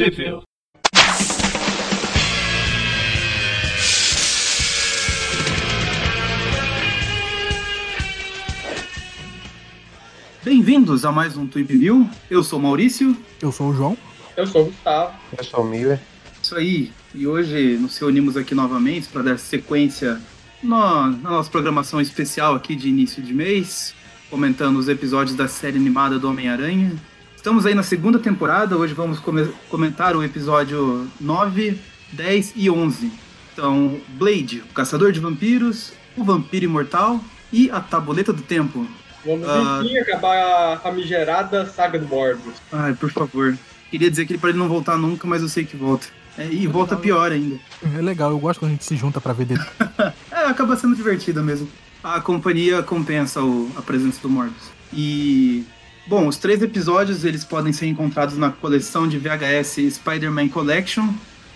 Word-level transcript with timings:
Sheffield. 0.00 0.42
Bem-vindos 10.42 11.04
a 11.04 11.12
mais 11.12 11.36
um 11.36 11.46
Tweep 11.46 11.76
View. 11.76 12.08
Eu 12.30 12.42
sou 12.42 12.58
o 12.58 12.62
Maurício. 12.62 13.14
Eu 13.42 13.52
sou 13.52 13.68
o 13.68 13.74
João. 13.74 13.98
Eu 14.38 14.46
sou 14.46 14.62
o 14.62 14.64
Gustavo. 14.64 15.14
Eu 15.36 15.44
sou 15.44 15.60
o 15.60 15.68
Miller. 15.68 16.00
Isso 16.42 16.56
aí. 16.56 16.90
E 17.14 17.26
hoje 17.26 17.76
nos 17.76 17.98
reunimos 17.98 18.38
aqui 18.38 18.54
novamente 18.54 19.06
para 19.08 19.20
dar 19.20 19.38
sequência 19.38 20.18
no, 20.62 20.78
na 21.08 21.30
nossa 21.30 21.50
programação 21.50 22.00
especial 22.00 22.54
aqui 22.54 22.74
de 22.74 22.88
início 22.88 23.22
de 23.22 23.34
mês, 23.34 23.94
comentando 24.30 24.78
os 24.78 24.88
episódios 24.88 25.36
da 25.36 25.46
série 25.46 25.76
animada 25.76 26.18
do 26.18 26.26
Homem-Aranha. 26.26 26.90
Estamos 27.40 27.64
aí 27.64 27.74
na 27.74 27.82
segunda 27.82 28.18
temporada, 28.18 28.76
hoje 28.76 28.92
vamos 28.92 29.18
come- 29.18 29.50
comentar 29.70 30.14
o 30.14 30.22
episódio 30.22 31.08
9, 31.18 31.78
10 32.12 32.52
e 32.54 32.68
11. 32.68 33.10
Então, 33.54 33.98
Blade, 34.08 34.62
o 34.70 34.74
Caçador 34.74 35.10
de 35.10 35.20
Vampiros, 35.20 35.94
o 36.18 36.22
Vampiro 36.22 36.66
Imortal 36.66 37.18
e 37.50 37.70
a 37.70 37.80
Tabuleta 37.80 38.30
do 38.30 38.42
Tempo. 38.42 38.86
Vamos 39.24 39.48
Ah. 39.48 39.80
enfim 39.82 39.96
acabar 39.96 40.74
a 40.74 40.78
famigerada 40.80 41.64
saga 41.64 41.98
do 41.98 42.06
Morbius. 42.06 42.56
Ai, 42.70 42.92
por 42.92 43.10
favor. 43.10 43.56
Queria 43.90 44.10
dizer 44.10 44.26
que 44.26 44.32
ele 44.34 44.38
para 44.38 44.50
ele 44.50 44.58
não 44.58 44.68
voltar 44.68 44.98
nunca, 44.98 45.26
mas 45.26 45.40
eu 45.40 45.48
sei 45.48 45.64
que 45.64 45.76
volta. 45.78 46.08
É, 46.36 46.46
e 46.46 46.66
volta 46.66 46.94
pior 46.94 47.32
ainda. 47.32 47.56
É 47.96 48.00
legal, 48.02 48.30
eu 48.30 48.38
gosto 48.38 48.60
quando 48.60 48.70
a 48.72 48.74
gente 48.74 48.84
se 48.84 48.96
junta 48.96 49.18
pra 49.18 49.32
ver 49.32 49.46
dele. 49.46 49.60
É, 50.30 50.44
acaba 50.46 50.76
sendo 50.76 50.94
divertido 50.94 51.42
mesmo. 51.42 51.68
A 52.04 52.20
companhia 52.20 52.82
compensa 52.82 53.42
o- 53.42 53.70
a 53.76 53.82
presença 53.82 54.20
do 54.22 54.28
Morbius. 54.28 54.70
E. 54.92 55.64
Bom, 56.10 56.26
os 56.26 56.38
três 56.38 56.60
episódios 56.60 57.24
eles 57.24 57.44
podem 57.44 57.72
ser 57.72 57.86
encontrados 57.86 58.36
na 58.36 58.50
coleção 58.50 59.06
de 59.06 59.16
VHS 59.16 59.94
Spider-Man 59.94 60.48
Collection, 60.48 61.08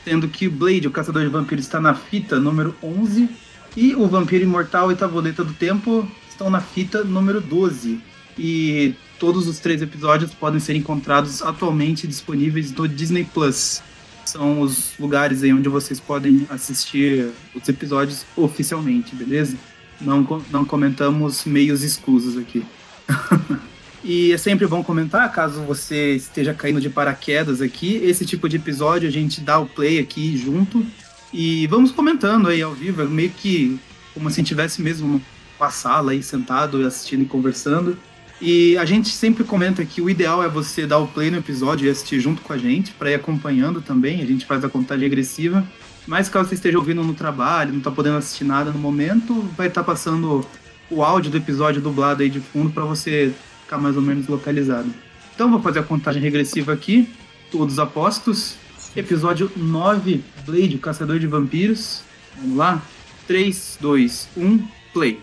sendo 0.05 0.29
que 0.29 0.49
Blade, 0.49 0.87
o 0.87 0.93
Caçador 0.93 1.25
de 1.25 1.28
Vampiros, 1.28 1.65
está 1.65 1.81
na 1.81 1.92
fita 1.92 2.39
número 2.39 2.73
11 2.81 3.28
e 3.77 3.97
o 3.97 4.06
Vampiro 4.06 4.45
Imortal 4.45 4.93
e 4.93 4.95
Tavoleta 4.95 5.43
do 5.43 5.53
Tempo 5.55 6.09
estão 6.31 6.51
na 6.51 6.61
fita 6.61 7.03
número 7.03 7.41
12. 7.41 8.01
E 8.39 8.95
todos 9.19 9.48
os 9.48 9.59
três 9.59 9.83
episódios 9.83 10.33
podem 10.33 10.61
ser 10.61 10.77
encontrados 10.77 11.43
atualmente 11.43 12.06
disponíveis 12.06 12.71
no 12.71 12.87
Disney 12.87 13.25
Plus. 13.25 13.83
São 14.25 14.61
os 14.61 14.93
lugares 15.00 15.43
aí 15.43 15.53
onde 15.53 15.69
vocês 15.69 15.98
podem 15.98 16.47
assistir 16.48 17.28
os 17.56 17.69
episódios 17.69 18.25
oficialmente, 18.37 19.17
beleza? 19.17 19.56
Não, 20.00 20.25
não 20.48 20.65
comentamos 20.65 21.45
meios 21.45 21.83
escusos 21.83 22.39
aqui. 22.39 22.65
e 24.05 24.33
é 24.33 24.38
sempre 24.38 24.66
bom 24.66 24.84
comentar, 24.84 25.33
caso 25.33 25.62
você 25.62 26.14
esteja 26.14 26.52
caindo 26.52 26.80
de 26.80 26.91
paraquedas 26.91 27.62
aqui, 27.62 27.97
esse 27.97 28.27
tipo 28.27 28.48
de 28.48 28.56
episódio 28.56 29.08
a 29.08 29.12
gente 29.12 29.41
dá 29.41 29.58
o 29.58 29.66
play 29.66 29.98
aqui 29.98 30.36
junto 30.36 30.84
e 31.33 31.66
vamos 31.66 31.91
comentando 31.91 32.48
aí 32.48 32.62
ao 32.62 32.72
vivo, 32.72 33.02
é 33.02 33.06
meio 33.06 33.30
que 33.30 33.80
como 34.12 34.30
se 34.30 34.41
estivesse 34.41 34.80
mesmo 34.80 35.20
numa 35.58 35.70
sala 35.70 36.12
aí 36.12 36.22
sentado, 36.22 36.86
assistindo 36.86 37.22
e 37.22 37.27
conversando. 37.27 37.98
E 38.41 38.77
a 38.78 38.84
gente 38.84 39.08
sempre 39.08 39.42
comenta 39.42 39.84
que 39.84 40.00
o 40.00 40.08
ideal 40.08 40.42
é 40.42 40.48
você 40.48 40.86
dar 40.86 40.98
o 40.98 41.08
play 41.08 41.30
no 41.30 41.38
episódio 41.38 41.86
e 41.86 41.91
assistir 41.91 42.20
junto 42.20 42.42
com 42.42 42.52
a 42.52 42.58
gente, 42.58 42.92
para 42.92 43.10
ir 43.10 43.14
acompanhando 43.14 43.80
também. 43.80 44.22
A 44.22 44.27
gente 44.27 44.44
faz 44.44 44.64
a 44.64 44.69
contagem 44.69 45.05
regressiva. 45.05 45.64
Mas 46.06 46.28
caso 46.28 46.48
você 46.48 46.55
esteja 46.55 46.78
ouvindo 46.78 47.02
no 47.02 47.14
trabalho, 47.14 47.72
não 47.72 47.80
tá 47.80 47.91
podendo 47.91 48.19
assistir 48.19 48.44
nada 48.44 48.70
no 48.70 48.78
momento, 48.78 49.41
vai 49.56 49.69
estar 49.69 49.82
passando 49.82 50.47
o 50.91 51.02
áudio 51.02 51.30
do 51.30 51.38
episódio 51.38 51.80
dublado 51.80 52.22
aí 52.22 52.28
de 52.28 52.41
fundo 52.41 52.70
para 52.70 52.84
você 52.84 53.32
ficar 53.65 53.79
mais 53.79 53.97
ou 53.97 54.03
menos 54.03 54.29
localizado. 54.29 54.89
Então 55.34 55.51
vou 55.51 55.61
fazer 55.61 55.81
a 55.81 55.83
contagem 55.83 56.23
regressiva 56.23 56.73
aqui, 56.73 57.09
todos 57.51 57.79
apostos. 57.79 58.56
Episódio 58.95 59.51
9, 59.56 60.23
Blade, 60.47 60.77
o 60.77 60.79
Caçador 60.79 61.19
de 61.19 61.27
Vampiros. 61.27 62.03
Vamos 62.37 62.56
lá? 62.56 62.81
3, 63.27 63.79
2, 63.81 64.29
1, 64.37 64.69
play. 64.93 65.19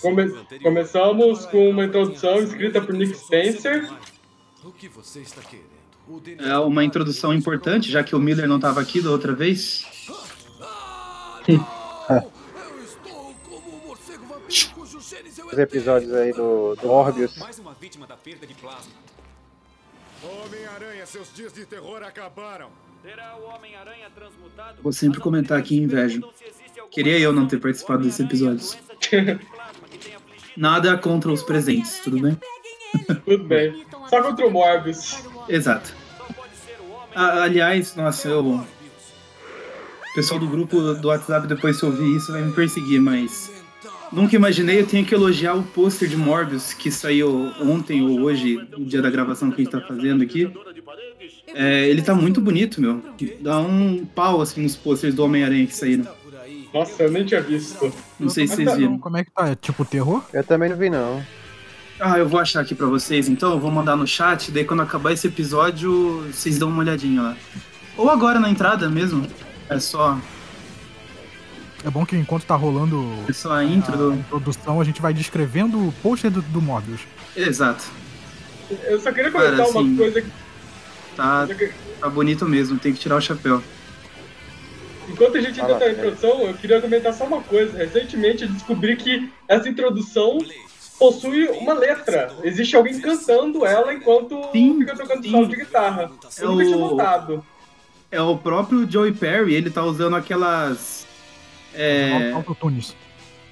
Come- 0.00 0.22
anterior, 0.22 0.62
começamos 0.62 1.44
com 1.46 1.68
uma 1.70 1.84
introdução 1.84 2.36
escrita 2.36 2.80
por 2.80 2.94
Nick 2.94 3.14
Spencer. 3.18 3.90
O 4.64 4.70
que 4.70 4.88
você 4.88 5.20
está 5.20 5.40
querendo? 5.42 5.66
O 6.08 6.20
Denis- 6.20 6.46
É 6.46 6.58
uma 6.58 6.84
introdução 6.84 7.34
importante, 7.34 7.90
já 7.90 8.02
que 8.04 8.14
o 8.14 8.18
Miller 8.20 8.48
não 8.48 8.56
estava 8.56 8.80
aqui 8.80 9.00
da 9.00 9.10
outra 9.10 9.32
vez. 9.34 9.84
Os 15.52 15.58
episódios 15.58 16.12
aí 16.14 16.32
do, 16.32 16.76
do 16.76 16.86
Morbius. 16.86 17.36
Mais 17.36 17.58
uma 17.58 17.74
vítima 17.74 18.06
da 18.06 18.16
perda 18.16 18.46
de 18.46 18.54
plasma. 18.54 18.92
Homem-Aranha, 20.22 21.06
seus 21.06 21.32
dias 21.34 21.52
de 21.52 21.64
terror 21.64 22.02
acabaram. 22.02 22.68
Vou 24.82 24.92
sempre 24.92 25.18
comentar 25.20 25.58
aqui 25.58 25.76
inveja. 25.78 26.20
Queria 26.90 27.18
eu 27.18 27.32
não 27.32 27.46
ter 27.46 27.58
participado 27.58 28.02
desses 28.02 28.20
episódios. 28.20 28.78
Nada 30.56 30.96
contra 30.98 31.32
os 31.32 31.42
presentes, 31.42 32.00
tudo 32.04 32.20
bem? 32.20 32.38
Tudo 33.24 33.44
bem. 33.44 33.86
Só 34.08 34.22
contra 34.22 34.46
o 34.46 34.50
Morbius. 34.50 35.24
Exato. 35.48 35.94
A- 37.14 37.42
aliás, 37.44 37.94
nossa, 37.96 38.28
eu. 38.28 38.44
O 38.46 40.14
pessoal 40.14 40.38
do 40.40 40.48
grupo 40.48 40.94
do 40.94 41.08
WhatsApp, 41.08 41.46
depois 41.46 41.78
se 41.78 41.84
ouvir 41.86 42.16
isso, 42.16 42.32
vai 42.32 42.42
me 42.42 42.52
perseguir, 42.52 43.00
mas. 43.00 43.50
Nunca 44.12 44.34
imaginei, 44.34 44.80
eu 44.80 44.86
tenho 44.86 45.04
que 45.04 45.14
elogiar 45.14 45.54
o 45.54 45.62
pôster 45.62 46.08
de 46.08 46.16
Morbius 46.16 46.72
que 46.72 46.90
saiu 46.90 47.52
ontem 47.60 48.02
ou 48.02 48.20
hoje, 48.22 48.58
no 48.76 48.84
dia 48.84 49.00
da 49.00 49.08
gravação 49.08 49.50
que 49.50 49.60
a 49.60 49.64
gente 49.64 49.72
tá 49.72 49.80
fazendo 49.80 50.22
aqui. 50.22 50.50
É, 51.54 51.88
ele 51.88 52.02
tá 52.02 52.14
muito 52.14 52.40
bonito, 52.40 52.80
meu. 52.80 53.02
Dá 53.40 53.60
um 53.60 54.04
pau 54.04 54.40
assim 54.40 54.62
nos 54.62 54.76
posters 54.76 55.14
do 55.14 55.24
Homem-Aranha 55.24 55.66
que 55.66 55.74
saíram. 55.74 56.06
Nossa, 56.72 57.02
eu 57.02 57.10
nem 57.10 57.24
tinha 57.24 57.40
visto. 57.40 57.92
Não 58.18 58.28
sei 58.28 58.46
se 58.46 58.56
vocês 58.56 58.76
viram. 58.76 58.98
Como 58.98 59.16
é 59.16 59.24
que 59.24 59.30
tá? 59.30 59.48
É 59.48 59.54
tipo 59.54 59.84
terror? 59.84 60.24
Eu 60.32 60.44
também 60.44 60.68
não 60.68 60.76
vi, 60.76 60.90
não. 60.90 61.24
Ah, 61.98 62.18
eu 62.18 62.28
vou 62.28 62.40
achar 62.40 62.60
aqui 62.60 62.74
pra 62.74 62.86
vocês, 62.86 63.28
então 63.28 63.52
eu 63.52 63.60
vou 63.60 63.70
mandar 63.70 63.94
no 63.94 64.06
chat, 64.06 64.50
daí 64.50 64.64
quando 64.64 64.80
acabar 64.80 65.12
esse 65.12 65.26
episódio, 65.26 66.24
vocês 66.32 66.58
dão 66.58 66.70
uma 66.70 66.78
olhadinha 66.78 67.20
lá. 67.20 67.36
Ou 67.96 68.08
agora 68.08 68.40
na 68.40 68.48
entrada 68.48 68.88
mesmo. 68.88 69.26
É 69.68 69.78
só, 69.78 70.18
É 71.84 71.90
bom 71.90 72.04
que 72.04 72.16
enquanto 72.16 72.44
tá 72.44 72.54
rolando 72.54 73.06
é 73.28 73.32
só 73.32 73.52
a 73.52 73.64
intro 73.64 73.94
a 73.94 73.96
do. 73.96 74.12
introdução, 74.14 74.80
a 74.80 74.84
gente 74.84 75.00
vai 75.00 75.14
descrevendo 75.14 75.78
o 75.88 75.92
pôster 76.02 76.30
do, 76.30 76.42
do 76.42 76.60
Morbius. 76.60 77.00
Exato. 77.34 77.84
Eu 78.84 79.00
só 79.00 79.10
queria 79.12 79.30
comentar 79.30 79.56
Cara, 79.56 79.68
uma 79.70 79.80
assim- 79.80 79.96
coisa. 79.96 80.22
que- 80.22 80.30
Tá, 81.16 81.46
que- 81.46 81.72
tá 82.00 82.08
bonito 82.08 82.46
mesmo, 82.46 82.78
tem 82.78 82.92
que 82.92 83.00
tirar 83.00 83.16
o 83.16 83.20
chapéu. 83.20 83.62
Enquanto 85.08 85.36
a 85.38 85.40
gente 85.40 85.58
Fala, 85.58 85.72
tenta 85.74 85.84
a 85.84 85.94
cara. 85.94 85.98
introdução, 86.08 86.42
eu 86.46 86.54
queria 86.54 86.80
comentar 86.80 87.12
só 87.12 87.24
uma 87.24 87.40
coisa. 87.42 87.76
Recentemente 87.76 88.44
eu 88.44 88.48
descobri 88.48 88.96
que 88.96 89.28
essa 89.48 89.68
introdução 89.68 90.38
possui 90.98 91.48
uma 91.48 91.72
letra. 91.74 92.32
Existe 92.44 92.76
alguém 92.76 93.00
cantando 93.00 93.66
ela 93.66 93.92
enquanto 93.92 94.40
Sim, 94.52 94.78
fica 94.78 94.94
tocando 94.96 95.22
sim. 95.24 95.30
solo 95.30 95.48
de 95.48 95.56
guitarra. 95.56 96.10
É 96.38 96.44
Eu 96.44 96.50
nunca 96.52 96.64
tinha 96.64 96.76
o- 96.76 96.90
notado. 96.90 97.44
É 98.12 98.20
o 98.20 98.36
próprio 98.36 98.88
Joey 98.90 99.12
Perry, 99.12 99.54
ele 99.54 99.70
tá 99.70 99.82
usando 99.82 100.14
aquelas. 100.14 101.06
É. 101.74 102.32
Autotunes. 102.32 102.94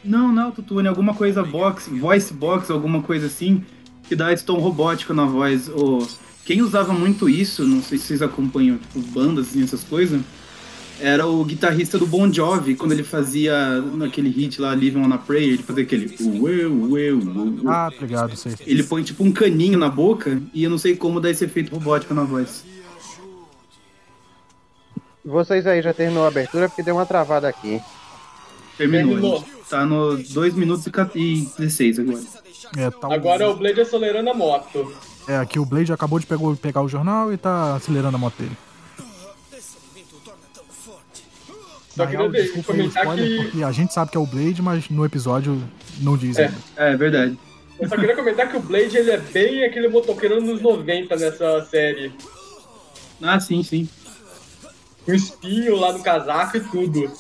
Não, 0.05 0.33
não, 0.33 0.45
autotune, 0.45 0.89
alguma 0.89 1.15
coisa 1.15 1.43
box, 1.43 1.89
voice 1.89 2.33
box, 2.33 2.71
alguma 2.71 3.03
coisa 3.03 3.27
assim, 3.27 3.65
que 4.09 4.15
dá 4.15 4.33
esse 4.33 4.45
tom 4.45 4.59
robótico 4.59 5.13
na 5.13 5.25
voz. 5.25 5.69
O, 5.69 6.07
quem 6.45 6.63
usava 6.63 6.93
muito 6.93 7.29
isso, 7.29 7.65
não 7.65 7.83
sei 7.83 7.99
se 7.99 8.07
vocês 8.07 8.23
acompanham 8.23 8.79
tipo, 8.79 9.01
bandas 9.01 9.49
assim, 9.49 9.63
essas 9.63 9.85
coisas, 9.85 10.21
era 11.01 11.27
o 11.27 11.45
guitarrista 11.45 11.99
do 11.99 12.07
Bon 12.07 12.33
Jovi, 12.33 12.75
quando 12.75 12.93
ele 12.93 13.05
fazia 13.05 13.81
naquele 13.81 14.31
hit 14.31 14.61
lá, 14.61 14.71
Live 14.71 14.97
on 14.97 15.13
a 15.13 15.19
Prayer, 15.19 15.51
ele 15.51 15.63
fazia 15.63 15.85
aquele. 15.85 16.17
Ah, 17.67 17.91
obrigado, 17.95 18.35
sei. 18.37 18.55
Ele 18.67 18.83
põe 18.83 19.03
tipo 19.03 19.23
um 19.23 19.31
caninho 19.31 19.79
na 19.79 19.89
boca 19.89 20.41
e 20.55 20.65
eu 20.65 20.71
não 20.71 20.79
sei 20.79 20.97
como 20.97 21.21
dá 21.21 21.31
esse 21.31 21.45
efeito 21.45 21.73
robótico 21.75 22.15
na 22.15 22.25
voz. 22.25 22.65
Vocês 25.25 25.67
aí 25.67 25.83
já 25.83 25.93
terminou 25.93 26.25
a 26.25 26.29
abertura 26.29 26.69
porque 26.69 26.83
deu 26.83 26.95
uma 26.95 27.05
travada 27.07 27.49
aqui. 27.49 27.81
Terminou. 28.79 29.11
Terminou. 29.11 29.45
Tá 29.69 29.85
no 29.85 30.17
2 30.17 30.55
minutos 30.55 30.87
e 30.87 30.91
14 30.91 31.19
e 31.23 31.41
16 31.59 31.99
agora. 31.99 32.21
É, 32.77 32.91
tá 32.91 33.09
o- 33.09 33.13
Agora 33.13 33.45
é 33.45 33.47
o 33.47 33.55
Blade 33.57 33.81
acelerando 33.83 34.31
a 34.31 34.35
moto. 34.35 34.91
é, 35.27 35.37
aqui 35.37 35.59
o 35.59 35.65
Blade 35.67 35.93
acabou 35.93 36.19
de 36.19 36.25
pegou- 36.27 36.57
pegar 36.57 36.81
o 36.83 36.89
jornal 36.89 37.31
e 37.33 37.37
tá 37.37 37.75
acelerando 37.77 38.17
a 38.17 38.19
moto 38.19 38.37
dele. 38.39 38.57
Só 41.95 42.07
queria 42.07 42.21
real, 42.21 42.31
desculpa 42.31 42.73
aí 42.73 42.79
o 42.79 42.83
comentar 42.83 43.03
spoiler, 43.05 43.27
que- 43.29 43.45
porque 43.51 43.65
a 43.65 43.73
gente 43.73 43.93
sabe 43.93 44.11
que 44.13 44.17
é 44.17 44.21
o 44.21 44.27
Blade, 44.27 44.63
mas 44.63 44.89
no 44.89 45.05
episódio 45.05 45.63
não 46.01 46.17
diz 46.17 46.39
É. 46.39 46.47
ainda. 46.47 46.57
É, 46.77 46.93
é 46.93 46.97
verdade. 46.97 47.39
Eu 47.81 47.89
só 47.89 47.97
queria 47.97 48.15
comentar 48.15 48.49
que 48.51 48.57
o 48.57 48.61
Blade 48.61 48.97
ele 48.97 49.11
é 49.11 49.19
bem 49.19 49.65
aquele 49.65 49.89
motoqueiro 49.89 50.41
nos 50.41 50.61
90 50.61 51.17
nessa 51.17 51.65
série. 51.65 52.13
Ah, 53.21 53.39
sim, 53.41 53.63
sim. 53.63 53.89
Com 55.05 55.13
espinho 55.13 55.77
lá 55.77 55.93
no 55.93 56.03
casaco 56.03 56.57
e 56.57 56.61
tudo. 56.61 57.11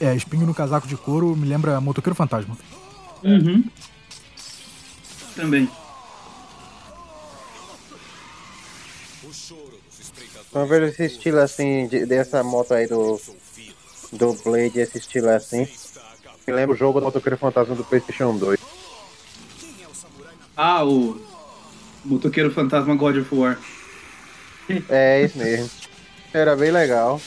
É, 0.00 0.14
espinho 0.14 0.46
no 0.46 0.54
casaco 0.54 0.86
de 0.86 0.96
couro 0.96 1.34
me 1.36 1.46
lembra 1.46 1.80
Motoqueiro 1.80 2.14
Fantasma. 2.14 2.56
Uhum. 3.22 3.64
Também. 5.34 5.68
Eu 10.54 10.66
vejo 10.66 10.86
esse 10.86 11.04
estilo 11.06 11.38
assim, 11.40 11.88
de- 11.88 12.06
dessa 12.06 12.42
moto 12.44 12.72
aí 12.74 12.86
do, 12.86 13.20
do 14.12 14.34
Blade, 14.44 14.78
esse 14.78 14.98
estilo 14.98 15.28
assim, 15.30 15.66
me 16.46 16.52
lembra 16.52 16.74
o 16.74 16.78
jogo 16.78 17.00
do 17.00 17.06
Motoqueiro 17.06 17.36
Fantasma 17.36 17.74
do 17.74 17.82
PlayStation 17.84 18.36
2. 18.36 18.60
Ah, 20.56 20.84
o 20.84 21.20
Motoqueiro 22.04 22.52
Fantasma 22.52 22.94
God 22.94 23.16
of 23.16 23.34
War. 23.34 23.58
É 24.88 25.24
isso 25.24 25.36
mesmo. 25.38 25.68
Era 26.32 26.54
bem 26.54 26.70
legal. 26.70 27.20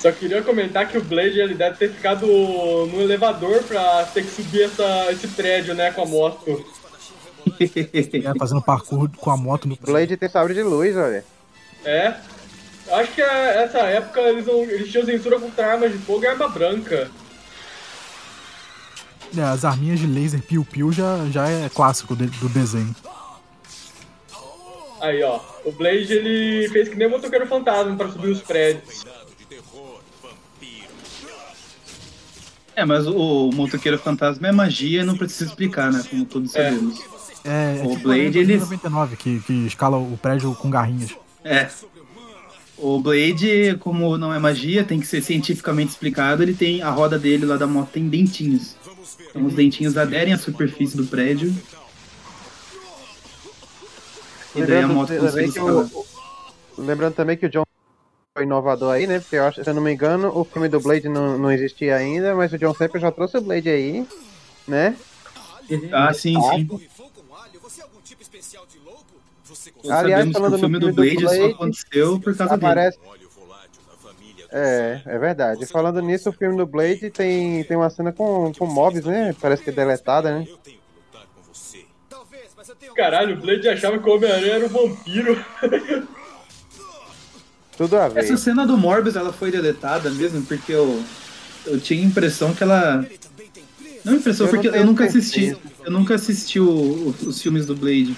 Só 0.00 0.12
queria 0.12 0.42
comentar 0.42 0.86
que 0.88 0.96
o 0.96 1.02
Blade 1.02 1.40
ele 1.40 1.54
deve 1.54 1.76
ter 1.76 1.90
ficado 1.92 2.24
no 2.26 3.00
elevador 3.02 3.62
pra 3.64 4.04
ter 4.04 4.24
que 4.24 4.30
subir 4.30 4.62
essa, 4.62 5.10
esse 5.10 5.26
prédio, 5.28 5.74
né, 5.74 5.90
com 5.90 6.02
a 6.02 6.06
moto. 6.06 6.64
É, 7.60 8.38
fazendo 8.38 8.60
parkour 8.62 9.08
com 9.16 9.30
a 9.30 9.36
moto 9.36 9.66
no 9.66 9.74
Blade 9.76 10.16
tem 10.16 10.28
sabre 10.28 10.52
de 10.54 10.62
luz, 10.62 10.94
olha. 10.96 11.24
É. 11.84 12.14
Acho 12.92 13.12
que 13.12 13.22
é- 13.22 13.64
essa 13.64 13.78
época 13.78 14.20
eles, 14.20 14.46
não, 14.46 14.62
eles 14.64 14.90
tinham 14.90 15.04
censura 15.04 15.40
contra 15.40 15.72
armas 15.72 15.90
de 15.90 15.98
fogo 15.98 16.22
e 16.24 16.26
arma 16.26 16.46
branca. 16.48 17.10
É, 19.36 19.42
as 19.42 19.64
arminhas 19.64 19.98
de 19.98 20.06
laser 20.06 20.40
piu-piu 20.42 20.92
já, 20.92 21.24
já 21.30 21.48
é 21.48 21.68
clássico 21.68 22.14
de- 22.14 22.26
do 22.26 22.48
desenho. 22.48 22.94
Aí, 25.00 25.22
ó. 25.22 25.40
O 25.64 25.72
Blade 25.72 26.12
ele 26.12 26.68
fez 26.70 26.88
que 26.88 26.96
nem 26.96 27.06
o 27.06 27.10
motoqueiro 27.10 27.46
fantasma 27.46 27.96
pra 27.96 28.08
subir 28.10 28.28
os 28.30 28.40
prédios. 28.42 29.04
É, 32.78 32.84
mas 32.84 33.08
o, 33.08 33.48
o 33.48 33.52
Motoqueiro 33.52 33.98
Fantasma 33.98 34.46
é 34.46 34.52
magia, 34.52 35.04
não 35.04 35.16
precisa 35.16 35.46
explicar, 35.46 35.90
né? 35.92 36.00
Como 36.08 36.24
todos 36.24 36.54
É. 36.54 36.70
sabemos. 36.70 37.00
É, 37.44 37.78
é 37.80 37.82
O 37.84 37.90
tipo 37.90 38.02
Blade, 38.04 38.38
a 38.38 38.40
eles- 38.40 38.60
99, 38.60 39.16
que, 39.16 39.40
que 39.40 39.52
escala 39.66 39.96
o 39.96 40.16
prédio 40.16 40.54
com 40.54 40.70
garrinhas. 40.70 41.10
É. 41.44 41.68
O 42.76 43.00
Blade, 43.00 43.76
como 43.80 44.16
não 44.16 44.32
é 44.32 44.38
magia, 44.38 44.84
tem 44.84 45.00
que 45.00 45.08
ser 45.08 45.20
cientificamente 45.22 45.90
explicado, 45.90 46.40
ele 46.44 46.54
tem. 46.54 46.80
A 46.80 46.90
roda 46.90 47.18
dele 47.18 47.46
lá 47.46 47.56
da 47.56 47.66
moto 47.66 47.88
tem 47.90 48.08
dentinhos. 48.08 48.76
Então 49.28 49.44
os 49.44 49.54
dentinhos 49.54 49.96
aderem 49.96 50.32
à 50.32 50.38
superfície 50.38 50.96
do 50.96 51.04
prédio. 51.04 51.52
E 54.54 54.62
daí 54.62 54.82
a 54.82 54.86
moto 54.86 55.12
consegue 55.16 55.48
escalar. 55.48 55.88
lembrando 56.78 57.14
também 57.14 57.36
que 57.36 57.46
o 57.46 57.50
John 57.50 57.64
inovador 58.42 58.94
aí, 58.94 59.06
né? 59.06 59.20
Porque 59.20 59.36
eu 59.36 59.44
acho, 59.44 59.62
se 59.62 59.70
eu 59.70 59.74
não 59.74 59.82
me 59.82 59.92
engano, 59.92 60.36
o 60.36 60.44
filme 60.44 60.68
do 60.68 60.80
Blade 60.80 61.08
não, 61.08 61.38
não 61.38 61.50
existia 61.50 61.96
ainda, 61.96 62.34
mas 62.34 62.52
o 62.52 62.58
John 62.58 62.74
sempre 62.74 63.00
já 63.00 63.10
trouxe 63.10 63.36
o 63.36 63.40
Blade 63.40 63.68
aí, 63.68 64.06
né? 64.66 64.96
Ah, 65.92 66.12
sim, 66.14 66.40
sim. 66.40 66.66
Todos 66.66 66.86
Aliás, 69.90 70.24
sabemos 70.24 70.34
que 70.34 70.40
falando 70.40 70.54
o 70.54 70.58
filme 70.58 70.78
do 70.78 70.88
do 70.88 70.94
Blade, 70.94 71.22
só 71.22 71.28
Blade, 71.28 71.52
aconteceu 71.52 72.20
por 72.20 72.36
causa 72.36 72.56
dele. 72.56 72.66
Aparece. 72.66 72.98
É, 74.50 75.02
é 75.04 75.18
verdade. 75.18 75.66
Falando 75.66 76.00
nisso, 76.00 76.30
o 76.30 76.32
filme 76.32 76.56
do 76.56 76.66
Blade 76.66 77.10
tem, 77.10 77.64
tem 77.64 77.76
uma 77.76 77.90
cena 77.90 78.12
com, 78.12 78.52
com 78.52 78.66
mobs, 78.66 79.04
né? 79.04 79.34
Parece 79.40 79.62
que 79.62 79.70
é 79.70 79.72
deletada, 79.72 80.38
né? 80.38 80.46
Caralho, 82.94 83.36
o 83.36 83.40
Blade 83.40 83.68
achava 83.68 83.98
que 83.98 84.08
o 84.08 84.14
Homem-Aranha 84.14 84.54
era 84.54 84.66
um 84.66 84.68
vampiro. 84.68 85.44
Tudo 87.78 87.96
a 87.96 88.08
ver. 88.08 88.20
Essa 88.20 88.36
cena 88.36 88.66
do 88.66 88.76
Morbius, 88.76 89.16
ela 89.16 89.32
foi 89.32 89.50
deletada 89.50 90.10
mesmo, 90.10 90.42
porque 90.42 90.72
eu, 90.72 91.02
eu 91.64 91.80
tinha 91.80 92.02
a 92.02 92.04
impressão 92.04 92.52
que 92.52 92.62
ela... 92.62 93.06
Não 94.04 94.14
impressão, 94.16 94.46
Eu 94.46 94.52
não 94.52 94.56
porque 94.56 94.68
eu 94.68 94.72
tenho 94.72 94.84
nunca 94.86 95.04
assisti. 95.04 95.46
certeza. 95.46 95.60
Eu 95.84 95.90
nunca 95.92 96.14
assisti 96.16 96.60
o- 96.60 96.68
o- 96.68 97.14
os 97.28 97.40
filmes 97.40 97.64
do 97.66 97.74
Blade. 97.74 98.14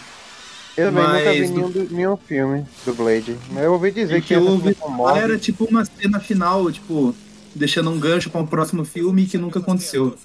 Eu 0.77 0.87
também 0.93 1.05
nunca 1.05 1.33
vi 1.33 1.41
mas- 1.41 1.51
nenhum, 1.51 1.71
do- 1.71 1.89
nenhum 1.95 2.17
filme 2.17 2.65
do 2.85 2.95
Blade. 2.95 3.37
Mas 3.51 3.65
eu 3.65 3.73
ouvi 3.73 3.91
dizer 3.93 4.17
O 4.19 4.21
que 4.23 4.29
que 4.29 4.35
eu 4.35 4.45
ouvi 4.47 4.77
era 5.17 5.39
tipo 5.39 5.65
uma 5.65 5.85
cena 5.85 6.19
final, 6.21 6.71
tipo, 6.73 7.15
deixando 7.55 7.91
um 7.91 7.99
gancho 7.99 8.31
para 8.31 8.41
um 8.41 8.47
próximo 8.47 8.85
filme 8.85 9.27
que 9.27 9.37
nunca 9.39 9.59
aconteceu. 9.59 10.17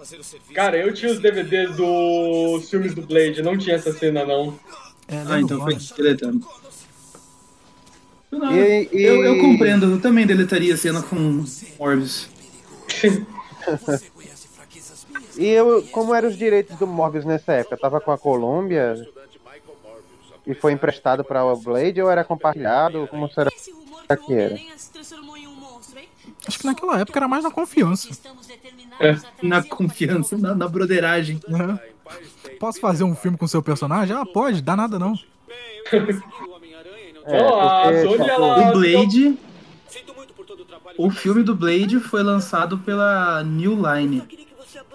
Cara, 0.53 0.77
eu 0.77 0.93
tinha 0.93 1.11
os 1.11 1.19
DVDs 1.19 1.75
dos 1.75 2.69
filmes 2.69 2.93
do 2.93 3.01
Blade, 3.01 3.41
não 3.41 3.57
tinha 3.57 3.75
essa 3.75 3.91
cena 3.91 4.25
não. 4.25 4.57
É, 5.07 5.23
Ah, 5.27 5.39
então 5.41 5.59
foi 5.61 5.75
deletado. 5.97 6.41
Não, 8.39 8.51
E- 8.55 8.89
e- 8.91 9.03
Eu, 9.03 9.23
eu 9.23 9.39
compreendo, 9.39 9.85
eu 9.91 10.01
também 10.01 10.25
deletaria 10.25 10.73
a 10.73 10.77
cena 10.77 11.01
com 11.01 11.43
Morbius. 11.79 12.27
E 15.37 15.47
eu, 15.47 15.83
como 15.91 16.13
eram 16.15 16.29
os 16.29 16.37
direitos 16.37 16.77
do 16.77 16.87
Morbius 16.87 17.25
nessa 17.25 17.51
época? 17.53 17.75
Tava 17.77 17.99
com 17.99 18.09
a 18.11 18.17
Colômbia 18.17 18.95
e 20.47 20.53
foi 20.53 20.71
emprestado 20.71 21.23
para 21.25 21.43
o 21.43 21.57
Blade 21.57 22.01
ou 22.01 22.09
era 22.09 22.23
compartilhado? 22.23 23.05
Como 23.09 23.29
será 23.29 23.51
que 23.51 24.33
era? 24.33 24.57
Acho 26.47 26.59
que 26.59 26.65
naquela 26.65 26.99
época 27.01 27.19
era 27.19 27.27
mais 27.27 27.43
na 27.43 27.51
confiança. 27.51 28.09
É, 28.99 29.17
na 29.43 29.61
confiança, 29.61 30.37
na, 30.37 30.55
na 30.55 30.67
broderagem. 30.69 31.39
Posso 32.59 32.79
fazer 32.79 33.03
um 33.03 33.15
filme 33.15 33.37
com 33.37 33.47
seu 33.47 33.61
personagem? 33.61 34.15
Ah, 34.15 34.25
pode, 34.25 34.61
dá 34.61 34.75
nada 34.75 34.97
não. 34.97 35.15
É, 37.25 37.43
porque, 37.43 38.17
Sony, 38.17 38.29
ela- 38.29 38.69
O 38.69 38.73
Blade. 38.73 39.37
O 40.97 41.09
filme 41.09 41.43
do 41.43 41.55
Blade 41.55 41.99
foi 41.99 42.23
lançado 42.23 42.77
pela 42.79 43.43
New 43.43 43.73
Line. 43.75 44.23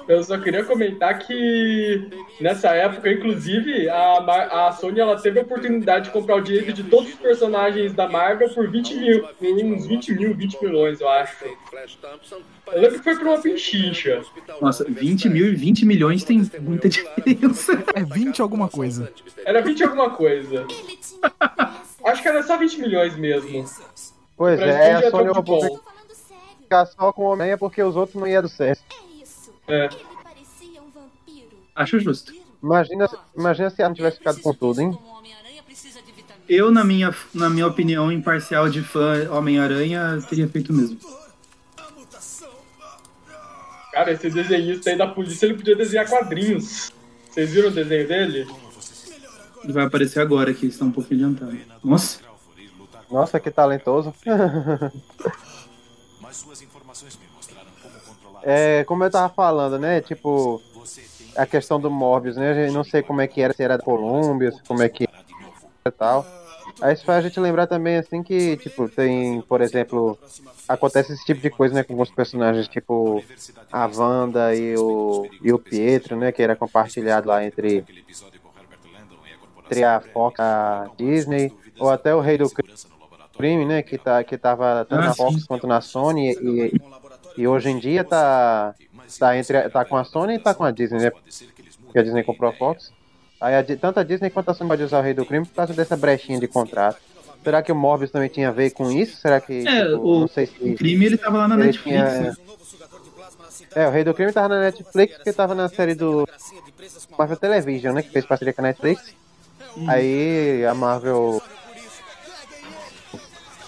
Eu 0.09 0.25
só 0.25 0.39
queria 0.39 0.65
comentar 0.65 1.19
que 1.21 2.09
nessa 2.41 2.69
época, 2.71 3.13
inclusive, 3.13 3.89
a, 3.89 4.67
a 4.69 4.73
Sony 4.73 4.99
ela 4.99 5.21
teve 5.21 5.39
a 5.39 5.43
oportunidade 5.43 6.07
de 6.07 6.11
comprar 6.11 6.37
o 6.37 6.41
direito 6.41 6.73
de 6.73 6.83
todos 6.85 7.11
os 7.11 7.15
personagens 7.17 7.93
da 7.93 8.09
Marvel 8.09 8.49
por 8.51 8.69
20 8.69 8.95
mil, 8.97 9.29
uns 9.75 9.87
20 9.87 10.13
mil, 10.15 10.35
20 10.35 10.63
milhões, 10.65 11.01
eu 11.01 11.09
acho. 11.09 11.45
Eu 11.45 12.81
lembro 12.81 12.99
que 12.99 13.05
foi 13.05 13.17
por 13.17 13.27
uma 13.27 13.39
pinchincha. 13.41 14.23
Nossa, 14.61 14.85
20 14.85 15.29
mil 15.29 15.47
e 15.47 15.55
20 15.55 15.85
milhões 15.87 16.25
tem 16.25 16.43
muita 16.61 16.89
diferença. 16.89 17.85
É 17.95 18.03
20 18.03 18.41
alguma 18.43 18.69
coisa. 18.69 19.13
Era 19.45 19.61
20 19.61 19.85
alguma 19.85 20.11
coisa. 20.11 20.67
Acho 22.05 22.23
que 22.23 22.29
era 22.29 22.43
só 22.43 22.57
20 22.59 22.81
milhões 22.81 23.17
mesmo. 23.17 23.65
Pois 24.37 24.59
Pra 24.59 24.67
é, 24.69 24.95
a 24.95 25.01
é 25.01 25.11
Sony 25.11 25.33
falando 25.33 25.45
sério. 25.47 25.81
ficar 26.63 26.87
só 26.87 27.13
com 27.13 27.23
o 27.23 27.27
Homem-Aranha 27.27 27.59
porque 27.59 27.83
os 27.83 27.97
outros 27.97 28.19
não 28.21 28.27
iam 28.27 28.43
do 28.43 28.49
certo. 28.49 28.83
É 28.91 29.23
isso. 29.23 29.53
É. 29.69 29.85
Ele 29.85 29.97
parecia 30.23 30.81
um 30.83 30.91
vampiro. 30.91 31.57
Acho 31.75 31.99
justo. 32.01 32.33
Imagina, 32.63 33.09
imagina 33.37 33.71
se 33.71 33.81
ela 33.81 33.89
não 33.91 33.97
tivesse 33.97 34.19
ficado 34.19 34.41
com 34.41 34.53
tudo, 34.55 34.81
hein? 34.81 34.99
Eu, 36.49 36.71
na 36.71 36.83
minha, 36.83 37.15
na 37.33 37.49
minha 37.49 37.67
opinião 37.67 38.11
imparcial 38.11 38.69
de 38.69 38.83
fã 38.83 39.31
Homem-Aranha, 39.31 40.19
teria 40.29 40.49
feito 40.49 40.71
o 40.71 40.77
mesmo. 40.77 40.99
Cara, 43.93 44.13
esse 44.13 44.31
desenhista 44.31 44.91
aí 44.91 44.97
da 44.99 45.07
polícia, 45.07 45.47
ele 45.47 45.55
podia 45.55 45.77
desenhar 45.77 46.09
quadrinhos. 46.09 46.93
Vocês 47.31 47.51
viram 47.53 47.69
o 47.69 47.73
desenho 47.73 48.09
dele? 48.09 48.47
Ele 49.63 49.73
vai 49.73 49.85
aparecer 49.85 50.21
agora 50.21 50.51
aqui, 50.51 50.67
está 50.67 50.85
um 50.85 50.91
pouco 50.91 51.13
adiantado. 51.13 51.57
Nossa, 51.85 52.21
Nossa, 53.11 53.41
que 53.41 53.51
talentoso. 53.51 54.15
É, 58.43 58.85
como 58.85 59.05
eu 59.05 59.11
tava 59.11 59.33
falando, 59.33 59.79
né? 59.79 60.01
Tipo, 60.01 60.63
a 61.37 61.45
questão 61.45 61.79
do 61.79 61.91
Morbius, 61.91 62.37
né? 62.37 62.51
A 62.51 62.55
gente 62.55 62.73
não 62.73 62.85
sei 62.85 63.03
como 63.03 63.21
é 63.21 63.27
que 63.27 63.41
era, 63.41 63.53
se 63.53 63.63
era 63.63 63.77
da 63.77 63.85
Colômbia, 63.85 64.53
como 64.67 64.83
é 64.83 64.89
que 64.89 65.05
era 65.05 65.25
e 65.87 65.91
tal. 65.91 66.27
Aí 66.81 66.95
isso 66.95 67.05
faz 67.05 67.19
a 67.19 67.29
gente 67.29 67.39
lembrar 67.39 67.67
também, 67.67 67.97
assim, 67.97 68.23
que, 68.23 68.57
tipo, 68.57 68.89
tem, 68.89 69.43
por 69.43 69.61
exemplo, 69.61 70.19
acontece 70.67 71.13
esse 71.13 71.25
tipo 71.25 71.41
de 71.41 71.51
coisa, 71.51 71.75
né, 71.75 71.83
com 71.83 71.93
alguns 71.93 72.11
personagens, 72.11 72.69
tipo 72.69 73.23
a 73.71 73.87
Wanda 73.87 74.55
e 74.55 74.77
o, 74.77 75.29
e 75.43 75.53
o 75.53 75.59
Pietro, 75.59 76.17
né, 76.17 76.33
que 76.33 76.43
era 76.43 76.57
compartilhado 76.57 77.29
lá 77.29 77.45
entre, 77.45 77.85
entre 79.71 79.85
a 79.85 80.01
Fox 80.01 80.39
e 80.39 80.43
a 80.43 80.91
Disney, 80.99 81.53
ou 81.79 81.89
até 81.89 82.15
o 82.15 82.21
Rei 82.21 82.37
do 82.37 82.51
Crime, 83.37 83.65
né, 83.65 83.83
que, 83.83 83.97
tá, 83.97 84.23
que 84.25 84.37
tava 84.37 84.85
tanto 84.89 85.03
Ah, 85.03 85.07
na 85.07 85.15
Fox 85.15 85.35
sim. 85.37 85.45
quanto 85.47 85.67
na 85.67 85.81
Sony, 85.81 86.33
e, 86.33 86.81
e 87.39 87.47
hoje 87.49 87.71
em 87.71 87.79
dia 87.79 88.05
tá, 88.05 88.75
tá, 89.19 89.37
entre, 89.37 89.69
tá 89.71 89.85
com 89.85 89.97
a 89.97 90.05
Sony 90.05 90.35
e 90.35 90.39
tá 90.39 90.53
com 90.55 90.65
a 90.65 90.71
Disney, 90.71 91.01
né, 91.01 91.11
porque 91.85 91.99
a 91.99 92.03
Disney 92.03 92.23
comprou 92.23 92.51
a 92.51 92.53
Fox. 92.53 92.93
Aí 93.41 93.55
a 93.57 93.65
tanto 93.77 93.99
a 93.99 94.03
Disney 94.03 94.29
quanto 94.29 94.51
a 94.51 94.55
Sony 94.55 94.69
pode 94.69 94.83
usar 94.83 94.99
o 94.99 95.03
Rei 95.03 95.15
do 95.15 95.25
Crime 95.25 95.47
por 95.47 95.55
causa 95.55 95.73
dessa 95.73 95.97
brechinha 95.97 96.39
de 96.39 96.47
contrato. 96.47 96.99
Será 97.43 97.63
que 97.63 97.73
o 97.73 97.75
Morbius 97.75 98.11
também 98.11 98.29
tinha 98.29 98.51
a 98.51 98.53
ver 98.53 98.69
com 98.73 98.91
isso? 98.93 99.17
Será 99.17 99.41
que, 99.41 99.67
É, 99.67 99.85
tipo, 99.87 99.97
o- 99.97 100.29
sei 100.29 100.45
o 100.45 100.49
se... 100.49 100.75
crime 100.75 101.07
ele 101.07 101.17
tava 101.17 101.39
lá 101.39 101.49
na 101.49 101.57
Netflix, 101.57 101.83
tinha- 101.85 102.21
né? 102.21 102.35
É, 103.75 103.87
o 103.87 103.91
Rei 103.91 104.05
do 104.05 104.13
Crime 104.13 104.31
tava 104.33 104.49
na 104.49 104.61
Netflix 104.61 105.15
porque 105.17 105.33
tava 105.33 105.55
na 105.55 105.69
série 105.71 105.95
do 105.95 106.29
Marvel 107.19 107.37
Television, 107.39 107.95
né? 107.95 108.03
Que 108.03 108.11
fez 108.11 108.27
parceria 108.27 108.53
com 108.53 108.61
a 108.61 108.65
Netflix. 108.65 109.15
Aí 109.87 110.65
a 110.67 110.75
Marvel. 110.75 111.43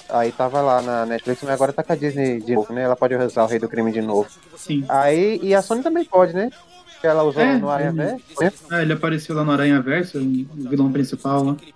Aí 0.09 0.30
tava 0.32 0.61
lá 0.61 0.82
na 0.82 1.06
Netflix, 1.06 1.42
mas 1.42 1.52
agora 1.52 1.73
tá 1.73 1.82
com 1.82 1.92
a 1.92 1.97
Disney 1.97 2.38
de 2.40 2.54
novo, 2.54 2.73
né? 2.73 2.82
Ela 2.82 2.94
pode 2.97 3.14
usar 3.14 3.44
o 3.44 3.47
Rei 3.47 3.59
do 3.59 3.68
Crime 3.68 3.90
de 3.90 4.02
novo. 4.02 4.28
Sim. 4.59 4.85
Aí, 4.88 5.40
e 5.42 5.54
a 5.54 5.62
Sony 5.62 5.82
também 5.82 6.04
pode, 6.04 6.35
né? 6.35 6.50
Que 7.00 7.06
ela 7.06 7.23
usou 7.23 7.42
É, 7.42 7.56
no 7.56 7.71
Aranha 7.71 7.88
ele- 7.90 7.99
Verso, 7.99 8.40
né? 8.40 8.52
Ah, 8.71 8.82
ele 8.82 8.92
apareceu 8.92 9.35
lá 9.35 9.42
no 9.42 9.52
Aranha 9.52 9.80
Verso, 9.80 10.18
o 10.18 10.68
vilão 10.68 10.92
principal 10.92 11.42
lá. 11.42 11.56
é. 11.68 11.73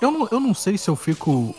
Eu 0.00 0.10
não, 0.10 0.28
eu 0.30 0.40
não 0.40 0.54
sei 0.54 0.76
se 0.76 0.88
eu 0.90 0.96
fico 0.96 1.54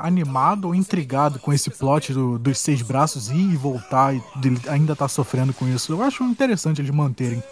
animado 0.00 0.66
ou 0.66 0.74
intrigado 0.74 1.38
com 1.38 1.52
esse 1.52 1.70
plot 1.70 2.12
do- 2.12 2.38
dos 2.38 2.58
seis 2.58 2.82
braços 2.82 3.28
ir 3.30 3.52
e 3.52 3.56
voltar 3.56 4.14
e 4.14 4.22
ainda 4.68 4.94
tá 4.96 5.06
sofrendo 5.08 5.52
com 5.52 5.66
isso. 5.68 5.92
Eu 5.92 6.02
acho 6.02 6.22
interessante 6.24 6.80
eles 6.80 6.90
manterem. 6.90 7.42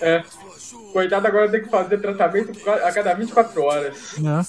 É. 0.00 0.22
Coitado 0.92 1.26
agora 1.26 1.50
tem 1.50 1.62
que 1.62 1.68
fazer 1.68 1.98
tratamento 1.98 2.52
a 2.70 2.92
cada 2.92 3.14
24 3.14 3.62
horas. 3.62 3.96
Né? 4.18 4.46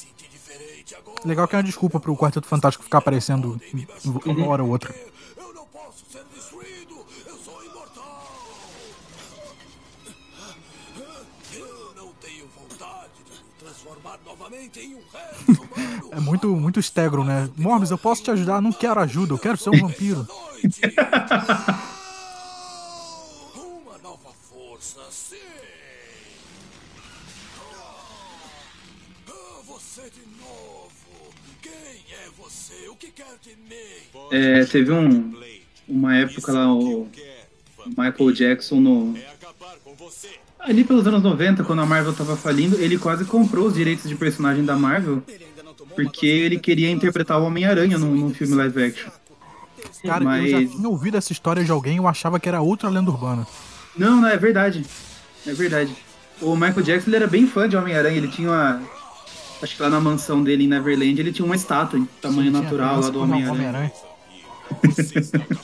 Legal 1.25 1.47
que 1.47 1.55
é 1.55 1.57
uma 1.57 1.63
desculpa 1.63 1.99
pro 1.99 2.15
Quarteto 2.15 2.47
Fantástico 2.47 2.83
ficar 2.83 2.99
aparecendo 2.99 3.59
uma 4.25 4.47
hora 4.47 4.63
ou 4.63 4.69
outra. 4.69 4.93
É 16.11 16.19
muito, 16.19 16.47
muito 16.55 16.81
Stegron, 16.81 17.23
né? 17.23 17.49
Morbius, 17.55 17.91
eu 17.91 17.97
posso 17.97 18.23
te 18.23 18.31
ajudar, 18.31 18.61
não 18.61 18.71
quero 18.71 18.99
ajuda, 18.99 19.33
eu 19.33 19.37
quero 19.37 19.57
ser 19.57 19.69
um 19.69 19.79
vampiro. 19.79 20.27
Noite. 20.27 20.81
Uma 23.55 23.97
nova 23.99 24.29
força, 24.49 25.01
sim. 25.11 25.35
Você 29.67 30.09
de 30.09 30.21
novo. 30.39 30.89
Quem 31.61 31.71
é 31.71 32.29
você? 32.37 32.87
O 32.89 32.95
que 32.95 33.11
quer 33.11 33.37
de 33.41 33.55
mim? 33.55 34.31
É, 34.31 34.65
teve 34.65 34.91
um, 34.91 35.39
uma 35.87 36.17
época 36.17 36.51
lá, 36.51 36.73
o 36.73 37.07
Michael 37.85 38.31
Jackson 38.31 38.79
no. 38.79 39.13
Ali 40.59 40.83
pelos 40.83 41.05
anos 41.07 41.23
90, 41.23 41.63
quando 41.63 41.81
a 41.81 41.85
Marvel 41.85 42.13
tava 42.13 42.35
falindo, 42.35 42.75
ele 42.77 42.97
quase 42.97 43.23
comprou 43.25 43.67
os 43.67 43.73
direitos 43.73 44.09
de 44.09 44.15
personagem 44.15 44.65
da 44.65 44.75
Marvel. 44.75 45.23
Porque 45.95 46.27
ele 46.27 46.59
queria 46.59 46.91
interpretar 46.91 47.39
o 47.39 47.45
Homem-Aranha 47.45 47.97
num, 47.97 48.13
num 48.13 48.33
filme 48.33 48.53
live 48.55 48.83
action. 48.83 49.09
Cara, 50.05 50.23
eu 50.23 50.47
já 50.49 50.59
Mas- 50.59 50.71
tinha 50.71 50.89
ouvido 50.89 51.17
essa 51.17 51.31
história 51.31 51.63
de 51.63 51.71
alguém 51.71 51.95
e 51.95 51.97
eu 51.97 52.07
achava 52.07 52.39
que 52.39 52.47
era 52.49 52.61
outra 52.61 52.89
lenda 52.89 53.09
urbana. 53.09 53.47
Não, 53.97 54.21
não, 54.21 54.27
é 54.27 54.37
verdade. 54.37 54.85
É 55.45 55.53
verdade. 55.53 55.95
O 56.41 56.55
Michael 56.55 56.81
Jackson 56.83 57.09
ele 57.09 57.15
era 57.15 57.27
bem 57.27 57.47
fã 57.47 57.67
de 57.67 57.75
Homem-Aranha. 57.75 58.15
Ele 58.17 58.27
tinha 58.27 58.49
uma. 58.49 58.81
Acho 59.61 59.75
que 59.75 59.81
lá 59.81 59.89
na 59.89 59.99
mansão 59.99 60.43
dele 60.43 60.65
em 60.65 60.67
Neverland 60.67 61.19
ele 61.19 61.31
tinha 61.31 61.45
uma 61.45 61.55
estátua 61.55 61.97
em 61.97 62.05
tamanho 62.21 62.51
Tinha 62.51 62.61
natural 62.61 62.99
lá 63.01 63.09
do 63.09 63.21
Homem-Aranha. 63.21 63.91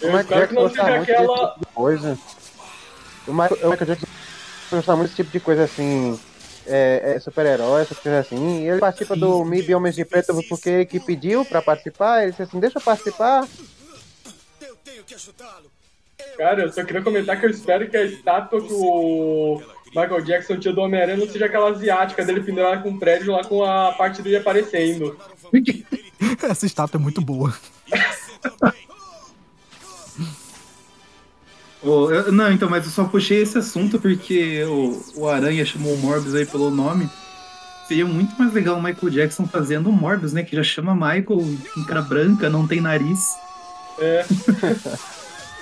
Eu 0.02 0.10
O 0.10 0.18
Michael 0.18 0.24
Jackson 0.24 0.56
não 0.56 0.62
gostava 0.64 0.90
muito 0.90 1.06
desse 1.06 1.12
aquela. 1.12 1.48
tipo 1.50 1.60
de 1.60 1.66
coisa. 1.76 2.20
O 3.28 3.32
Michael, 3.34 3.58
o 3.64 3.70
Michael 3.70 3.86
Jackson 3.86 4.08
gostava 4.78 4.98
muito 4.98 5.10
desse 5.10 5.24
tipo 5.24 5.32
de 5.32 5.40
coisa 5.40 5.64
assim. 5.64 6.20
É, 6.66 7.16
é, 7.16 7.20
super-herói, 7.20 7.82
essas 7.82 8.00
coisas 8.00 8.26
assim. 8.26 8.62
E 8.62 8.70
ele 8.70 8.80
participa 8.80 9.18
do 9.18 9.44
MIB 9.44 9.76
Homens 9.76 9.96
de 9.96 10.06
Preto 10.06 10.34
porque 10.48 10.70
ele 10.70 10.86
que 10.86 11.00
pediu 11.00 11.44
pra 11.44 11.62
participar. 11.62 12.22
Ele 12.22 12.32
disse 12.32 12.44
assim: 12.44 12.60
Deixa 12.60 12.78
eu 12.78 12.82
participar. 12.82 13.46
Eu 14.62 14.76
tenho 14.78 15.04
que 15.04 15.14
ajudá-lo. 15.14 15.74
Cara, 16.38 16.64
eu 16.64 16.72
só 16.72 16.84
queria 16.84 17.02
comentar 17.02 17.40
que 17.40 17.46
eu 17.46 17.50
espero 17.50 17.90
que 17.90 17.98
a 17.98 18.04
estátua 18.04 18.62
que 18.62 18.74
o 18.74 19.62
Michael 19.90 20.22
Jackson 20.22 20.58
tinha 20.58 20.74
do 20.74 20.82
Homem-Aranha 20.82 21.18
não 21.18 21.28
seja 21.28 21.46
aquela 21.46 21.70
asiática 21.70 22.26
dele 22.26 22.42
pendurada 22.42 22.82
com 22.82 22.90
um 22.90 22.98
prédio 22.98 23.34
lá 23.34 23.44
com 23.44 23.64
a 23.64 23.92
parte 23.92 24.22
dele 24.22 24.38
aparecendo. 24.38 25.18
Essa 26.42 26.66
estátua 26.66 26.98
é 26.98 27.02
muito 27.02 27.22
boa. 27.22 27.54
Ô, 31.84 32.10
eu- 32.12 32.32
não, 32.32 32.52
então, 32.52 32.70
mas 32.70 32.86
eu 32.86 32.92
só 32.92 33.04
puxei 33.06 33.42
esse 33.42 33.58
assunto 33.58 34.00
porque 34.00 34.64
o, 34.64 35.04
o 35.16 35.28
Aranha 35.28 35.66
chamou 35.66 35.94
o 35.94 35.98
Morbius 35.98 36.34
aí 36.36 36.46
pelo 36.46 36.70
nome. 36.70 37.10
Seria 37.88 38.06
muito 38.06 38.34
mais 38.40 38.54
legal 38.54 38.78
o 38.78 38.82
Michael 38.82 39.10
Jackson 39.12 39.46
fazendo 39.46 39.90
o 39.90 39.94
Morbius, 39.94 40.32
né? 40.32 40.44
Que 40.44 40.56
já 40.56 40.64
chama 40.64 40.94
Michael, 40.96 41.40
um 41.78 41.84
cara 41.86 42.02
branca, 42.02 42.50
não 42.50 42.66
tem 42.66 42.80
nariz. 42.80 43.20
É. 44.00 44.26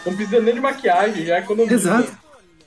Não 0.03 0.15
precisa 0.15 0.39
nem 0.41 0.55
de 0.55 0.59
maquiagem, 0.59 1.25
já 1.27 1.35
é 1.35 1.39
economia. 1.41 1.73
Exato. 1.73 2.11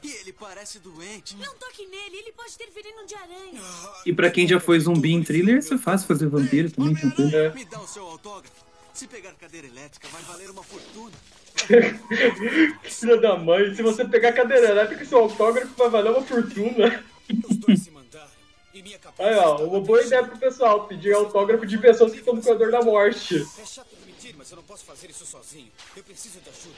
E 0.05 0.09
ele 0.21 0.33
parece 0.33 0.79
doente. 0.79 1.37
Não 1.37 1.53
toque 1.55 1.85
nele, 1.87 2.19
ele 2.19 2.31
pode 2.33 2.57
ter 2.57 2.69
veneno 2.73 3.05
de 3.07 3.15
aranha. 3.17 3.61
E 4.07 4.13
pra 4.13 4.31
quem 4.31 4.47
já 4.47 4.61
foi 4.61 4.79
zumbi 4.79 5.13
em 5.13 5.21
thriller, 5.23 5.57
isso 5.59 5.75
é 5.75 5.79
fácil 5.79 6.07
fazer 6.07 6.29
vampiro 6.29 6.71
também, 6.71 6.95
tranquilo. 6.95 7.35
É. 7.35 7.53
Me 7.53 7.65
dá 7.65 7.81
o 7.81 7.89
seu 7.89 8.07
autógrafo. 8.07 8.55
Se 8.93 9.09
pegar 9.09 9.33
cadeira 9.33 9.67
elétrica, 9.67 10.07
vai 10.13 10.23
valer 10.23 10.49
uma 10.51 10.63
fortuna. 10.63 11.11
Filha 12.83 13.17
da 13.19 13.37
mãe, 13.37 13.75
se 13.75 13.83
você 13.83 14.05
pegar 14.05 14.31
a 14.31 14.33
cadeira 14.33 14.71
elétrica 14.71 15.05
seu 15.05 15.19
autógrafo 15.19 15.75
vai 15.77 15.89
valer 15.89 16.11
uma 16.11 16.23
fortuna. 16.23 17.05
Os 17.49 17.57
dois 17.57 17.81
se 17.81 17.91
mandaram. 17.91 18.31
E 18.73 18.83
minha 18.83 18.99
cabeça 18.99 19.23
Aí, 19.23 19.37
ó, 19.37 19.65
uma 19.65 19.81
boa 19.81 20.03
ideia 20.03 20.27
pro 20.27 20.37
pessoal, 20.37 20.87
pedir 20.87 21.15
autógrafo 21.15 21.65
de 21.65 21.79
pessoas 21.79 22.13
que 22.13 22.19
estão 22.19 22.35
no 22.35 22.43
corredor 22.43 22.71
da 22.71 22.83
morte. 22.83 23.37
É 23.59 23.65
chato 23.65 23.95
admitir, 23.95 24.35
mas 24.37 24.51
eu 24.51 24.57
não 24.57 24.65
posso 24.65 24.85
fazer 24.85 25.09
isso 25.11 25.25
sozinho. 25.25 25.71
Eu 25.97 26.03
preciso 26.03 26.41
de 26.41 26.51
ajuda. 26.51 26.75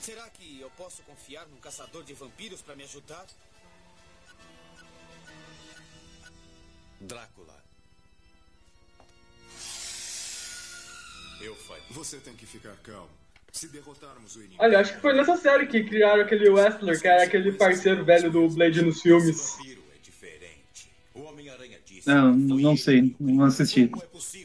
Será 0.00 0.28
que 0.30 0.60
eu 0.60 0.70
posso 0.70 1.02
confiar 1.02 1.46
num 1.48 1.58
caçador 1.58 2.02
de 2.02 2.14
vampiros 2.14 2.62
para 2.62 2.74
me 2.74 2.84
ajudar? 2.84 3.26
Drácula. 7.00 7.54
Eu 11.40 11.54
falho. 11.54 11.82
Você 11.90 12.18
tem 12.18 12.34
que 12.34 12.46
ficar 12.46 12.76
calmo. 12.82 13.10
Olha, 14.58 14.80
acho 14.80 14.94
que 14.94 15.00
foi 15.00 15.14
nessa 15.14 15.36
série 15.36 15.66
que 15.66 15.82
criaram 15.84 16.22
aquele 16.22 16.48
Wrestler, 16.48 17.00
que 17.00 17.08
era 17.08 17.22
aquele 17.22 17.52
parceiro 17.52 18.04
velho 18.04 18.30
do 18.30 18.48
Blade 18.48 18.82
nos 18.82 19.00
filmes. 19.00 19.56
é. 20.38 20.68
Não, 22.06 22.34
não 22.34 22.76
sei, 22.76 23.14
não 23.20 23.44
assisti. 23.44 23.90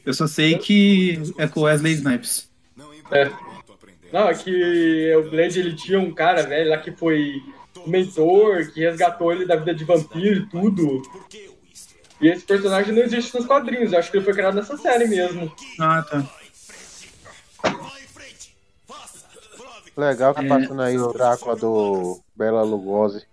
Eu 0.05 0.13
só 0.13 0.27
sei 0.27 0.57
que 0.57 1.21
é 1.37 1.47
com 1.47 1.61
Wesley 1.61 1.93
Snipes. 1.93 2.49
Não 2.75 2.91
É. 3.11 3.31
Não, 4.11 4.29
é 4.29 4.33
que 4.35 5.15
o 5.15 5.29
Blade 5.29 5.59
ele 5.59 5.75
tinha 5.75 5.99
um 5.99 6.13
cara 6.13 6.43
velho 6.43 6.69
lá 6.69 6.77
que 6.77 6.91
foi 6.91 7.41
mentor, 7.87 8.71
que 8.71 8.81
resgatou 8.81 9.31
ele 9.31 9.45
da 9.45 9.55
vida 9.55 9.73
de 9.73 9.83
vampiro 9.83 10.41
e 10.41 10.49
tudo. 10.49 11.01
E 12.21 12.27
esse 12.27 12.45
personagem 12.45 12.93
não 12.93 13.01
existe 13.01 13.33
nos 13.35 13.45
quadrinhos, 13.45 13.91
eu 13.91 13.99
acho 13.99 14.11
que 14.11 14.17
ele 14.17 14.25
foi 14.25 14.33
criado 14.33 14.55
nessa 14.55 14.77
série 14.77 15.07
mesmo. 15.07 15.51
Ah, 15.79 16.01
tá. 16.03 16.23
Legal 19.95 20.33
que 20.33 20.41
É. 20.41 20.47
tá 20.47 20.59
passando 20.59 20.81
aí 20.81 20.97
o 20.97 21.13
Drácula 21.13 21.55
do 21.55 22.19
Bela 22.35 22.63
Lugosi. 22.63 23.25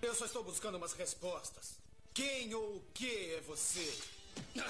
Eu 0.00 0.14
só 0.14 0.24
estou 0.24 0.42
buscando 0.42 0.76
umas 0.78 0.92
respostas. 0.94 1.78
Quem 2.14 2.54
ou 2.54 2.62
o 2.76 2.82
que 2.94 3.06
é 3.06 3.40
você? 3.46 3.86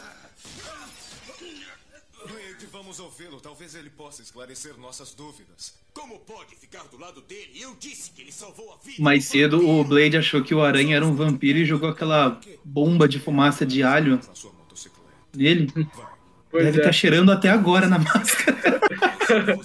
Blade, 2.25 2.67
vamos 2.71 3.01
ouvi-lo. 3.01 3.41
Talvez 3.41 3.75
ele 3.75 3.91
possa 3.91 4.23
esclarecer 4.23 4.77
nossas 4.79 5.13
dúvidas. 5.13 5.75
Como 5.93 6.21
pode 6.21 6.55
ficar 6.55 6.85
do 6.85 6.97
lado 6.99 7.21
dele? 7.23 7.51
Eu 7.61 7.75
disse 7.79 8.11
que 8.13 8.23
ele 8.23 8.31
salvou 8.33 8.73
a 8.73 8.77
vida. 8.85 9.03
Mais 9.03 9.25
cedo, 9.25 9.69
o 9.69 9.83
Blade 9.85 10.17
achou 10.17 10.43
que 10.43 10.55
o 10.55 10.63
Aranha 10.63 10.97
era 10.97 11.05
um 11.05 11.15
vampiro 11.17 11.59
e 11.59 11.65
jogou 11.65 11.89
aquela 11.89 12.41
bomba 12.65 13.09
de 13.09 13.19
fumaça 13.19 13.67
de 13.67 13.83
alho 13.83 14.17
Na 14.17 14.35
sua 14.35 14.53
motocicleta. 14.53 15.03
nele. 15.35 15.67
Deve 16.53 16.67
é. 16.79 16.81
estar 16.81 16.93
cheirando 16.93 17.33
até 17.33 17.49
agora 17.49 17.89
na 17.89 17.99
máscara. 17.99 18.81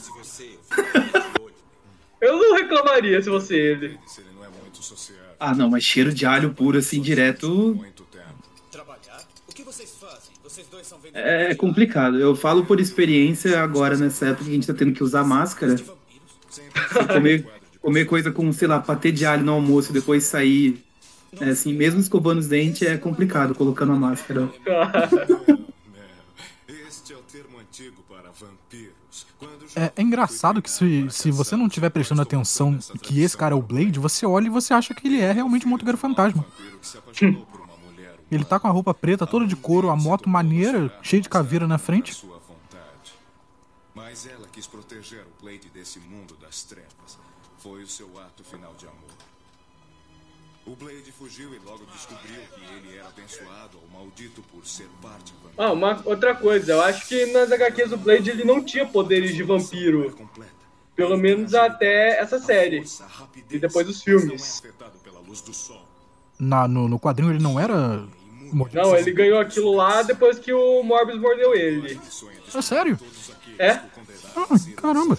Eu 2.20 2.38
não 2.38 2.56
reclamaria 2.56 3.22
se 3.22 3.30
fosse 3.30 3.56
ele. 3.56 3.98
É. 3.98 5.14
Ah, 5.40 5.54
não, 5.54 5.70
mas 5.70 5.84
cheiro 5.84 6.14
de 6.14 6.26
alho 6.26 6.54
puro 6.54 6.78
assim, 6.78 7.02
direto, 7.02 7.76
Muito 7.76 8.04
tempo. 8.04 8.26
Trabalhar? 8.72 9.22
O 9.48 9.54
que 9.54 9.64
vocês 9.64 9.96
fazem? 10.00 10.36
Vocês 10.44 10.68
dois 10.68 10.88
são 10.88 10.98
vendedores 11.00 11.52
é 11.52 11.56
complicado. 11.56 12.20
Eu 12.20 12.36
falo 12.36 12.66
por 12.66 12.80
experiência 12.80 13.62
agora, 13.62 13.96
nessa 13.98 14.28
época 14.28 14.46
que 14.46 14.50
a 14.50 14.54
gente 14.54 14.68
tá 14.68 14.74
tendo 14.74 14.94
que 14.94 15.04
usar 15.04 15.24
máscara. 15.24 15.76
Comer, 17.14 17.46
comer 17.82 18.06
coisa 18.06 18.32
com, 18.32 18.52
sei 18.52 18.68
lá, 18.68 18.80
patê 18.80 19.12
de 19.12 19.26
alho 19.26 19.44
no 19.44 19.52
almoço 19.54 19.92
e 19.92 19.94
depois 19.94 20.24
sair. 20.24 20.84
É 21.40 21.50
assim, 21.50 21.74
mesmo 21.74 22.00
escovando 22.00 22.40
os 22.40 22.48
dentes, 22.48 22.82
é 22.82 22.98
complicado 22.98 23.54
colocando 23.54 23.92
a 23.92 23.96
máscara. 23.96 24.50
É, 29.78 29.92
é 29.96 30.02
engraçado 30.02 30.60
que 30.60 30.72
se, 30.72 31.08
se 31.12 31.30
você 31.30 31.56
não 31.56 31.68
estiver 31.68 31.92
prestando 31.92 32.24
atenção 32.24 32.80
que 33.00 33.22
esse 33.22 33.38
cara 33.38 33.54
é 33.54 33.58
o 33.58 33.62
Blade, 33.62 34.00
você 34.00 34.26
olha 34.26 34.48
e 34.48 34.50
você 34.50 34.74
acha 34.74 34.92
que 34.96 35.08
ele 35.08 35.22
é 35.22 35.32
realmente 35.32 35.68
um 35.68 35.70
motoqueiro 35.70 36.00
fantasma. 36.00 36.44
mulher 37.86 38.16
Ele 38.32 38.44
tá 38.44 38.60
com 38.60 38.68
a 38.68 38.72
roupa 38.72 38.92
preta, 38.92 39.28
toda 39.28 39.46
de 39.46 39.56
couro, 39.56 39.92
a 39.92 39.96
moto 39.96 40.28
maneira, 40.28 40.92
cheia 41.04 41.22
de 41.22 41.30
caveira 41.30 41.68
na 41.68 41.78
frente. 41.78 42.26
Mas 43.94 44.26
ela 44.26 44.48
quis 44.48 44.66
proteger 44.66 45.24
o 45.28 45.44
Blade 45.44 45.70
desse 45.70 46.00
mundo 46.00 46.36
das 46.42 46.64
trevas. 46.64 47.20
Foi 47.60 47.84
o 47.84 47.88
seu 47.88 48.08
ato 48.20 48.44
final 48.44 48.74
de 48.80 48.88
amor. 48.88 49.37
O 50.68 50.76
Blade 50.76 51.12
fugiu 51.18 51.54
e 51.56 51.60
logo 51.66 51.86
descobriu 51.94 52.36
que 52.54 52.62
ele 52.88 52.98
era 52.98 53.08
abençoado 53.08 53.78
ou 53.82 53.88
maldito 54.00 54.44
por 54.54 54.66
ser 54.68 54.88
parte 55.02 55.32
vampiro. 55.42 55.54
Ah, 55.58 55.72
uma 55.72 56.02
outra 56.04 56.36
coisa, 56.36 56.74
eu 56.74 56.82
acho 56.82 57.08
que 57.08 57.26
nas 57.28 57.50
HQs 57.52 57.94
o 57.94 57.98
Blade 57.98 58.30
ele 58.30 58.44
não 58.44 58.62
tinha 58.62 58.86
poderes 58.86 59.34
de 59.34 59.44
vampiro. 59.44 60.14
Pelo 60.96 61.18
menos 61.18 61.54
até 61.56 62.20
essa 62.20 62.38
série. 62.40 62.84
E 63.50 63.58
depois 63.60 63.88
os 63.88 64.02
filmes. 64.04 64.62
Na, 66.40 66.68
no, 66.68 66.88
no 66.90 67.00
quadrinho 67.00 67.32
ele 67.32 67.42
não 67.42 67.60
era. 67.60 68.04
Não, 68.74 68.96
ele 68.96 69.12
ganhou 69.12 69.40
aquilo 69.40 69.74
lá 69.74 70.02
depois 70.02 70.38
que 70.40 70.52
o 70.54 70.84
Morbius 70.84 71.20
mordeu 71.20 71.54
ele. 71.56 72.00
É 72.54 72.62
sério? 72.62 73.00
É? 73.58 73.72
Ah, 74.36 74.48
caramba. 74.76 75.18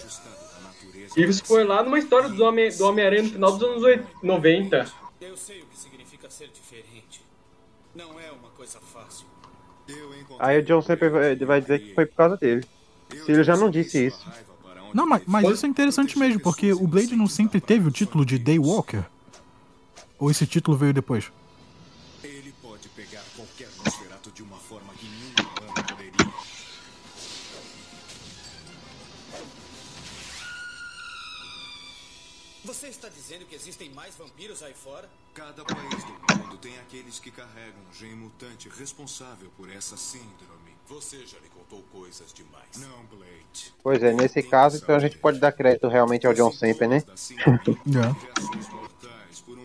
E 1.17 1.23
isso 1.23 1.43
foi 1.43 1.63
lá 1.63 1.81
numa 1.83 1.97
história 1.99 2.29
do 2.29 2.43
Homem- 2.43 2.75
do 2.75 2.85
Homem-Aranha 2.85 3.23
no 3.23 3.29
final 3.29 3.51
dos 3.57 3.67
anos 3.69 3.83
8 3.83 4.07
90. 4.23 4.98
Eu 5.21 5.35
sei 5.35 5.61
o 5.61 5.65
que 5.65 5.77
significa 5.77 6.29
ser 6.29 6.49
diferente. 6.49 7.21
Não 7.93 8.19
é 8.19 8.31
uma 8.31 8.49
coisa 8.49 8.79
fácil. 8.79 9.27
Aí 10.39 10.59
o 10.59 10.63
John 10.63 10.81
sempre 10.81 11.09
vai, 11.09 11.35
vai 11.35 11.61
dizer 11.61 11.79
que 11.79 11.93
foi 11.93 12.05
por 12.05 12.15
causa 12.15 12.37
dele. 12.37 12.65
Se 13.09 13.31
ele 13.31 13.43
já 13.43 13.57
não 13.57 13.69
disse 13.69 14.05
isso. 14.07 14.25
Não, 14.93 15.05
mas, 15.05 15.23
mas 15.25 15.49
isso 15.49 15.65
é 15.65 15.69
interessante 15.69 16.17
mesmo, 16.17 16.39
porque 16.39 16.73
o 16.73 16.87
Blade 16.87 17.15
não 17.15 17.27
sempre 17.27 17.59
teve 17.59 17.87
o 17.87 17.91
título 17.91 18.25
de 18.25 18.39
Daywalker. 18.39 19.03
Ou 20.17 20.29
esse 20.31 20.45
título 20.45 20.77
veio 20.77 20.93
depois? 20.93 21.31
Está 32.89 33.09
dizendo 33.09 33.45
que 33.45 33.55
existem 33.55 33.89
mais 33.91 34.15
vampiros 34.15 34.63
aí 34.63 34.73
fora? 34.73 35.09
Cada 35.33 35.63
país 35.63 36.03
do 36.03 36.37
mundo 36.37 36.57
tem 36.57 36.77
aqueles 36.79 37.19
que 37.19 37.31
carregam 37.31 37.79
um 37.89 37.93
gene 37.93 38.15
mutante 38.15 38.67
responsável 38.69 39.49
por 39.55 39.69
essa 39.69 39.95
síndrome. 39.95 40.77
Você 40.87 41.25
já 41.25 41.37
lhe 41.39 41.49
contou 41.49 41.83
coisas 41.91 42.33
demais. 42.33 42.77
Não, 42.77 43.05
Blade. 43.05 43.73
Pois 43.83 44.01
é, 44.01 44.11
nesse 44.11 44.41
caso, 44.41 44.77
então 44.77 44.95
a 44.95 44.99
gente 44.99 45.17
pode 45.17 45.39
dar 45.39 45.51
crédito 45.51 45.87
realmente 45.87 46.25
ao 46.25 46.33
John 46.33 46.51
Semper, 46.51 46.89
né? 46.89 47.03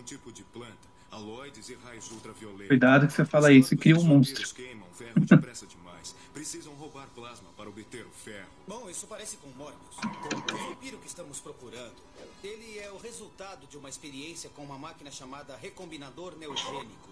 Tipo 0.04 0.30
de 0.30 0.42
planta, 0.44 0.86
aloides 1.10 1.70
e 1.70 1.74
raios 1.82 2.10
ultravioletas. 2.10 2.68
Cuidado 2.68 3.06
que 3.06 3.12
você 3.14 3.24
fala 3.24 3.50
isso 3.50 3.72
e 3.72 3.76
cria 3.76 3.96
um 3.96 4.04
monstro. 4.04 4.44
Os 4.44 4.52
queimam 4.52 4.86
ferro 4.92 5.18
depressa 5.18 5.66
demais. 5.66 6.14
Precisam 6.32 6.74
roubar 6.74 7.08
plasma 7.14 7.48
para 7.56 7.68
obter 7.68 8.04
o 8.04 8.10
ferro. 8.10 8.48
Bom, 8.68 8.88
isso 8.90 9.06
parece 9.06 9.38
com 9.38 9.48
Morbius. 9.56 9.96
O 9.96 10.68
vampiro 10.68 10.98
que 10.98 11.06
estamos 11.06 11.40
procurando, 11.40 11.94
ele 12.44 12.78
é 12.78 12.90
o 12.90 12.98
resultado 12.98 13.66
de 13.66 13.76
uma 13.78 13.88
experiência 13.88 14.50
com 14.50 14.62
uma 14.62 14.78
máquina 14.78 15.10
chamada 15.10 15.56
recombinador 15.56 16.36
neogênico. 16.36 17.08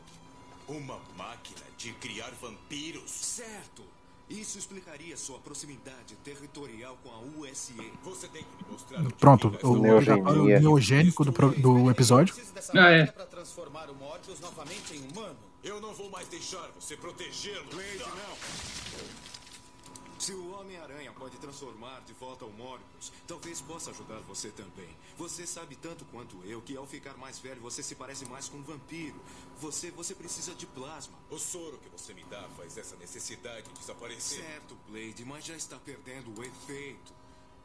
Uma 0.69 1.01
máquina 1.17 1.63
de 1.77 1.93
criar 1.95 2.31
vampiros? 2.41 3.11
Certo. 3.11 3.83
Isso 4.29 4.57
explicaria 4.57 5.17
sua 5.17 5.39
proximidade 5.41 6.15
territorial 6.25 6.97
com 7.03 7.11
a 7.11 7.19
USE. 7.41 7.75
Você 8.03 8.29
tem 8.29 8.45
que 8.45 8.65
me 8.65 8.73
mostrar 8.73 9.03
Pronto, 9.19 9.49
o, 9.63 9.95
obrigatório 9.95 10.45
neogênico 10.45 11.25
do, 11.25 11.33
do 11.33 11.91
episódio. 11.91 12.35
Ah, 12.75 12.91
é. 12.91 13.07
máquina 13.07 13.13
para 13.13 13.27
transformar 13.27 13.91
o 13.91 13.95
Morbius 13.95 14.41
novamente 14.41 14.97
em 14.97 15.01
humano. 15.11 15.37
Eu 15.63 15.81
não 15.81 15.93
vou 15.93 16.11
mais 16.11 16.29
deixar 16.29 16.71
você 16.79 16.97
protegê-lo. 16.97 17.65
Blade, 17.71 17.99
não. 17.99 19.32
Se 20.23 20.33
o 20.33 20.53
Homem-Aranha 20.53 21.13
pode 21.13 21.37
transformar 21.39 22.01
de 22.03 22.13
volta 22.13 22.45
o 22.45 22.53
Morbius, 22.53 23.13
talvez 23.27 23.61
possa 23.61 23.91
ajudar 23.91 24.21
você 24.21 24.51
também. 24.51 24.97
Você 25.19 25.45
sabe 25.45 25.75
tanto 25.75 26.05
quanto 26.05 26.41
eu 26.45 26.63
que 26.63 26.77
ao 26.77 26.87
ficar 26.87 27.17
mais 27.17 27.41
velho 27.41 27.61
você 27.61 27.83
se 27.83 27.97
parece 27.97 28.25
mais 28.27 28.49
com 28.49 28.59
um 28.59 28.63
vampiro. 28.63 29.21
Você, 29.59 29.91
você 29.91 30.15
precisa 30.15 30.55
de 30.55 30.65
plasma. 30.65 31.19
O 31.29 31.39
soro 31.41 31.77
que 31.79 31.89
você 31.89 32.15
me 32.15 32.23
dá 32.27 32.49
faz 32.57 32.79
essa 32.79 32.95
necessidade 32.99 33.69
desaparecer. 33.73 34.45
Certo, 34.45 34.79
Blade, 34.89 35.25
mas 35.25 35.45
já 35.45 35.57
está 35.57 35.77
perdendo 35.81 36.39
o 36.39 36.45
efeito. 36.45 37.13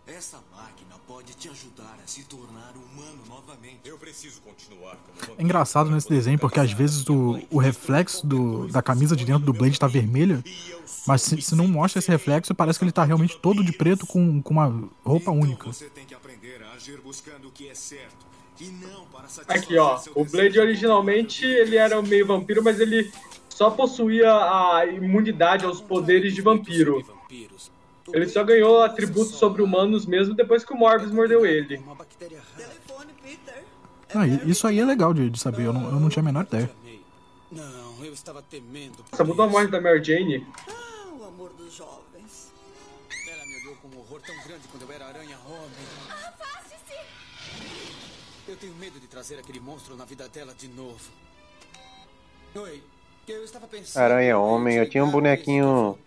Essa 0.07 0.37
máquina 0.55 0.95
pode 1.05 1.33
te 1.33 1.49
ajudar 1.49 1.97
a 2.01 2.07
se 2.07 2.23
tornar 2.23 2.73
humano 2.75 3.19
novamente. 3.27 3.79
Eu 3.83 3.97
preciso 3.97 4.39
continuar 4.41 4.95
como 4.95 5.35
É 5.37 5.43
engraçado 5.43 5.91
nesse 5.91 6.07
desenho 6.09 6.39
porque 6.39 6.59
às 6.61 6.71
vezes 6.71 7.07
o, 7.09 7.39
o 7.51 7.57
reflexo 7.59 8.25
do- 8.25 8.67
da 8.69 8.81
camisa 8.81 9.15
de 9.17 9.25
dentro 9.25 9.43
do 9.43 9.51
Blade 9.51 9.77
tá 9.77 9.85
vermelha, 9.85 10.41
mas 11.05 11.21
se, 11.23 11.41
se 11.41 11.55
não 11.55 11.67
mostra 11.67 11.99
esse 11.99 12.09
reflexo, 12.09 12.55
parece 12.55 12.79
que 12.79 12.85
ele 12.85 12.91
tá 12.93 13.03
realmente 13.03 13.37
todo 13.37 13.61
de 13.63 13.73
preto 13.73 14.07
com, 14.07 14.41
com 14.41 14.53
uma 14.53 14.89
roupa 15.03 15.31
única. 15.31 15.65
você 15.71 15.89
tem 15.89 16.05
que 16.05 16.13
aprender 16.15 16.63
a 16.63 16.71
agir 16.75 16.99
buscando 17.01 17.49
o 17.49 17.51
que 17.51 17.67
é 17.67 17.75
certo 17.75 18.25
e 18.61 18.69
não 18.69 19.05
para 19.07 19.27
satisfazer 19.27 19.63
Aqui, 19.63 19.77
ó. 19.77 20.01
O. 20.15 20.23
Blade 20.23 20.57
originalmente 20.57 21.45
ele 21.45 21.75
era 21.75 22.01
meio 22.01 22.25
vampiro, 22.25 22.63
mas 22.63 22.79
ele 22.79 23.11
só 23.49 23.69
possuía 23.71 24.31
a 24.31 24.85
imunidade 24.85 25.65
aos 25.65 25.81
poderes 25.81 26.33
de 26.33 26.41
vampiro. 26.41 27.05
Ele 28.13 28.27
só 28.27 28.43
ganhou 28.43 28.81
atributos 28.81 29.35
sobre-humanos 29.35 30.05
mesmo 30.05 30.33
depois 30.33 30.63
que 30.63 30.73
o 30.73 30.77
Morbius 30.77 31.11
mordeu 31.11 31.45
ele. 31.45 31.83
Peter. 33.27 33.63
Ah, 34.15 34.25
isso 34.25 34.65
aí 34.65 34.79
é 34.79 34.85
legal 34.85 35.13
de, 35.13 35.29
de 35.29 35.37
saber, 35.39 35.65
eu 35.65 35.73
não, 35.73 35.83
eu 35.91 35.99
não 35.99 36.09
tinha 36.09 36.21
a 36.21 36.25
menor 36.25 36.45
ideia. 36.45 36.71
Não, 37.51 38.05
eu 38.05 38.13
estava 38.13 38.41
temendo. 38.41 39.03
Nossa, 39.11 39.23
mudou 39.23 39.45
a 39.45 39.49
morte 39.49 39.69
da 39.69 39.81
Mary 39.81 40.03
Jane. 40.03 40.47
Ah, 40.67 41.13
o 41.19 41.25
amor 41.25 41.51
dos 41.53 41.73
jovens. 41.73 42.53
Ela 43.29 43.45
me 43.45 43.61
olhou 43.61 43.75
com 43.75 43.87
um 43.89 43.99
horror 43.99 44.21
tão 44.21 44.35
grande 44.45 44.67
quando 44.69 44.83
eu 44.83 44.91
era 44.93 45.07
aranha-homem. 45.07 45.69
Eu 48.47 48.55
tenho 48.55 48.73
medo 48.75 48.99
de 48.99 49.07
trazer 49.07 49.37
aquele 49.39 49.59
monstro 49.59 49.97
na 49.97 50.05
vida 50.05 50.27
dela 50.29 50.53
de 50.53 50.69
novo. 50.69 51.11
Oi, 52.55 52.81
pensando... 53.69 54.03
Aranha-Homem, 54.03 54.77
eu 54.77 54.89
tinha 54.89 55.03
um 55.03 55.11
bonequinho- 55.11 55.97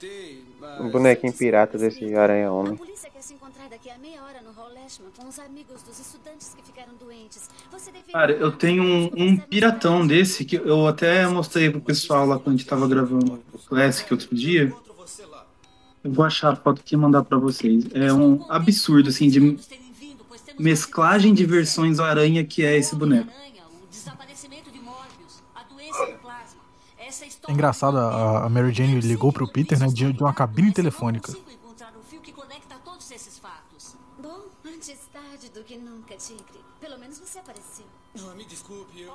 Um 0.81 0.91
bonequinho 0.91 1.33
pirata 1.33 1.77
desse 1.79 2.15
A 2.15 2.23
Aranha-Homem. 2.23 2.77
polícia 2.77 3.11
quer 3.11 3.23
se 3.23 3.35
encontrar 3.35 3.69
daqui 3.69 3.91
a 3.91 3.99
meia 3.99 4.23
hora 4.23 4.41
no 4.43 4.53
Hall 4.53 4.73
Lashman 4.73 5.11
com 5.17 5.29
os 5.29 5.39
amigos 5.39 5.83
dos 5.83 5.99
estudantes 5.99 6.55
que 6.55 6.63
ficaram 6.63 6.95
doentes. 6.99 7.49
Você 7.71 7.91
deveria... 7.91 8.13
Cara, 8.13 8.33
eu 8.33 8.53
tenho 8.53 8.83
um, 8.83 9.11
um 9.17 9.37
piratão 9.37 10.07
desse 10.07 10.45
que 10.45 10.57
eu 10.57 10.87
até 10.87 11.27
mostrei 11.27 11.71
pro 11.71 11.81
pessoal 11.81 12.27
lá 12.27 12.39
quando 12.39 12.55
a 12.55 12.59
gente 12.59 12.67
tava 12.67 12.89
gravando 12.89 13.43
o 13.53 13.59
Classic 13.59 14.11
outro 14.13 14.35
dia. 14.35 14.73
Eu 16.03 16.13
vou 16.13 16.25
achar 16.25 16.53
a 16.53 16.57
foto 16.57 16.81
aqui 16.81 16.95
e 16.95 16.99
mandar 16.99 17.23
pra 17.25 17.37
vocês. 17.37 17.85
É 17.93 18.11
um 18.11 18.51
absurdo, 18.51 19.11
assim, 19.11 19.29
de 19.29 19.59
mesclagem 20.59 21.35
de 21.35 21.45
versões 21.45 21.99
do 21.99 22.03
aranha 22.03 22.43
que 22.45 22.65
é 22.65 22.77
esse 22.77 22.95
boneco. 22.97 23.29
O 23.83 23.87
desaparecimento 23.91 24.71
de 24.71 24.79
Morbius, 24.79 25.43
a 25.55 25.63
doença 25.65 26.07
do 26.07 26.19
plasma. 26.19 26.61
Essa 26.99 27.00
É 27.49 27.53
engraçado, 27.53 27.99
a, 27.99 28.49
Mary 28.49 28.73
Jane 28.73 29.01
ligou 29.01 29.33
pro 29.33 29.51
Peter, 29.51 29.79
né, 29.79 29.87
de, 29.89 30.13
de 30.13 30.23
uma 30.23 30.33
cabine 30.33 30.73
telefônica. 30.73 31.33
Bom, 34.19 34.43
antes 34.65 34.99
tarde 35.13 35.49
do 35.51 35.65
que 35.65 35.77
nunca, 35.77 36.15
Tigre. 36.17 36.61
Pelo 36.79 36.99
menos 36.99 37.19
você 37.19 37.39
apareceu. 37.39 37.87
Ah, 38.19 38.35
me 38.35 38.45
desculpe, 38.45 39.01
eu... 39.01 39.13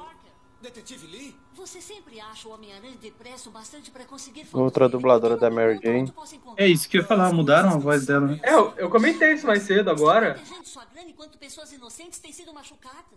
Detetive 0.61 1.05
Lee? 1.05 1.35
Você 1.53 1.79
sempre 1.79 2.19
acha 2.19 2.47
o 2.47 2.51
Homem-Aranha 2.51 2.95
depresso 2.99 3.51
bastante 3.51 3.91
para 3.91 4.03
conseguir 4.05 4.47
Outra 4.53 4.89
dubladora 4.89 5.37
da 5.37 5.49
Mary 5.51 5.79
Jane. 5.83 6.11
É 6.57 6.65
isso 6.67 6.89
que 6.89 6.97
eu 6.97 7.01
ia 7.01 7.07
falar, 7.07 7.31
mudaram 7.31 7.69
a 7.69 7.77
voz 7.77 8.05
dela, 8.05 8.25
né? 8.25 8.39
É, 8.41 8.53
eu, 8.53 8.73
eu 8.77 8.89
comentei 8.89 9.33
isso 9.33 9.45
mais 9.45 9.63
cedo 9.63 9.91
agora. 9.91 10.41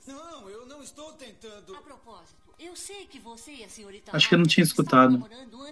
Não, 0.06 0.50
eu 0.50 0.66
não 0.66 0.82
estou 0.82 1.12
tentando... 1.12 1.74
A 1.74 1.80
propósito, 1.80 2.36
eu 2.58 2.74
sei 2.74 3.06
que 3.06 3.18
você 3.18 3.52
e 3.52 3.64
a 3.64 3.68
senhorita 3.68 4.16
Acho 4.16 4.28
que 4.28 4.34
eu 4.34 4.38
não 4.38 4.46
tinha 4.46 4.64
escutado. 4.64 5.24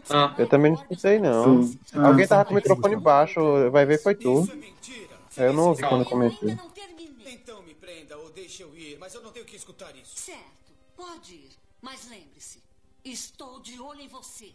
Ah. 0.09 0.35
Eu 0.38 0.49
também 0.49 0.72
não 0.72 0.81
escutei, 0.81 1.18
não. 1.18 1.68
Ah, 1.92 2.09
Alguém 2.09 2.27
tava 2.27 2.44
com 2.44 2.53
o 2.53 2.55
microfone 2.55 2.96
baixo, 2.96 3.40
vai 3.70 3.85
ver 3.85 4.03
foi 4.03 4.14
tu. 4.14 4.42
Isso 4.42 5.40
é. 5.40 5.49
Eu 5.49 5.53
não 5.53 5.68
ouvi 5.68 5.83
quando 5.83 6.09
não 6.09 6.70
terminei. 6.70 7.35
Então 7.35 7.62
me 7.62 7.75
prenda 7.75 8.16
ou 8.16 8.31
deixe 8.31 8.62
eu 8.62 8.77
ir, 8.77 8.96
mas 8.99 9.14
eu 9.14 9.22
não 9.22 9.33
tenho 9.33 9.44
que 9.44 9.57
escutar 9.57 9.94
isso. 9.96 10.16
Certo, 10.16 10.72
pode 10.96 11.35
ir. 11.35 11.51
Mas 11.83 12.09
lembre-se, 12.09 12.62
estou 13.05 13.61
de 13.61 13.81
olho 13.81 14.01
em 14.01 14.09
você. 14.09 14.53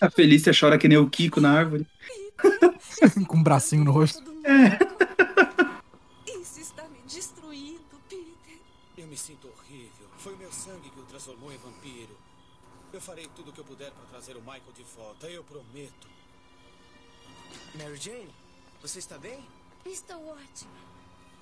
A 0.00 0.10
Felícia 0.10 0.52
chora 0.58 0.78
que 0.78 0.88
nem 0.88 0.98
o 0.98 1.08
Kiko 1.08 1.40
na 1.40 1.52
árvore. 1.52 1.86
com 3.26 3.36
um 3.36 3.42
bracinho 3.42 3.84
no 3.84 3.92
rosto. 3.92 4.22
Me 4.30 4.38
destruindo, 4.42 5.37
Peter. 8.08 8.58
Eu 8.96 9.06
me 9.06 9.16
sinto 9.16 9.48
horrível. 9.48 10.08
Foi 10.18 10.34
o 10.34 10.36
meu 10.36 10.52
sangue 10.52 10.90
que 10.90 11.00
o 11.00 11.04
transformou 11.04 11.52
em 11.52 11.58
vampiro. 11.58 12.16
Eu 12.92 13.00
farei 13.00 13.28
tudo 13.28 13.50
o 13.50 13.52
que 13.52 13.60
eu 13.60 13.64
puder 13.64 13.92
para 13.92 14.04
trazer 14.06 14.36
o 14.36 14.40
Michael 14.40 14.72
de 14.74 14.82
volta, 14.82 15.28
eu 15.28 15.44
prometo. 15.44 16.08
Mary 17.74 17.96
Jane, 17.96 18.34
você 18.80 18.98
está 18.98 19.18
bem? 19.18 19.46
Estou 19.84 20.26
ótimo. 20.28 20.72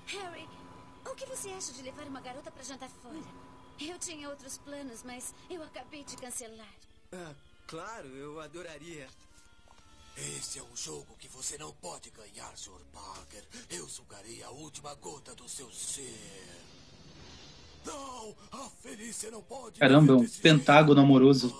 Harry, 0.07 0.47
o 1.05 1.15
que 1.15 1.25
você 1.25 1.49
acha 1.51 1.71
de 1.73 1.81
levar 1.81 2.05
uma 2.07 2.21
garota 2.21 2.51
para 2.51 2.63
jantar 2.63 2.89
fora? 2.89 3.19
Eu 3.79 3.97
tinha 3.99 4.29
outros 4.29 4.57
planos, 4.57 5.03
mas 5.03 5.33
eu 5.49 5.61
acabei 5.63 6.03
de 6.03 6.17
cancelar. 6.17 6.73
Ah, 7.11 7.33
claro, 7.65 8.07
eu 8.07 8.39
adoraria. 8.39 9.07
Esse 10.17 10.57
é 10.57 10.63
um 10.63 10.75
jogo 10.75 11.15
que 11.19 11.27
você 11.27 11.57
não 11.57 11.71
pode 11.73 12.09
ganhar, 12.09 12.57
Sr. 12.57 12.81
Parker. 12.91 13.43
Eu 13.69 13.87
sugarei 13.87 14.41
a 14.43 14.49
última 14.49 14.95
gota 14.95 15.35
do 15.35 15.47
seu 15.47 15.69
ser. 15.71 16.57
Não, 17.85 18.35
a 18.51 18.69
Felícia 18.81 19.29
não 19.29 19.43
pode. 19.43 19.79
Caramba, 19.79 20.13
é 20.13 20.15
um 20.15 20.27
pentágono 20.27 21.01
amoroso. 21.01 21.55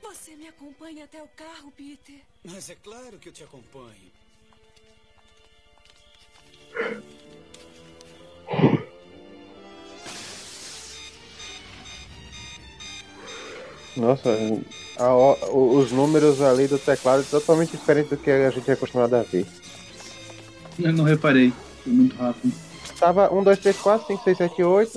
Você 0.00 0.36
me 0.36 0.46
acompanha 0.48 1.04
até 1.04 1.22
o 1.22 1.28
carro, 1.28 1.72
Peter. 1.72 2.22
Mas 2.44 2.70
é 2.70 2.76
claro 2.76 3.18
que 3.18 3.28
eu 3.28 3.32
te 3.32 3.42
acompanho. 3.42 4.12
Nossa, 13.96 14.30
a 14.98 15.14
os 15.54 15.92
números 15.92 16.40
ali 16.40 16.66
do 16.66 16.78
teclado 16.78 17.20
é 17.22 17.24
totalmente 17.24 17.72
diferente 17.72 18.10
do 18.10 18.16
que 18.16 18.30
a 18.30 18.50
gente 18.50 18.68
é 18.68 18.74
acostumado 18.74 19.14
a 19.14 19.22
ver. 19.22 19.46
Eu 20.78 20.92
não 20.92 21.04
reparei. 21.04 21.52
Foi 21.82 21.92
muito 21.92 22.16
rápido. 22.16 22.52
Tava 22.98 23.32
1, 23.32 23.42
2, 23.42 23.58
3, 23.58 23.76
4, 23.76 24.06
5, 24.08 24.24
6, 24.24 24.38
7, 24.38 24.62
8. 24.62 24.92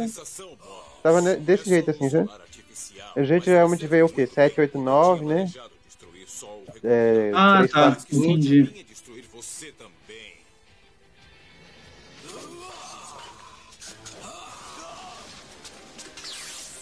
Tava 1.04 1.22
desse 1.22 1.70
jeito 1.70 1.92
assim, 1.92 2.10
já. 2.10 2.26
A 3.16 3.24
gente 3.24 3.46
geralmente 3.46 3.86
vê 3.88 4.02
o 4.02 4.10
quê? 4.10 4.26
7, 4.28 4.60
8, 4.60 4.78
9, 4.80 5.26
né? 5.26 5.52
É, 6.84 7.32
Ah, 7.36 7.58
3, 7.60 7.72
tá. 7.72 7.82
4, 7.92 8.06
5. 8.10 8.26
Entendi. 8.26 8.87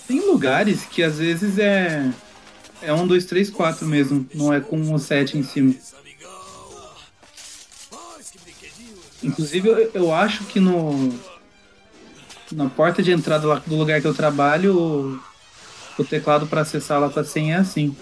Tem 0.08 0.20
lugares 0.20 0.86
que 0.86 1.02
às 1.04 1.18
vezes 1.18 1.58
é. 1.58 2.10
É 2.82 2.94
um, 2.94 3.08
dois, 3.08 3.26
três, 3.26 3.50
quatro 3.50 3.86
mesmo. 3.88 4.28
Não 4.34 4.54
é 4.54 4.60
com 4.60 4.94
o 4.94 5.00
7 5.00 5.38
em 5.38 5.44
cima. 5.44 5.74
Inclusive, 9.24 9.68
eu, 9.70 9.92
eu 9.94 10.14
acho 10.14 10.44
que 10.46 10.60
no. 10.60 11.14
Na 12.52 12.70
porta 12.70 13.02
de 13.02 13.12
entrada 13.12 13.48
lá 13.48 13.62
do 13.66 13.76
lugar 13.76 14.00
que 14.00 14.06
eu 14.08 14.14
trabalho, 14.14 14.78
o, 14.78 15.20
o 16.02 16.06
teclado 16.06 16.46
para 16.46 16.62
acessar 16.62 17.00
lá 17.00 17.10
com 17.10 17.20
a 17.20 17.24
senha 17.24 17.56
é 17.56 17.60
assim. 17.60 17.96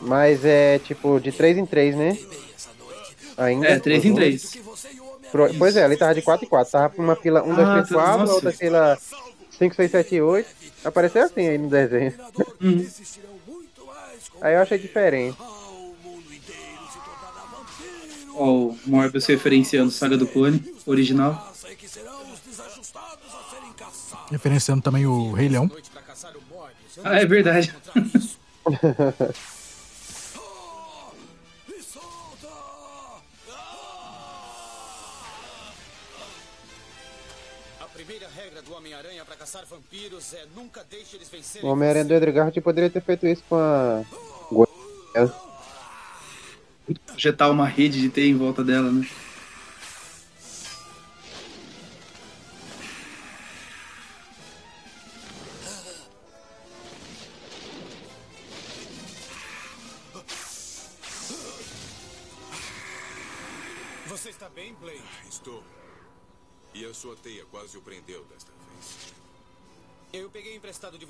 Mas 0.00 0.44
é 0.44 0.78
tipo 0.78 1.18
de 1.18 1.32
3 1.32 1.58
em 1.58 1.66
3, 1.66 1.96
né? 1.96 2.16
Ainda. 3.36 3.66
É, 3.68 3.78
3 3.80 4.04
em 4.04 4.14
3. 4.14 4.58
Pro- 5.32 5.52
Pois 5.58 5.74
é, 5.76 5.84
ali 5.84 5.96
tava 5.96 6.14
de 6.14 6.22
4 6.22 6.46
em 6.46 6.48
4. 6.48 6.70
Tava 6.70 6.94
uma 6.98 7.16
fila 7.16 7.42
1, 7.42 7.54
2, 7.54 7.58
Ah, 7.68 7.72
3, 7.82 7.88
4, 7.88 8.18
nossa. 8.20 8.32
outra 8.34 8.52
fila 8.52 8.98
5, 9.58 9.74
6, 9.74 9.90
7, 9.90 10.20
8. 10.20 10.48
Apareceu 10.84 11.22
assim 11.24 11.48
aí 11.48 11.58
no 11.58 11.68
desenho. 11.68 12.14
Uhum. 12.60 12.86
Aí 14.40 14.54
eu 14.54 14.62
achei 14.62 14.78
diferente. 14.78 15.36
Ó, 18.34 18.50
o 18.50 18.78
Morbius 18.86 19.26
referenciando 19.26 19.90
Saga 19.90 20.16
do 20.16 20.26
Clone, 20.26 20.62
original. 20.86 21.52
Referenciando 24.30 24.82
também 24.82 25.06
o 25.06 25.32
Rei 25.32 25.48
Leão. 25.48 25.70
Ah, 27.04 27.20
é 27.20 27.26
verdade. 27.26 27.74
caçar 39.42 39.64
vampiros 39.66 40.34
é 40.34 40.44
nunca 40.54 40.84
deixe 40.88 41.16
eles 41.16 41.28
O 41.28 41.32
vencerem. 41.32 41.68
Homem-Aranha 41.68 42.04
do 42.04 42.32
Garfield 42.32 42.60
poderia 42.60 42.88
ter 42.88 43.02
feito 43.02 43.26
isso 43.26 43.42
com 43.48 43.56
a. 43.56 44.04
Gwen. 44.52 45.32
Projetar 47.06 47.50
uma 47.50 47.66
rede 47.66 48.00
de 48.00 48.08
teia 48.08 48.30
em 48.30 48.36
volta 48.36 48.62
dela, 48.62 48.92
né? 48.92 49.04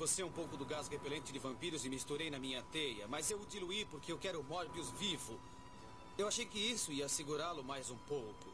Você 0.07 0.21
um 0.21 0.31
pouco 0.31 0.57
do 0.57 0.65
gás 0.65 0.89
repelente 0.89 1.31
de 1.31 1.39
vampiros 1.39 1.85
e 1.85 1.89
misturei 1.89 2.29
na 2.29 2.37
minha 2.37 2.61
teia, 2.73 3.07
mas 3.07 3.31
eu 3.31 3.39
o 3.39 3.45
diluí 3.45 3.85
porque 3.85 4.11
eu 4.11 4.17
quero 4.17 4.41
o 4.41 4.43
Morbius 4.43 4.89
vivo. 4.99 5.39
Eu 6.17 6.27
achei 6.27 6.45
que 6.45 6.59
isso 6.59 6.91
ia 6.91 7.07
segurá-lo 7.07 7.63
mais 7.63 7.89
um 7.89 7.95
pouco. 8.09 8.51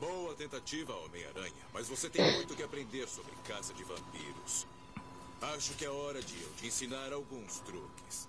Boa 0.00 0.34
tentativa, 0.34 0.92
Homem-Aranha, 0.96 1.64
mas 1.72 1.86
você 1.88 2.10
tem 2.10 2.32
muito 2.32 2.56
que 2.56 2.62
aprender 2.64 3.08
sobre 3.08 3.30
caça 3.46 3.72
de 3.72 3.84
vampiros. 3.84 4.66
Acho 5.40 5.74
que 5.74 5.84
é 5.84 5.90
hora 5.90 6.20
de 6.20 6.42
eu 6.42 6.52
te 6.56 6.66
ensinar 6.66 7.12
alguns 7.12 7.60
truques. 7.60 8.28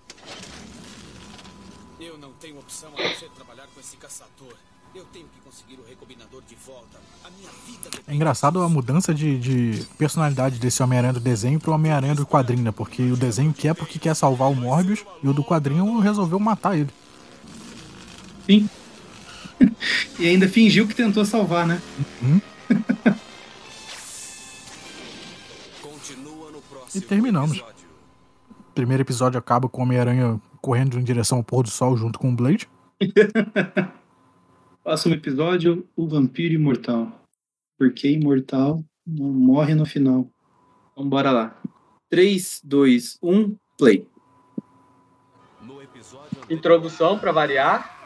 Eu 1.98 2.16
não 2.16 2.32
tenho 2.34 2.60
opção 2.60 2.96
a 2.96 3.08
não 3.08 3.14
ser 3.16 3.28
trabalhar 3.30 3.66
com 3.74 3.80
esse 3.80 3.96
caçador. 3.96 4.56
Eu 4.94 5.04
tenho 5.06 5.24
que 5.24 5.40
conseguir 5.40 5.80
o 5.80 5.88
recombinador 5.88 6.42
de 6.46 6.54
volta. 6.54 7.00
A 7.24 7.30
minha 7.30 7.48
vida 7.66 7.88
É 8.06 8.14
engraçado 8.14 8.60
a 8.60 8.68
mudança 8.68 9.14
de, 9.14 9.38
de 9.38 9.86
personalidade 9.96 10.58
desse 10.58 10.82
Homem-Aranha 10.82 11.14
do 11.14 11.20
desenho 11.20 11.58
pro 11.58 11.72
Homem-Aranha 11.72 12.14
do 12.14 12.26
quadrinho, 12.26 12.62
né? 12.62 12.70
Porque 12.70 13.02
o 13.10 13.16
desenho 13.16 13.54
quer 13.54 13.74
porque 13.74 13.98
quer 13.98 14.14
salvar 14.14 14.50
o 14.50 14.54
Morbius 14.54 15.02
e 15.22 15.28
o 15.28 15.32
do 15.32 15.42
quadrinho 15.42 15.98
resolveu 15.98 16.38
matar 16.38 16.76
ele. 16.76 16.90
Sim. 18.44 18.68
e 20.20 20.28
ainda 20.28 20.46
fingiu 20.46 20.86
que 20.86 20.94
tentou 20.94 21.24
salvar, 21.24 21.66
né? 21.66 21.80
Continua 25.80 26.50
no 26.50 26.62
E 26.94 27.00
terminamos. 27.00 27.60
O 27.60 28.72
primeiro 28.74 29.02
episódio 29.02 29.38
acaba 29.38 29.70
com 29.70 29.80
o 29.80 29.84
Homem-Aranha 29.84 30.38
correndo 30.60 31.00
em 31.00 31.02
direção 31.02 31.38
ao 31.38 31.44
pôr 31.44 31.62
do 31.62 31.70
sol 31.70 31.96
junto 31.96 32.18
com 32.18 32.28
o 32.28 32.36
Blade. 32.36 32.68
Próximo 34.82 35.14
episódio, 35.14 35.88
o 35.96 36.06
vampiro 36.08 36.54
imortal. 36.54 37.20
Porque 37.78 38.08
imortal 38.10 38.84
não 39.06 39.28
morre 39.32 39.74
no 39.74 39.86
final. 39.86 40.28
Então 40.92 41.08
bora 41.08 41.30
lá. 41.30 41.60
3, 42.10 42.60
2, 42.64 43.18
1, 43.22 43.56
play. 43.78 44.06
Introdução 46.50 47.18
pra 47.18 47.32
variar. 47.32 47.98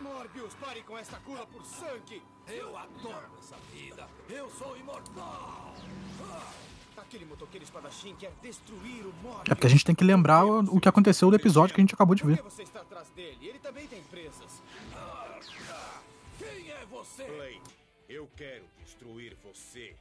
Morbius, 0.00 0.54
pare 0.54 0.82
com 0.82 0.98
essa 0.98 1.16
cura 1.20 1.46
por 1.46 1.64
sangue! 1.64 2.22
Eu 2.48 2.76
adoro 2.76 3.26
essa 3.38 3.56
vida. 3.72 4.06
Eu 4.28 4.48
sou 4.50 4.76
imortal. 4.76 5.74
Aquele 6.96 7.24
motoqueiro 7.26 7.62
espadachim 7.62 8.14
quer 8.18 8.32
destruir 8.42 9.04
o 9.04 9.12
Morbius. 9.22 9.50
É 9.50 9.54
porque 9.54 9.66
a 9.66 9.70
gente 9.70 9.84
tem 9.84 9.94
que 9.94 10.02
lembrar 10.02 10.44
o 10.46 10.80
que 10.80 10.88
aconteceu 10.88 11.28
do 11.30 11.36
episódio 11.36 11.74
que 11.74 11.80
a 11.80 11.84
gente 11.84 11.94
acabou 11.94 12.14
de 12.14 12.22
Por 12.22 12.30
ver. 12.30 12.38
que 12.38 12.42
você 12.44 12.62
está 12.62 12.80
atrás 12.80 13.08
dele? 13.10 13.38
Ele 13.42 13.58
também 13.58 13.86
tem 13.86 14.02
presas. 14.10 14.41
Você? 17.12 17.24
Blade, 17.24 17.60
eu 18.08 18.26
quero 18.34 18.64
destruir 18.82 19.36
você. 19.44 19.94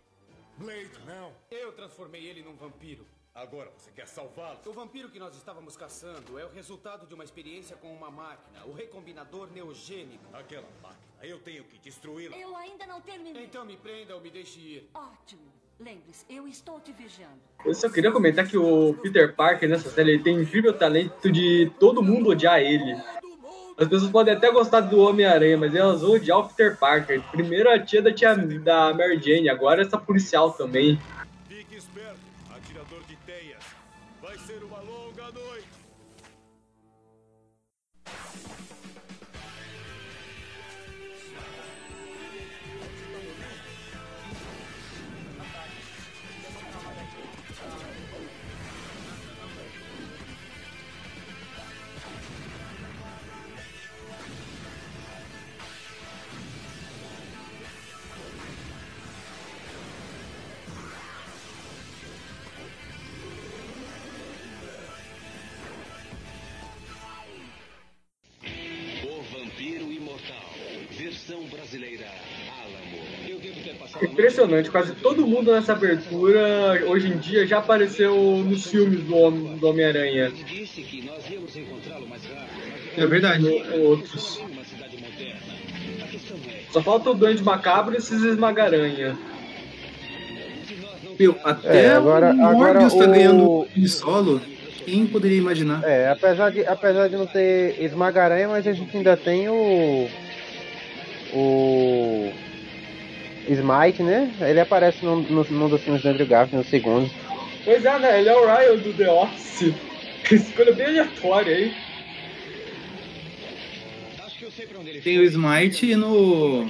Blade, 0.58 0.92
não. 1.06 1.34
Eu 1.52 1.74
transformei 1.74 2.26
ele 2.26 2.42
num 2.42 2.56
vampiro. 2.56 3.06
Agora 3.36 3.70
você 3.78 3.92
quer 3.92 4.08
salvá-lo? 4.08 4.60
O 4.66 4.72
vampiro 4.72 5.10
que 5.10 5.20
nós 5.20 5.36
estávamos 5.36 5.76
caçando 5.76 6.40
é 6.40 6.46
o 6.46 6.50
resultado 6.50 7.06
de 7.06 7.14
uma 7.14 7.26
experiência 7.26 7.76
com 7.76 7.94
uma 7.94 8.10
máquina, 8.10 8.64
o 8.66 8.72
recombinador 8.72 9.50
neogênico. 9.52 10.24
Aquela 10.32 10.70
máquina, 10.82 11.02
eu 11.22 11.38
tenho 11.40 11.66
que 11.66 11.80
destruí-la. 11.80 12.38
Eu 12.38 12.56
ainda 12.56 12.86
não 12.86 13.02
terminei. 13.02 13.44
Então 13.44 13.66
me 13.66 13.76
prenda 13.76 14.16
ou 14.16 14.22
me 14.22 14.30
deixe 14.30 14.62
ir. 14.62 14.90
Ótimo. 14.94 15.52
Lembre-se, 15.78 16.26
eu 16.30 16.48
estou 16.48 16.80
te 16.80 16.94
vigiando. 16.94 17.42
Eu 17.66 17.74
só 17.74 17.90
queria 17.90 18.14
comentar 18.14 18.48
que 18.48 18.56
o 18.56 18.94
Peter 19.02 19.36
Parker 19.36 19.68
nessa 19.68 19.90
série 19.90 20.12
ele 20.12 20.24
tem 20.24 20.42
incrível 20.42 20.78
talento 20.78 21.30
de 21.30 21.70
todo 21.78 22.02
mundo 22.02 22.30
odiar 22.30 22.62
ele. 22.62 22.96
As 23.78 23.88
pessoas 23.88 24.12
podem 24.12 24.34
até 24.34 24.52
gostar 24.52 24.82
do 24.82 25.00
Homem-Aranha, 25.00 25.58
mas 25.58 25.74
elas 25.74 26.02
vão 26.02 26.20
o 26.38 26.48
Peter 26.48 26.78
Parker. 26.78 27.24
Primeiro 27.32 27.70
a 27.70 27.80
tia 27.80 28.02
da, 28.02 28.14
tia, 28.14 28.36
da 28.36 28.94
Mary 28.94 29.20
Jane, 29.20 29.50
agora 29.50 29.82
essa 29.82 29.98
policial 29.98 30.52
também. 30.52 31.00
Impressionante, 74.02 74.72
quase 74.72 74.94
todo 74.96 75.26
mundo 75.28 75.52
nessa 75.52 75.74
abertura, 75.74 76.84
hoje 76.88 77.08
em 77.08 77.18
dia, 77.18 77.46
já 77.46 77.60
apareceu 77.60 78.16
nos 78.44 78.66
filmes 78.66 79.02
do, 79.04 79.16
Hom- 79.16 79.58
do 79.58 79.68
Homem-Aranha. 79.68 80.32
É 82.98 83.06
verdade. 83.06 83.46
Outros. 83.80 84.42
Só 86.72 86.82
falta 86.82 87.10
o 87.10 87.14
Duende 87.14 87.44
Macabro 87.44 87.94
e 87.94 87.98
esses 87.98 88.24
Esmagaranha. 88.24 89.18
Meu, 91.20 91.36
até 91.44 91.86
É, 91.86 91.92
agora- 91.92 92.34
o 92.34 92.44
agora 92.46 92.54
Morbius 92.82 92.94
tá 92.96 93.04
o- 93.06 93.08
ganhando 93.12 93.68
em 93.78 93.88
solo. 93.88 94.42
Quem 94.86 95.06
poderia 95.06 95.38
imaginar? 95.38 95.84
É, 95.84 96.10
apesar 96.10 96.50
de, 96.50 96.66
apesar 96.66 97.08
de 97.08 97.16
não 97.16 97.28
ter 97.28 97.76
esmagaranha, 97.84 98.48
mas 98.48 98.66
a 98.66 98.74
gente 98.74 98.98
ainda 98.98 99.16
tem 99.16 99.48
o. 99.48 100.08
O. 101.34 101.38
Smite, 103.54 104.04
né? 104.04 104.34
Ele 104.42 104.60
aparece 104.60 105.04
num, 105.04 105.22
num, 105.22 105.44
num 105.44 105.70
dos 105.70 105.82
filmes 105.82 106.02
do 106.02 106.10
Andrew 106.10 106.28
Garfield, 106.28 106.66
no 106.66 106.70
segundo. 106.70 107.10
Pois 107.64 107.84
é, 107.84 108.00
né? 108.00 108.20
Ele 108.20 108.30
é 108.30 108.36
o 108.36 108.46
Ryan 108.46 108.78
do 108.78 108.94
The 108.94 109.12
Office. 109.12 109.74
Escolha 110.32 110.74
bem 110.74 110.86
aleatória, 110.88 111.66
hein? 111.66 111.74
Tem 115.04 115.20
o 115.20 115.24
Smite 115.24 115.92
e 115.92 115.96
no. 115.96 116.66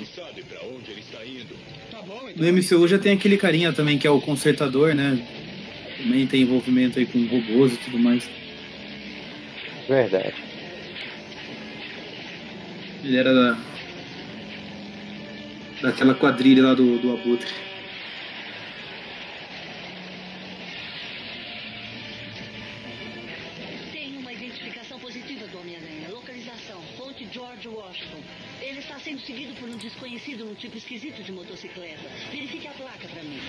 No 2.36 2.54
MCU 2.54 2.88
já 2.88 2.98
tem 2.98 3.14
aquele 3.14 3.38
carinha 3.38 3.74
também 3.74 3.98
que 3.98 4.08
é 4.08 4.10
o 4.10 4.22
consertador, 4.22 4.96
né? 4.96 5.22
Também 5.98 6.26
tem 6.26 6.42
envolvimento 6.42 6.98
aí 6.98 7.06
com 7.06 7.26
robôs 7.28 7.74
e 7.74 7.78
tudo 7.78 8.00
mais. 8.00 8.28
Verdade. 9.88 10.36
Ele 13.04 13.18
era 13.18 13.34
da. 13.34 13.58
Daquela 15.82 16.14
quadrilha 16.14 16.62
lá 16.62 16.74
do, 16.76 17.00
do 17.00 17.12
Abutre. 17.12 17.52
Tem 23.92 24.16
uma 24.18 24.32
identificação 24.32 25.00
positiva 25.00 25.48
do 25.48 25.60
Homem-Aranha. 25.60 26.10
Localização, 26.12 26.80
ponte 26.98 27.28
George 27.34 27.68
Washington. 27.68 28.22
Ele 28.62 28.80
está 28.80 29.00
sendo 29.00 29.22
seguido 29.22 29.56
por 29.60 29.68
um 29.68 29.78
desconhecido 29.78 30.46
num 30.46 30.54
tipo 30.54 30.78
esquisito 30.78 31.24
de 31.24 31.32
motocicleta. 31.32 32.08
Verifique 32.32 32.68
a 32.68 32.72
placa 32.72 33.08
pra 33.08 33.24
mim. 33.24 33.40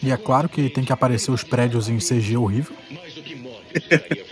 E 0.00 0.10
é 0.10 0.16
claro 0.16 0.48
que 0.48 0.68
tem 0.68 0.84
que 0.84 0.92
aparecer 0.92 1.30
os 1.32 1.42
prédios 1.42 1.88
em 1.88 1.98
CG 1.98 2.36
horrível. 2.36 2.76
Eu 4.16 4.26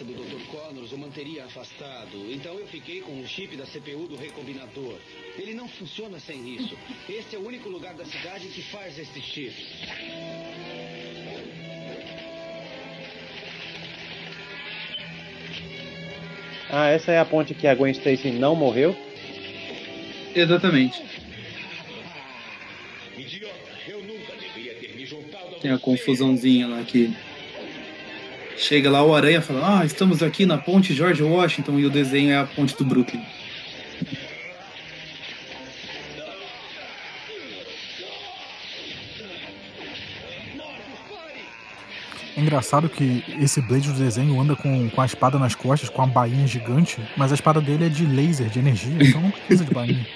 segurança 0.00 0.04
do 0.04 0.14
Dr. 0.14 0.46
Connors 0.50 0.92
o 0.92 0.98
manteria 0.98 1.44
afastado, 1.44 2.26
então 2.30 2.54
eu 2.54 2.66
fiquei 2.66 3.00
com 3.00 3.20
o 3.20 3.26
chip 3.26 3.56
da 3.56 3.64
CPU 3.64 4.06
do 4.08 4.16
recombinador. 4.16 4.96
Ele 5.38 5.54
não 5.54 5.68
funciona 5.68 6.18
sem 6.18 6.56
isso. 6.56 6.76
Este 7.08 7.36
é 7.36 7.38
o 7.38 7.46
único 7.46 7.68
lugar 7.68 7.94
da 7.94 8.04
cidade 8.04 8.46
que 8.48 8.62
faz 8.62 8.98
este 8.98 9.20
chip. 9.20 9.54
Ah, 16.70 16.88
essa 16.88 17.12
é 17.12 17.18
a 17.18 17.24
ponte 17.24 17.52
que 17.52 17.66
a 17.66 17.74
Gwen 17.74 17.92
Stacy 17.92 18.30
não 18.30 18.54
morreu? 18.54 18.96
Exatamente. 20.34 21.02
Tem 25.60 25.72
a 25.72 25.78
confusãozinha 25.78 26.66
lá 26.68 26.82
que. 26.84 27.14
Chega 28.60 28.90
lá 28.90 29.02
o 29.02 29.14
Aranha 29.14 29.38
e 29.38 29.40
fala: 29.40 29.80
Ah, 29.80 29.86
estamos 29.86 30.22
aqui 30.22 30.44
na 30.44 30.58
ponte 30.58 30.92
George 30.92 31.22
Washington 31.22 31.78
e 31.78 31.86
o 31.86 31.90
desenho 31.90 32.30
é 32.30 32.36
a 32.36 32.44
ponte 32.44 32.76
do 32.76 32.84
Brooklyn. 32.84 33.22
É 42.36 42.40
engraçado 42.40 42.90
que 42.90 43.24
esse 43.40 43.62
Blade 43.62 43.90
do 43.90 43.98
desenho 43.98 44.38
anda 44.38 44.54
com, 44.54 44.90
com 44.90 45.00
a 45.00 45.06
espada 45.06 45.38
nas 45.38 45.54
costas, 45.54 45.88
com 45.88 46.02
uma 46.02 46.08
bainha 46.08 46.46
gigante, 46.46 47.00
mas 47.16 47.32
a 47.32 47.34
espada 47.34 47.62
dele 47.62 47.86
é 47.86 47.88
de 47.88 48.04
laser, 48.04 48.50
de 48.50 48.58
energia, 48.58 48.96
então 49.00 49.22
não 49.22 49.30
precisa 49.30 49.64
de 49.64 49.72
bainha. 49.72 50.06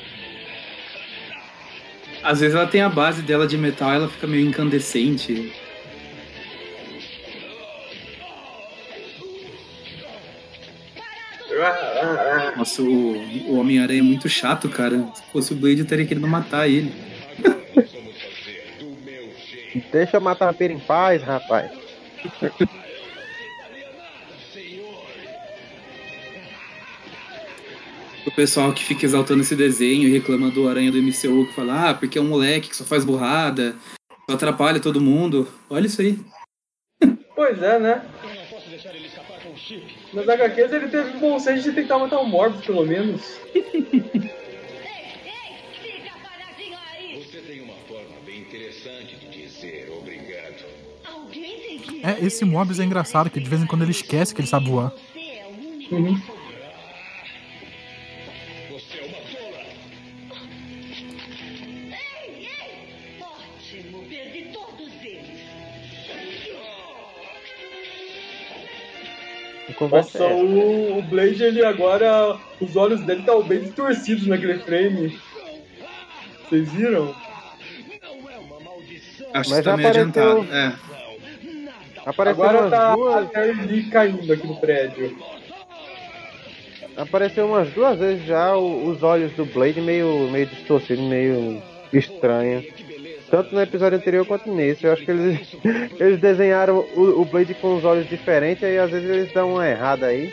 Às 2.22 2.40
vezes 2.40 2.54
ela 2.54 2.66
tem 2.66 2.83
a 2.83 2.90
base 2.90 3.22
dela 3.22 3.46
de 3.46 3.57
metal 3.57 3.90
ela 3.90 4.09
fica 4.09 4.26
meio 4.26 4.46
incandescente. 4.46 5.50
Nossa, 12.64 12.81
o, 12.81 13.12
o 13.50 13.59
Homem-Aranha 13.59 14.00
é 14.00 14.03
muito 14.03 14.27
chato, 14.27 14.70
cara. 14.70 15.07
Se 15.14 15.22
fosse 15.31 15.53
o 15.53 15.57
Blade, 15.57 15.81
eu 15.81 15.87
teria 15.87 16.07
querido 16.07 16.27
matar 16.27 16.66
ele. 16.66 16.94
Deixa 19.92 20.16
eu 20.16 20.20
matar 20.22 20.48
a 20.48 20.53
pera 20.55 20.72
em 20.72 20.79
paz, 20.79 21.22
rapaz. 21.22 21.70
O 28.27 28.31
pessoal 28.35 28.72
que 28.72 28.83
fica 28.83 29.05
exaltando 29.05 29.42
esse 29.42 29.55
desenho 29.55 30.09
e 30.09 30.12
reclama 30.12 30.50
do 30.50 30.66
Aranha 30.66 30.90
do 30.90 31.03
MCU, 31.03 31.46
que 31.46 31.53
fala, 31.55 31.90
ah, 31.90 31.94
porque 31.94 32.16
é 32.16 32.22
um 32.22 32.29
moleque 32.29 32.70
que 32.70 32.77
só 32.77 32.85
faz 32.85 33.05
burrada, 33.05 33.77
só 34.27 34.37
atrapalha 34.37 34.81
todo 34.81 35.03
mundo. 35.03 35.46
Olha 35.68 35.85
isso 35.85 36.00
aí. 36.00 36.18
Pois 37.37 37.62
é, 37.62 37.79
né? 37.79 38.03
Nas 40.12 40.29
HQs 40.29 40.72
ele 40.72 40.88
teve 40.88 41.18
bom 41.18 41.38
senso 41.38 41.62
de 41.62 41.72
tentar 41.72 41.98
matar 41.98 42.18
o 42.18 42.27
Morbius, 42.27 42.64
pelo 42.64 42.85
menos. 42.85 43.22
Você 47.14 47.38
tem 47.46 47.62
uma 47.62 47.74
forma 47.88 48.16
bem 48.27 48.40
interessante 48.40 49.16
de 49.16 49.29
dizer 49.29 49.90
obrigado. 49.96 50.64
Alguém 51.05 51.61
tem 51.61 51.79
que. 51.79 52.05
É, 52.05 52.18
esse 52.22 52.44
Mobius 52.44 52.79
é 52.79 52.85
engraçado, 52.85 53.31
que 53.31 53.40
de 53.40 53.48
vez 53.48 53.62
em 53.62 53.66
quando 53.66 53.83
ele 53.83 53.92
esquece 53.92 54.35
que 54.35 54.40
ele 54.40 54.48
sabe 54.48 54.68
voar. 54.68 54.92
Uhum. 55.90 56.20
Conversa 69.88 70.18
Nossa, 70.18 70.33
é 70.33 70.37
o, 70.37 70.99
o 70.99 71.03
Blade, 71.03 71.42
ele 71.42 71.64
agora. 71.64 72.37
Os 72.61 72.77
olhos 72.77 73.01
dele 73.03 73.20
estão 73.20 73.42
bem 73.42 73.61
distorcidos 73.61 74.27
naquele 74.27 74.59
frame. 74.59 75.18
Vocês 76.49 76.70
viram? 76.73 77.14
Acho 79.33 79.51
Mas 79.51 79.59
que 79.59 79.64
tá 79.64 79.77
meio 79.77 79.88
apareceu- 79.88 80.23
adiantado. 80.40 80.55
É. 80.55 80.73
Apareceu 82.07 82.44
Agora 82.44 82.70
tá 82.70 82.92
a 82.92 82.97
duas. 82.97 83.31
Terry 83.31 83.66
Lee 83.66 83.90
caindo 83.90 84.33
aqui 84.33 84.47
no 84.47 84.57
prédio. 84.57 85.16
Apareceu 86.97 87.47
umas 87.47 87.68
duas 87.70 87.99
vezes 87.99 88.25
já 88.25 88.55
os 88.57 89.03
olhos 89.03 89.33
do 89.33 89.44
Blade 89.47 89.81
meio, 89.81 90.31
meio 90.31 90.47
distorcidos, 90.47 91.03
meio 91.05 91.61
estranho. 91.92 92.64
Tanto 93.35 93.53
no 93.53 93.61
episódio 93.61 93.99
anterior 93.99 94.25
quanto 94.25 94.49
nesse. 94.55 94.85
Eu 94.85 94.92
acho 94.92 95.05
que 95.05 95.11
eles, 95.11 95.40
eles 95.99 96.20
desenharam 96.20 96.85
o, 96.94 97.20
o 97.20 97.25
Blade 97.25 97.53
com 97.55 97.77
os 97.77 97.85
olhos 97.85 98.09
diferentes 98.09 98.62
e 98.62 98.79
às 98.79 98.88
vezes 98.88 99.11
eles 99.11 99.33
dão 99.35 99.55
uma 99.55 99.66
errada 99.68 100.07
aí. 100.07 100.33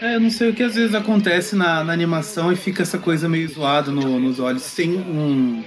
É, 0.00 0.14
eu 0.14 0.20
não 0.20 0.30
sei 0.30 0.48
o 0.48 0.54
que 0.54 0.62
às 0.62 0.74
vezes 0.74 0.94
acontece 0.94 1.54
na, 1.54 1.84
na 1.84 1.92
animação 1.92 2.50
e 2.50 2.56
fica 2.56 2.80
essa 2.82 2.96
coisa 2.98 3.28
meio 3.28 3.46
zoada 3.46 3.90
no- 3.90 4.18
nos 4.18 4.40
olhos. 4.40 4.74
Tem 4.74 4.88
um. 4.90 5.62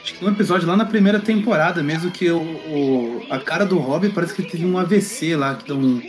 Acho 0.00 0.12
que 0.12 0.20
tem 0.20 0.28
um 0.28 0.30
episódio 0.30 0.68
lá 0.68 0.76
na 0.76 0.84
primeira 0.84 1.18
temporada 1.18 1.82
mesmo 1.82 2.12
que 2.12 2.30
o, 2.30 2.38
o- 2.38 3.26
a 3.28 3.40
cara 3.40 3.66
do 3.66 3.78
Robbie 3.78 4.10
parece 4.10 4.32
que 4.32 4.44
teve 4.44 4.64
um 4.64 4.78
AVC 4.78 5.34
lá, 5.34 5.56
que 5.56 5.66
dá 5.66 5.74
um. 5.74 6.00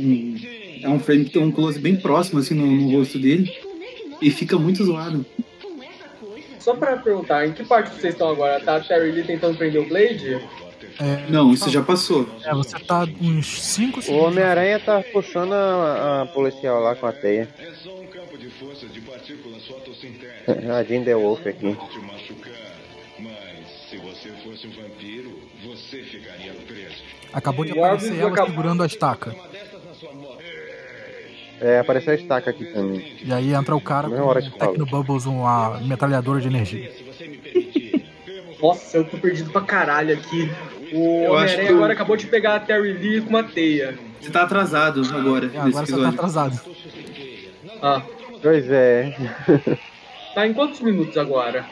um- 0.00 0.36
é 0.82 0.88
um 0.88 0.98
frame 0.98 1.26
que 1.26 1.32
tem 1.32 1.42
um 1.42 1.50
close 1.52 1.78
bem 1.78 1.96
próximo 1.96 2.38
assim 2.38 2.54
no, 2.54 2.64
no 2.66 2.96
rosto 2.96 3.18
dele. 3.18 3.52
E 4.22 4.30
fica 4.30 4.58
muito 4.58 4.82
zoado. 4.86 5.22
Só 6.66 6.74
pra 6.74 6.96
perguntar, 6.96 7.46
em 7.46 7.52
que 7.52 7.62
parte 7.64 7.90
vocês 7.90 8.12
estão 8.12 8.28
agora? 8.28 8.58
Tá 8.58 8.74
a 8.74 8.80
Terry 8.80 9.12
Lee 9.12 9.22
tentando 9.22 9.56
prender 9.56 9.80
o 9.80 9.88
Blade? 9.88 10.34
É, 10.98 11.30
Não, 11.30 11.52
isso 11.52 11.70
já 11.70 11.80
passou. 11.80 12.28
é, 12.42 12.52
você 12.52 12.76
tá 12.80 13.06
uns 13.22 13.46
5 13.62 14.00
O 14.00 14.02
segundos. 14.02 14.26
Homem-Aranha 14.26 14.80
tá 14.80 15.00
puxando 15.12 15.52
a, 15.52 16.22
a 16.22 16.26
policial 16.26 16.80
lá 16.80 16.96
com 16.96 17.06
a 17.06 17.12
teia. 17.12 17.48
É 17.56 17.70
só 17.72 17.90
um 17.90 18.06
campo 18.08 18.36
de 18.36 18.50
forças 18.50 18.92
de 18.92 19.00
partículas 19.00 19.64
fotossintéticas. 19.64 20.68
A 20.70 20.82
Jean 20.82 21.04
The 21.04 21.14
Wolf 21.14 21.46
aqui. 21.46 21.72
Pode 21.72 21.92
te 21.92 21.98
machucar, 22.00 22.52
mas 23.20 23.68
se 23.88 23.96
você 23.98 24.30
fosse 24.42 24.66
um 24.66 24.70
vampiro, 24.70 25.38
você 25.64 26.02
ficaria 26.02 26.52
preso. 26.66 26.96
Acabou 27.32 27.64
de 27.64 27.74
O 27.74 27.84
aparecer 27.84 28.18
ela 28.18 28.44
segurando 28.44 28.82
a 28.82 28.86
estaca. 28.86 29.32
É, 31.60 31.78
apareceu 31.78 32.12
a 32.12 32.16
estaca 32.16 32.50
aqui 32.50 32.64
também. 32.66 33.16
E 33.24 33.32
aí 33.32 33.54
entra 33.54 33.74
o 33.74 33.80
cara 33.80 34.08
Meia 34.08 34.20
com 34.20 34.28
hora 34.28 34.40
um 34.40 34.42
que 34.42 34.58
fala. 34.58 34.72
Tecnobubbles, 34.72 35.24
uma 35.26 35.80
metralhadora 35.80 36.40
de 36.40 36.48
energia. 36.48 36.90
Nossa, 38.60 38.98
eu 38.98 39.04
tô 39.04 39.16
perdido 39.18 39.50
pra 39.50 39.60
caralho 39.62 40.14
aqui. 40.14 40.50
O 40.92 41.24
Eu 41.24 41.36
acho 41.36 41.54
Homem-Aranha 41.54 41.70
agora 41.70 41.92
acabou 41.92 42.16
de 42.16 42.26
pegar 42.26 42.56
a 42.56 42.60
Terry 42.60 42.92
Lee 42.92 43.20
com 43.20 43.30
uma 43.30 43.42
teia. 43.44 43.98
Você 44.20 44.30
tá 44.30 44.42
atrasado 44.42 45.02
agora, 45.14 45.50
É, 45.52 45.58
agora 45.58 45.86
você 45.86 45.96
tá 45.96 46.08
atrasado. 46.08 46.60
Ah, 47.82 48.02
Pois 48.42 48.70
é. 48.70 49.14
tá 50.34 50.46
em 50.46 50.52
quantos 50.54 50.80
minutos 50.80 51.16
agora? 51.16 51.66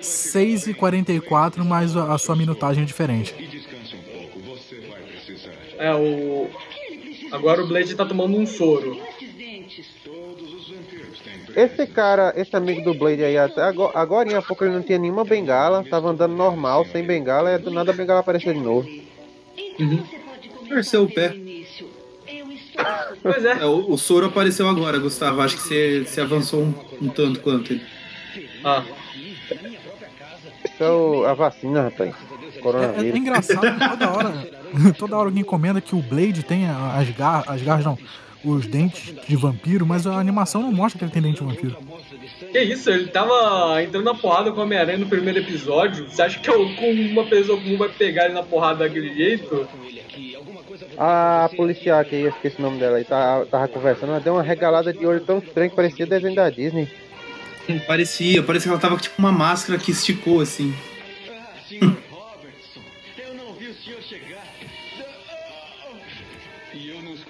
6 0.00 0.66
e 0.68 0.74
44 0.74 1.64
mas 1.64 1.96
a 1.96 2.14
a 2.14 2.18
sua 2.18 2.36
minutagem 2.36 2.82
é 2.82 2.86
diferente. 2.86 3.34
É, 5.78 5.94
o. 5.94 6.48
Agora 7.32 7.62
o 7.62 7.66
Blade 7.66 7.94
tá 7.94 8.04
tomando 8.04 8.36
um 8.36 8.46
soro. 8.46 9.00
Esse 11.60 11.86
cara, 11.86 12.32
esse 12.36 12.54
amigo 12.54 12.82
do 12.82 12.94
Blade 12.98 13.24
aí, 13.24 13.36
até 13.36 13.62
agora, 13.62 13.98
agora 13.98 14.38
há 14.38 14.42
pouco 14.42 14.64
ele 14.64 14.74
não 14.74 14.82
tinha 14.82 14.98
nenhuma 14.98 15.24
bengala, 15.24 15.84
tava 15.88 16.10
andando 16.10 16.34
normal, 16.36 16.84
sem 16.86 17.02
bengala, 17.04 17.52
e 17.54 17.58
do 17.58 17.70
nada 17.70 17.90
a 17.90 17.94
bengala 17.94 18.20
apareceu 18.20 18.52
de 18.54 18.60
novo. 18.60 18.88
Torceu 20.68 21.02
o 21.04 21.10
pé. 21.12 21.34
Pois 23.22 23.44
é. 23.44 23.52
É, 23.62 23.64
o, 23.66 23.90
o 23.92 23.98
soro 23.98 24.26
apareceu 24.26 24.68
agora, 24.68 24.98
Gustavo. 24.98 25.40
Acho 25.40 25.56
que 25.56 25.62
você, 25.62 26.04
você 26.06 26.20
avançou 26.20 26.62
um, 26.62 26.74
um 27.02 27.08
tanto 27.08 27.40
quanto 27.40 27.72
ele. 27.72 27.82
Ah, 28.64 28.84
Isso 30.64 30.84
é 30.84 30.90
o- 30.90 31.24
a 31.24 31.34
vacina, 31.34 31.82
rapaz. 31.82 32.14
É, 32.54 32.58
é 32.58 32.60
Coronavírus. 32.60 33.18
engraçado 33.20 33.60
que 33.60 33.88
toda 33.88 34.10
hora, 34.10 34.48
toda 34.98 35.16
hora 35.16 35.28
alguém 35.28 35.42
comenta 35.44 35.80
que 35.80 35.94
o 35.94 36.02
Blade 36.02 36.42
tem 36.44 36.66
as 36.68 37.08
garras, 37.10 37.48
as 37.48 37.62
garras 37.62 37.84
não, 37.84 37.98
os 38.44 38.66
dentes 38.66 39.14
de 39.26 39.36
vampiro, 39.36 39.84
mas 39.84 40.06
a 40.06 40.18
animação 40.18 40.62
não 40.62 40.72
mostra 40.72 40.98
que 40.98 41.04
ele 41.04 41.12
tem 41.12 41.22
dente 41.22 41.40
de 41.40 41.46
vampiro. 41.46 41.76
que 42.52 42.60
isso? 42.60 42.90
Ele 42.90 43.08
tava 43.08 43.82
entrando 43.82 44.04
na 44.04 44.14
porrada 44.14 44.52
com 44.52 44.60
a 44.60 44.64
Homem-Aranha 44.64 44.98
no 44.98 45.06
primeiro 45.06 45.40
episódio. 45.40 46.08
Você 46.08 46.22
acha 46.22 46.38
que 46.38 46.50
uma 46.50 47.24
pessoa 47.24 47.60
comum 47.60 47.76
vai 47.76 47.88
pegar 47.88 48.26
ele 48.26 48.34
na 48.34 48.42
porrada 48.42 48.84
daquele 48.84 49.12
jeito? 49.14 49.68
A 50.96 51.50
policial 51.56 52.04
que 52.04 52.16
eu 52.16 52.28
esqueci 52.28 52.58
o 52.58 52.62
nome 52.62 52.78
dela 52.78 52.98
aí, 52.98 53.04
tava, 53.04 53.46
tava 53.46 53.68
conversando, 53.68 54.10
ela 54.10 54.20
deu 54.20 54.34
uma 54.34 54.42
regalada 54.42 54.92
de 54.92 55.04
olho 55.06 55.20
tão 55.20 55.38
estranho 55.38 55.70
que 55.70 55.76
parecia 55.76 56.06
desenho 56.06 56.34
da 56.34 56.50
Disney. 56.50 56.88
Parecia, 57.86 58.42
parecia 58.42 58.68
que 58.68 58.72
ela 58.72 58.80
tava 58.80 58.94
com 58.94 59.02
tipo 59.02 59.16
uma 59.18 59.32
máscara 59.32 59.78
que 59.78 59.90
esticou 59.90 60.40
assim. 60.40 60.74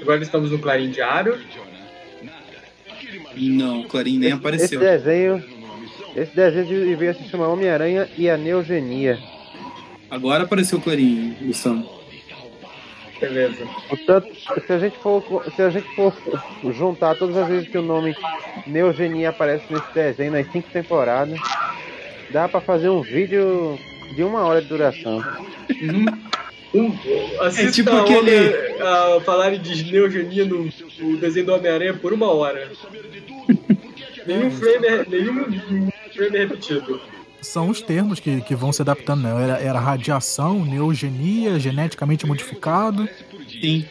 Agora 0.00 0.22
estamos 0.22 0.50
no 0.50 0.58
Clarim 0.58 0.90
Diário. 0.90 1.38
Não, 3.36 3.84
Clarim 3.84 4.18
nem 4.18 4.28
Esse 4.30 4.38
apareceu. 4.38 4.80
desenho. 4.80 5.44
Esse 6.16 6.34
desenho 6.34 6.66
devia 6.66 7.14
se 7.14 7.24
chamar 7.28 7.48
Homem-Aranha 7.48 8.08
e 8.16 8.28
a 8.28 8.36
Neogenia. 8.36 9.18
Agora 10.10 10.44
apareceu 10.44 10.78
o 10.78 10.80
Clarim, 10.82 11.36
Gustavo. 11.42 11.98
Beleza. 13.20 13.66
Portanto, 13.88 14.28
se 14.66 14.72
a 14.72 14.78
gente 14.78 14.96
for, 14.98 15.44
se 15.54 15.60
a 15.62 15.70
gente 15.70 15.88
for 15.96 16.14
juntar 16.72 17.16
todas 17.16 17.36
as 17.36 17.48
vezes 17.48 17.68
que 17.68 17.76
o 17.76 17.82
nome 17.82 18.14
Neogenia 18.66 19.30
aparece 19.30 19.64
nesse 19.72 19.92
desenho 19.92 20.32
nas 20.32 20.50
cinco 20.52 20.70
temporadas, 20.70 21.38
dá 22.30 22.48
pra 22.48 22.60
fazer 22.60 22.88
um 22.88 23.02
vídeo 23.02 23.76
de 24.14 24.22
uma 24.22 24.42
hora 24.44 24.62
de 24.62 24.68
duração. 24.68 25.20
Um, 26.74 26.92
assista 27.40 27.62
É 27.68 27.70
tipo 27.70 27.90
a 27.90 28.02
aquele- 28.02 28.18
Homem- 28.18 28.82
a 28.82 29.20
falarem 29.22 29.58
de 29.60 29.90
neogenia 29.90 30.44
no, 30.44 30.68
no 31.00 31.16
desenho 31.16 31.46
do 31.46 31.54
Homem-Aranha 31.54 31.94
por 31.94 32.12
uma 32.12 32.30
hora. 32.30 32.70
nenhum, 34.26 34.50
frame 34.50 34.86
é, 34.86 35.04
nenhum 35.08 35.90
frame 36.14 36.36
é 36.36 36.40
repetido. 36.40 37.00
São 37.40 37.68
os 37.70 37.80
termos 37.80 38.20
que, 38.20 38.40
que 38.42 38.54
vão 38.54 38.72
se 38.72 38.82
adaptando, 38.82 39.22
né? 39.22 39.44
Era, 39.44 39.58
era 39.60 39.78
radiação, 39.80 40.64
neogenia, 40.64 41.58
geneticamente 41.58 42.26
modificado. 42.26 43.08
Sim. 43.48 43.86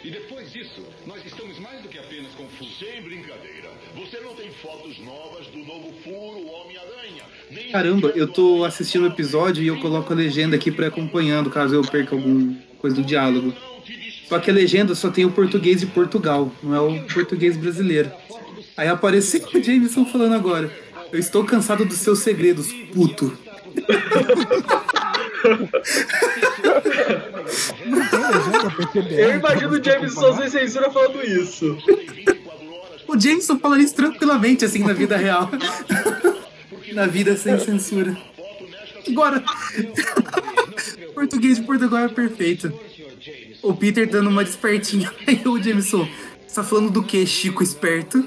Caramba, 7.72 8.10
eu 8.16 8.28
tô 8.28 8.64
assistindo 8.66 9.04
o 9.04 9.08
episódio 9.08 9.64
e 9.64 9.68
eu 9.68 9.80
coloco 9.80 10.12
a 10.12 10.16
legenda 10.16 10.56
aqui 10.56 10.72
pra 10.72 10.86
ir 10.86 10.90
acompanhando, 10.90 11.50
caso 11.50 11.76
eu 11.76 11.82
perca 11.82 12.16
alguma 12.16 12.56
coisa 12.80 12.96
do 12.96 13.04
diálogo. 13.04 13.54
Só 14.28 14.40
que 14.40 14.52
a 14.52 14.54
legenda 14.54 14.94
só 14.94 15.10
tem 15.10 15.26
o 15.26 15.32
português 15.32 15.80
de 15.80 15.86
Portugal, 15.88 16.52
não 16.62 16.76
é 16.76 16.80
o 16.80 17.04
português 17.08 17.56
brasileiro. 17.56 18.12
Aí 18.76 18.88
apareceu 18.88 19.42
o 19.54 19.64
Jameson 19.64 20.06
falando 20.06 20.36
agora. 20.36 20.72
Eu 21.12 21.20
estou 21.20 21.44
cansado 21.46 21.86
dos 21.86 21.98
seus 21.98 22.20
segredos, 22.20 22.68
puto. 22.94 23.38
Eu 29.18 29.36
imagino 29.36 29.80
o 29.80 29.84
Jameson 29.84 30.36
sem 30.36 30.50
censura 30.50 30.92
falando 30.92 31.24
isso. 31.24 31.78
O 33.08 33.18
Jameson 33.18 33.58
fala 33.58 33.80
isso 33.80 33.96
tranquilamente, 33.96 34.66
assim, 34.66 34.84
na 34.84 34.94
vida 34.94 35.16
real. 35.16 35.50
na 36.94 37.08
vida 37.08 37.38
sem 37.38 37.58
censura. 37.60 38.18
Agora, 39.08 39.44
português 41.18 41.58
de 41.58 41.64
Portugal 41.64 42.06
é 42.06 42.10
perfeito. 42.10 42.72
O 43.64 43.74
Peter 43.74 44.08
dando 44.08 44.30
uma 44.30 44.44
despertinha. 44.44 45.12
Aí 45.26 45.42
o 45.48 45.62
Jameson, 45.62 46.08
você 46.46 46.56
tá 46.56 46.64
falando 46.64 46.92
do 46.92 47.04
que, 47.04 47.26
Chico 47.26 47.64
esperto? 47.64 48.24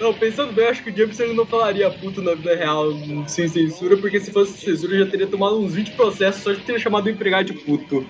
Não, 0.00 0.14
pensando 0.14 0.54
bem, 0.54 0.68
acho 0.68 0.82
que 0.82 0.90
o 0.90 0.96
Jameson 0.96 1.34
não 1.34 1.44
falaria 1.44 1.90
puto 1.90 2.22
na 2.22 2.34
vida 2.34 2.56
real 2.56 2.86
sem 3.28 3.46
censura, 3.46 3.98
porque 3.98 4.18
se 4.18 4.32
fosse 4.32 4.56
censura 4.56 4.98
já 5.00 5.06
teria 5.06 5.26
tomado 5.26 5.60
uns 5.60 5.74
20 5.74 5.92
processos 5.92 6.42
só 6.42 6.52
de 6.52 6.60
ter 6.60 6.80
chamado 6.80 7.04
o 7.04 7.10
empregado 7.10 7.52
de 7.52 7.52
puto. 7.52 8.06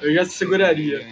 Eu 0.00 0.14
já 0.14 0.24
se 0.24 0.36
seguraria. 0.36 1.04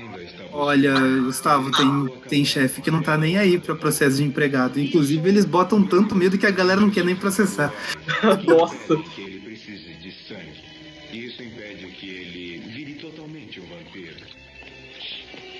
Olha, 0.53 0.95
Gustavo, 1.25 1.71
tem, 1.71 2.09
tem 2.29 2.45
chefe 2.45 2.83
que 2.83 2.91
não 2.91 3.03
tá 3.03 3.17
nem 3.17 3.39
aí 3.39 3.59
pra 3.59 3.75
processo 3.75 4.17
de 4.19 4.25
empregado. 4.25 4.79
Inclusive, 4.79 5.27
eles 5.27 5.47
botam 5.47 5.83
tanto 5.83 6.15
medo 6.15 6.37
que 6.37 6.47
a 6.47 6.51
galera 6.51 6.81
não 6.81 6.91
quer 6.91 7.05
nem 7.05 7.17
processar. 7.17 7.73
Nossa. 8.47 8.97
Que 9.15 9.23
ele 9.23 9.41
precise 9.41 9.95
de 9.95 10.13
sangue. 10.13 10.63
Isso 11.11 11.43
impede 11.43 11.87
que 11.87 12.07
ele 12.07 12.63
vire 12.75 12.95
totalmente 12.95 13.61
um 13.61 13.65
vampiro. 13.65 14.17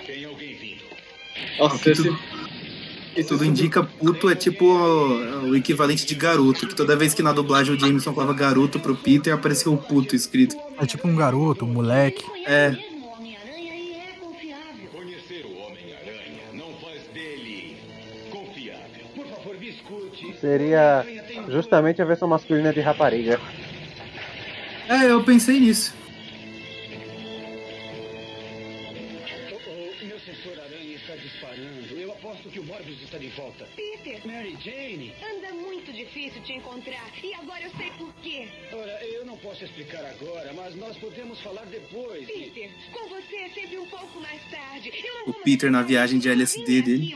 Tem 0.07 0.25
alguém 0.27 0.57
vindo. 0.59 0.83
Nossa, 1.59 1.91
esse, 1.91 2.17
E 3.17 3.25
tudo 3.25 3.45
indica 3.47 3.83
puto 3.83 4.29
é 4.29 4.35
tipo 4.35 4.67
o, 4.67 5.51
o 5.51 5.57
equivalente 5.57 6.05
de 6.05 6.15
garoto, 6.15 6.67
que 6.67 6.75
toda 6.75 6.97
vez 6.97 7.15
que 7.15 7.23
na 7.23 7.33
dublagem 7.33 7.75
o 7.75 7.81
Jameson 7.81 8.13
falava 8.13 8.35
garoto 8.35 8.79
pro 8.79 8.95
Peter, 8.95 9.33
apareceu 9.33 9.73
o 9.73 9.79
puto 9.79 10.15
escrito. 10.15 10.55
É 10.79 10.85
tipo 10.85 11.09
um 11.09 11.17
garoto, 11.17 11.65
um 11.65 11.73
moleque. 11.73 12.25
É, 12.47 12.77
Seria 20.43 21.07
justamente 21.49 22.03
a 22.03 22.05
versão 22.05 22.27
masculina 22.27 22.73
de 22.73 22.81
rapariga. 22.81 23.41
é, 24.89 25.09
eu 25.09 25.23
pensei 25.23 25.61
nisso. 25.61 25.95
O 30.03 30.05
meu 30.05 30.19
sensor 30.19 30.59
aranha 30.59 30.97
está 30.97 31.15
disparando. 31.15 31.95
Eu 31.97 32.11
aposto 32.11 32.49
que 32.49 32.59
o 32.59 32.65
Morbius 32.65 33.01
está 33.03 33.19
de 33.19 33.29
volta. 33.29 33.69
Peter, 33.77 34.21
Mary 34.27 34.59
Jane? 34.61 35.15
anda 35.23 35.53
muito 35.55 35.93
difícil 35.93 36.43
te 36.43 36.55
encontrar. 36.55 37.09
E 37.23 37.33
agora 37.35 37.63
eu 37.63 37.71
sei 37.77 37.91
por 37.97 38.13
quê. 38.15 38.49
Olha, 38.73 39.05
eu 39.05 39.25
não 39.25 39.37
posso 39.37 39.65
explicar 39.65 40.05
agora, 40.05 40.53
mas 40.55 40.75
nós 40.75 40.97
podemos 40.97 41.41
falar 41.41 41.67
depois. 41.67 42.27
Peter, 42.27 42.69
com 42.93 43.09
você 43.09 43.37
é 43.37 43.49
sempre 43.51 43.79
um 43.79 43.87
pouco 43.87 44.21
mais 44.21 44.43
tarde. 44.51 44.91
Eu 44.93 45.27
não 45.27 45.29
O 45.29 45.35
Peter 45.45 45.71
na 45.71 45.83
viagem 45.83 46.19
de 46.19 46.29
LSD 46.29 46.83
dele. 46.83 47.15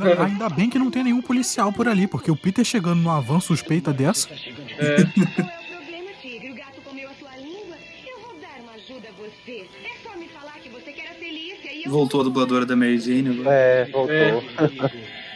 Ainda 0.00 0.48
bem 0.48 0.68
que 0.68 0.78
não 0.78 0.90
tem 0.90 1.04
nenhum 1.04 1.22
policial 1.22 1.72
por 1.72 1.88
ali, 1.88 2.06
porque 2.06 2.30
o 2.30 2.36
Peter 2.36 2.64
chegando 2.64 3.00
num 3.00 3.10
avanço 3.10 3.48
suspeita 3.48 3.92
dessa. 3.92 4.28
É. 4.78 4.96
problema, 5.70 6.10
Tigre. 6.20 6.50
O 6.50 6.54
gato 6.54 6.80
comeu 6.82 7.08
a 7.08 7.14
sua 7.14 7.36
língua. 7.36 7.76
Eu 8.06 8.20
vou 8.20 8.40
dar 8.40 8.60
uma 8.60 8.72
ajuda 8.72 9.08
a 9.08 9.12
você. 9.12 9.68
É 9.84 10.08
só 10.08 10.16
me 10.16 10.28
falar 10.28 10.58
que 10.60 10.68
você 10.68 10.92
quer 10.92 11.10
a 11.10 11.14
Felícia 11.14 11.72
e 11.72 11.84
eu... 11.84 11.90
Voltou 11.90 12.20
a 12.20 12.24
dubladora 12.24 12.66
da 12.66 12.76
Mary 12.76 12.98
Jane 12.98 13.40
agora. 13.40 13.56
É, 13.56 13.84
voltou. 13.86 14.44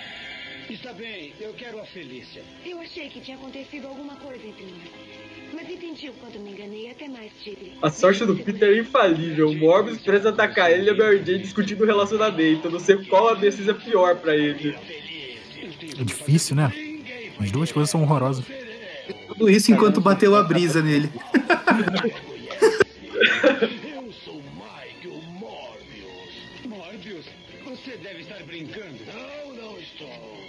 Está 0.70 0.92
bem, 0.92 1.32
eu 1.40 1.52
quero 1.54 1.80
a 1.80 1.84
Felícia. 1.84 2.42
Eu 2.64 2.80
achei 2.80 3.08
que 3.08 3.20
tinha 3.20 3.36
acontecido 3.36 3.88
alguma 3.88 4.14
coisa 4.16 4.46
entre 4.46 4.64
nós. 4.66 5.09
Mas 5.52 5.68
entendi 5.68 6.08
o 6.08 6.12
quanto 6.14 6.38
me 6.38 6.50
enganei. 6.52 6.90
Até 6.90 7.08
mais, 7.08 7.30
Tigre. 7.42 7.72
A 7.82 7.90
sorte 7.90 8.24
do 8.24 8.36
Peter 8.36 8.68
é 8.76 8.78
infalível. 8.80 9.50
O 9.50 9.56
Morbius 9.56 9.98
precisa 9.98 10.30
atacar 10.30 10.70
ele 10.70 10.86
e 10.86 10.90
a 10.90 10.94
Mary 10.94 11.22
Jane 11.24 11.40
discutindo 11.40 11.82
o 11.82 11.86
relacionamento. 11.86 12.68
Eu 12.68 12.72
não 12.72 12.80
sei 12.80 12.96
qual 13.04 13.28
a 13.28 13.34
decisão 13.34 13.74
é 13.74 13.78
pior 13.78 14.16
pra 14.16 14.36
ele. 14.36 14.76
É 15.98 16.04
difícil, 16.04 16.56
né? 16.56 16.72
As 17.38 17.50
duas 17.50 17.72
coisas 17.72 17.90
são 17.90 18.02
horrorosas. 18.02 18.44
Tudo 19.28 19.50
isso 19.50 19.72
enquanto 19.72 20.00
bateu 20.00 20.34
a 20.36 20.42
brisa 20.42 20.82
nele. 20.82 21.10
Eu 23.20 24.12
sou 24.24 24.34
Mike, 24.34 25.08
o 25.08 25.20
Morbius. 25.38 26.66
Morbius? 26.66 27.26
Você 27.64 27.96
deve 27.98 28.20
estar 28.22 28.42
brincando. 28.44 28.98
Não, 29.06 29.54
não 29.54 29.78
estou. 29.78 30.39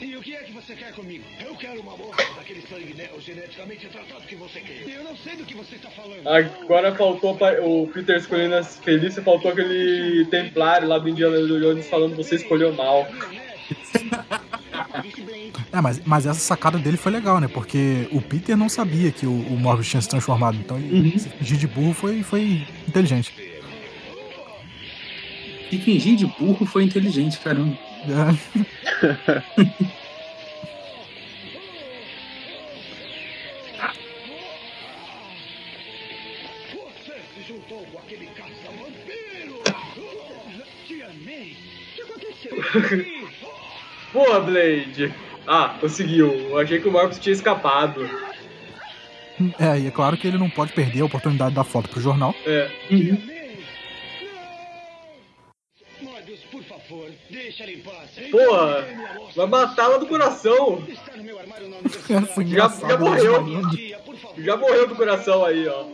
E 0.00 0.16
o 0.16 0.20
que 0.20 0.34
é 0.34 0.42
que 0.42 0.52
você 0.52 0.74
quer 0.74 0.92
comigo? 0.92 1.24
Eu 1.40 1.54
quero 1.56 1.80
uma 1.80 1.94
amostra 1.94 2.26
daquele 2.36 2.60
sangue 2.62 2.94
neo 2.94 3.20
geneticamente 3.20 3.86
tratado 3.86 4.26
que 4.26 4.36
você 4.36 4.60
quer. 4.60 4.88
Eu 4.88 5.04
não 5.04 5.16
sei 5.16 5.36
do 5.36 5.44
que 5.44 5.54
você 5.54 5.76
está 5.76 5.90
falando. 5.90 6.26
Agora 6.28 6.94
faltou 6.94 7.38
o 7.62 7.86
Peter 7.88 8.16
escolhendo 8.16 8.56
a 8.56 8.62
Felícia, 8.62 9.22
faltou 9.22 9.50
aquele 9.50 10.26
templário 10.26 10.86
lá 10.88 10.98
do 10.98 11.08
Indiana 11.08 11.38
Jones 11.38 11.88
falando 11.88 12.16
você 12.16 12.36
escolheu 12.36 12.72
mal. 12.72 13.06
É, 15.72 15.80
mas, 15.80 16.00
mas 16.04 16.26
essa 16.26 16.40
sacada 16.40 16.78
dele 16.78 16.96
foi 16.96 17.12
legal, 17.12 17.40
né? 17.40 17.48
Porque 17.48 18.08
o 18.10 18.20
Peter 18.20 18.56
não 18.56 18.68
sabia 18.68 19.10
que 19.10 19.26
o, 19.26 19.30
o 19.30 19.58
Morbius 19.58 19.88
tinha 19.88 20.00
se 20.00 20.08
transformado. 20.08 20.56
Então 20.56 20.78
ele 20.78 21.18
se 21.18 21.28
fingir 21.28 21.58
de 21.58 21.66
burro 21.66 21.92
foi, 21.92 22.22
foi 22.22 22.66
inteligente. 22.88 23.32
E 25.70 25.78
fingir 25.78 26.16
de 26.16 26.26
burro 26.26 26.64
foi 26.64 26.84
inteligente, 26.84 27.38
caramba. 27.40 27.76
Você 28.06 28.14
se 37.34 37.42
juntou 37.48 37.84
com 37.92 37.98
aquele 37.98 38.26
caça-vampiro! 38.26 39.60
Tia 40.86 41.08
May, 41.24 41.56
o 41.90 41.94
que 41.96 42.02
aconteceu? 42.02 42.56
Boa, 44.12 44.38
Blade! 44.40 45.12
Ah, 45.44 45.76
conseguiu. 45.80 46.32
Eu 46.32 46.58
achei 46.60 46.78
que 46.80 46.86
o 46.86 46.92
Morbius 46.92 47.18
tinha 47.18 47.32
escapado. 47.32 48.08
É, 49.58 49.80
e 49.80 49.88
é 49.88 49.90
claro 49.90 50.16
que 50.16 50.28
ele 50.28 50.38
não 50.38 50.48
pode 50.48 50.72
perder 50.72 51.00
a 51.00 51.06
oportunidade 51.06 51.56
da 51.56 51.64
foto 51.64 51.88
pro 51.88 52.00
jornal. 52.00 52.32
É. 52.46 52.70
Morbius, 52.88 53.35
Porra! 58.30 58.86
Vai 59.34 59.46
matá-la 59.46 59.98
do 59.98 60.06
coração! 60.06 60.84
Já, 62.46 62.68
já 62.68 62.94
ele 62.94 62.98
morreu! 62.98 63.44
Já 64.38 64.56
morreu 64.56 64.86
do 64.88 64.96
coração 64.96 65.44
aí, 65.44 65.66
ó. 65.68 65.86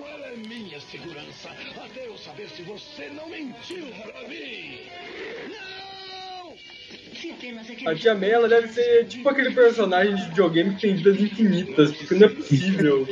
É 7.39 7.85
é 7.85 7.91
A 7.91 7.95
Tia 7.95 8.15
May, 8.15 8.31
ela 8.31 8.49
deve 8.49 8.69
ser 8.69 9.07
tipo 9.07 9.29
aquele 9.29 9.53
personagem 9.53 10.15
de 10.15 10.23
videogame 10.29 10.75
que 10.75 10.81
tem 10.81 10.95
vidas 10.97 11.21
infinitas, 11.21 11.93
porque 11.93 12.15
não 12.15 12.27
é 12.27 12.31
possível. 12.31 13.07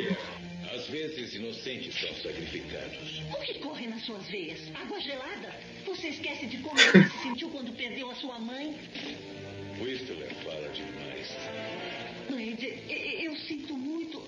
Às 0.75 0.87
vezes, 0.89 1.35
inocentes 1.35 1.95
são 1.95 2.15
sacrificados. 2.15 3.23
O 3.33 3.41
que 3.41 3.55
corre 3.61 3.87
nas 3.87 4.03
suas 4.03 4.27
veias? 4.29 4.61
Água 4.75 5.01
gelada? 5.01 5.60
Você 6.01 6.09
esquece 6.09 6.47
de 6.47 6.57
como 6.59 6.75
você 6.79 7.05
se 7.11 7.23
sentiu 7.23 7.51
quando 7.51 7.77
perdeu 7.77 8.11
a 8.11 8.15
sua 8.15 8.39
mãe? 8.39 8.75
Whistler 9.79 10.35
fala 10.37 10.67
demais. 10.71 11.37
Blade, 12.27 12.83
eu 13.23 13.37
sinto 13.37 13.77
muito. 13.77 14.23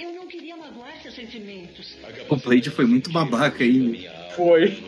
Eu 0.00 0.12
não 0.12 0.28
queria 0.28 0.56
magoar 0.56 1.02
seus 1.02 1.16
sentimentos. 1.16 1.96
O 2.28 2.36
Blade 2.36 2.70
foi 2.70 2.86
muito 2.86 3.10
babaca 3.10 3.64
aí. 3.64 4.08
Foi. 4.36 4.80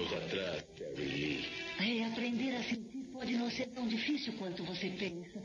Reaprender 1.77 2.55
a 2.55 2.63
sentir 2.63 3.09
pode 3.13 3.33
não 3.33 3.51
ser 3.51 3.67
tão 3.75 3.89
difícil 3.89 4.33
quanto 4.35 4.63
você 4.63 4.91
pensa. 4.91 5.43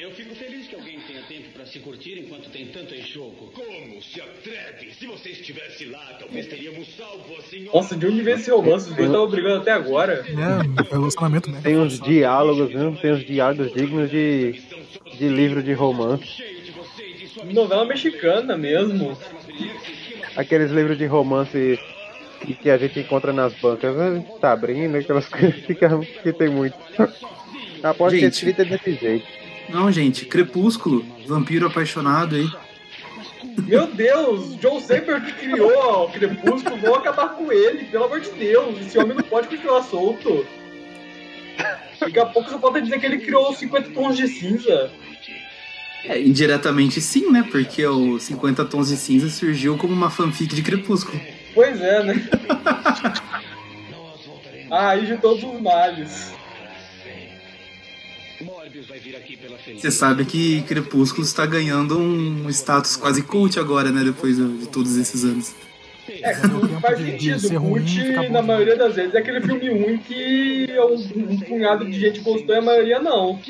Eu 0.00 0.10
fico 0.10 0.34
feliz 0.34 0.68
que 0.68 0.74
alguém 0.74 0.98
tenha 1.06 1.22
tempo 1.22 1.48
para 1.54 1.64
se 1.64 1.78
curtir 1.78 2.18
enquanto 2.18 2.50
tem 2.50 2.66
tanto 2.66 2.94
em 2.94 3.02
jogo. 3.02 3.50
Como 3.54 4.02
se 4.02 4.20
atreve? 4.20 4.92
Se 4.92 5.06
você 5.06 5.30
estivesse 5.30 5.86
lá, 5.86 6.16
talvez 6.18 6.46
teríamos 6.46 6.86
salvo 6.96 7.24
a 7.38 7.42
senhora. 7.42 7.70
Nossa, 7.74 7.96
de 7.96 8.06
onde 8.06 8.20
veio 8.22 8.36
esse 8.36 8.50
romance? 8.50 8.90
Os 8.90 8.94
dois 8.96 9.08
estavam 9.08 9.28
brigando 9.28 9.56
até 9.62 9.72
agora. 9.72 10.24
É, 10.28 10.92
relacionamento 10.92 11.48
mesmo. 11.50 11.62
Tem 11.62 11.78
uns 11.78 11.98
diálogos, 12.00 12.68
viu? 12.68 12.94
Tem 12.96 13.12
uns 13.12 13.24
diálogos 13.24 13.72
dignos 13.72 14.10
de, 14.10 14.60
de 15.18 15.28
livro 15.28 15.62
de 15.62 15.72
romance. 15.72 16.44
Novela 17.52 17.84
mexicana 17.86 18.56
mesmo. 18.56 19.16
Aqueles 20.36 20.70
livros 20.70 20.98
de 20.98 21.06
romance 21.06 21.78
que- 22.44 22.54
que 22.54 22.70
a 22.70 22.76
gente 22.76 23.00
encontra 23.00 23.32
nas 23.32 23.54
bancas. 23.54 23.96
né? 23.96 24.24
Tá 24.40 24.52
abrindo, 24.52 24.96
aquelas 24.96 25.26
coisas 25.30 25.54
que, 25.64 25.74
que 26.22 26.32
tem 26.34 26.48
muito. 26.50 26.76
Aposto 27.82 28.14
que 28.14 28.20
Gente. 28.22 28.32
escrita 28.34 28.62
é 28.62 28.64
desse 28.64 28.94
jeito. 28.94 29.35
Não, 29.68 29.90
gente, 29.90 30.24
Crepúsculo, 30.24 31.04
vampiro 31.26 31.66
apaixonado 31.66 32.36
aí. 32.36 32.48
Meu 33.66 33.86
Deus, 33.86 34.56
John 34.56 34.80
Saber 34.80 35.24
que 35.24 35.32
criou 35.32 36.04
o 36.04 36.12
Crepúsculo, 36.12 36.76
vão 36.76 36.94
acabar 36.94 37.30
com 37.30 37.50
ele, 37.50 37.84
pelo 37.84 38.04
amor 38.04 38.20
de 38.20 38.30
Deus. 38.30 38.80
Esse 38.80 38.98
homem 38.98 39.16
não 39.16 39.24
pode 39.24 39.48
continuar 39.48 39.82
solto. 39.82 40.46
Daqui 41.98 42.18
a 42.18 42.26
pouco 42.26 42.50
só 42.50 42.58
falta 42.58 42.82
dizer 42.82 43.00
que 43.00 43.06
ele 43.06 43.18
criou 43.18 43.50
os 43.50 43.58
50 43.58 43.90
tons 43.90 44.16
de 44.16 44.28
cinza. 44.28 44.90
É, 46.08 46.20
indiretamente 46.20 47.00
sim, 47.00 47.30
né? 47.32 47.44
Porque 47.50 47.84
o 47.84 48.18
50 48.18 48.64
Tons 48.66 48.88
de 48.88 48.96
Cinza 48.96 49.28
surgiu 49.28 49.76
como 49.76 49.92
uma 49.92 50.08
fanfic 50.08 50.54
de 50.54 50.62
Crepúsculo. 50.62 51.20
Pois 51.52 51.80
é, 51.80 52.02
né? 52.04 52.14
Ah, 54.68 54.90
aí 54.90 55.06
de 55.06 55.16
todos 55.18 55.44
os 55.44 55.60
males. 55.60 56.32
Você 59.74 59.90
sabe 59.90 60.24
que 60.24 60.62
Crepúsculo 60.62 61.24
está 61.24 61.44
ganhando 61.44 61.98
um 61.98 62.48
status 62.50 62.96
quase 62.96 63.22
cult 63.22 63.58
agora, 63.58 63.90
né? 63.90 64.04
Depois 64.04 64.36
de 64.36 64.68
todos 64.68 64.96
esses 64.96 65.24
anos. 65.24 65.54
É, 66.22 66.34
faz 66.80 66.98
sentido. 66.98 67.40
ser 67.40 67.56
ruim, 67.56 67.82
Cult, 67.82 68.28
na 68.30 68.40
maioria 68.40 68.76
das 68.76 68.94
vezes, 68.94 69.14
é 69.14 69.18
aquele 69.18 69.40
filme 69.40 69.68
ruim 69.70 69.98
que 69.98 70.68
um, 70.78 71.32
um 71.32 71.40
punhado 71.40 71.84
de 71.84 71.98
gente 71.98 72.20
gostou 72.20 72.54
e 72.54 72.58
a 72.58 72.62
maioria 72.62 73.00
não. 73.00 73.40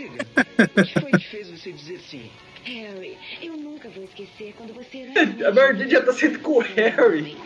O 0.57 0.85
que 0.85 1.01
foi 1.01 1.11
que 1.13 1.29
fez 1.29 1.51
você 1.51 1.71
dizer 1.71 2.01
sim? 2.01 2.31
Harry, 2.65 3.17
eu 3.43 3.57
nunca 3.57 3.89
vou 3.91 4.05
esquecer 4.05 4.55
quando 4.57 4.73
você. 4.75 5.07
A 5.47 5.53
Mary 5.53 5.79
Jane 5.79 5.91
já 5.91 6.03
tá 6.03 6.13
sendo 6.13 6.39
com 6.41 6.59
o 6.59 6.61
Harry. 6.61 7.37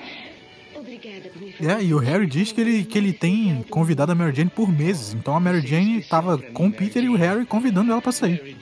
É, 1.60 1.82
e 1.82 1.94
o 1.94 1.98
Harry 1.98 2.26
diz 2.26 2.52
que 2.52 2.60
ele, 2.60 2.84
que 2.84 2.98
ele 2.98 3.12
tem 3.12 3.64
convidado 3.68 4.12
a 4.12 4.14
Mary 4.14 4.34
Jane 4.34 4.50
por 4.50 4.68
meses. 4.68 5.14
Então 5.14 5.36
a 5.36 5.40
Mary 5.40 5.66
Jane 5.66 6.02
tava 6.02 6.38
com 6.38 6.68
o 6.68 6.72
Peter 6.72 7.02
e 7.02 7.08
o 7.08 7.16
Harry 7.16 7.44
convidando 7.44 7.92
ela 7.92 8.00
pra 8.00 8.12
sair. 8.12 8.56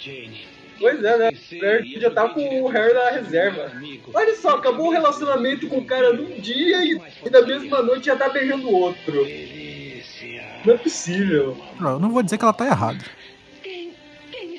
Pois 0.78 1.02
é, 1.02 1.18
né? 1.18 1.28
A 1.28 1.64
Mary 1.64 1.88
Jane 1.88 2.00
já 2.00 2.10
tá 2.10 2.28
com 2.28 2.62
o 2.62 2.68
Harry 2.68 2.94
na 2.94 3.10
reserva. 3.10 3.72
Olha 4.12 4.36
só, 4.36 4.56
acabou 4.56 4.88
o 4.88 4.92
relacionamento 4.92 5.68
com 5.68 5.78
o 5.78 5.84
cara 5.84 6.12
num 6.12 6.40
dia 6.40 6.84
e, 6.84 7.00
e 7.24 7.30
na 7.30 7.42
mesma 7.42 7.82
noite 7.82 8.06
já 8.06 8.16
tá 8.16 8.28
beijando 8.28 8.68
o 8.68 8.74
outro. 8.74 9.26
Não 10.64 10.74
é 10.74 10.76
possível. 10.76 11.56
Eu 11.80 11.98
não 11.98 12.10
vou 12.10 12.22
dizer 12.22 12.38
que 12.38 12.44
ela 12.44 12.52
tá 12.52 12.66
errada. 12.66 13.04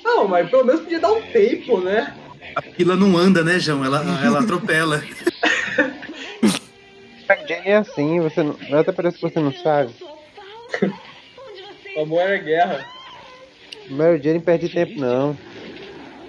Não, 0.03 0.28
mas 0.28 0.49
pelo 0.49 0.66
menos 0.66 0.82
podia 0.82 0.99
dar 0.99 1.12
um 1.12 1.22
tempo, 1.22 1.82
né? 1.82 2.16
A 2.55 2.62
pila 2.62 2.95
não 2.95 3.18
anda, 3.18 3.43
né, 3.43 3.60
João? 3.60 3.86
Ela, 3.86 4.03
ela 4.24 4.39
atropela. 4.39 5.03
Mary 7.30 7.48
Jane 7.48 7.68
é 7.68 7.76
assim, 7.76 8.20
você 8.20 8.42
não, 8.42 8.58
até 8.80 8.92
parece 8.92 9.18
que 9.18 9.22
você 9.22 9.40
não 9.40 9.54
sabe. 9.54 9.94
O 11.96 12.02
amor 12.02 12.22
é 12.22 12.40
guerra. 12.40 12.84
Mary 13.88 14.20
Jane 14.22 14.40
perde 14.40 14.68
tempo 14.68 15.00
não. 15.00 15.38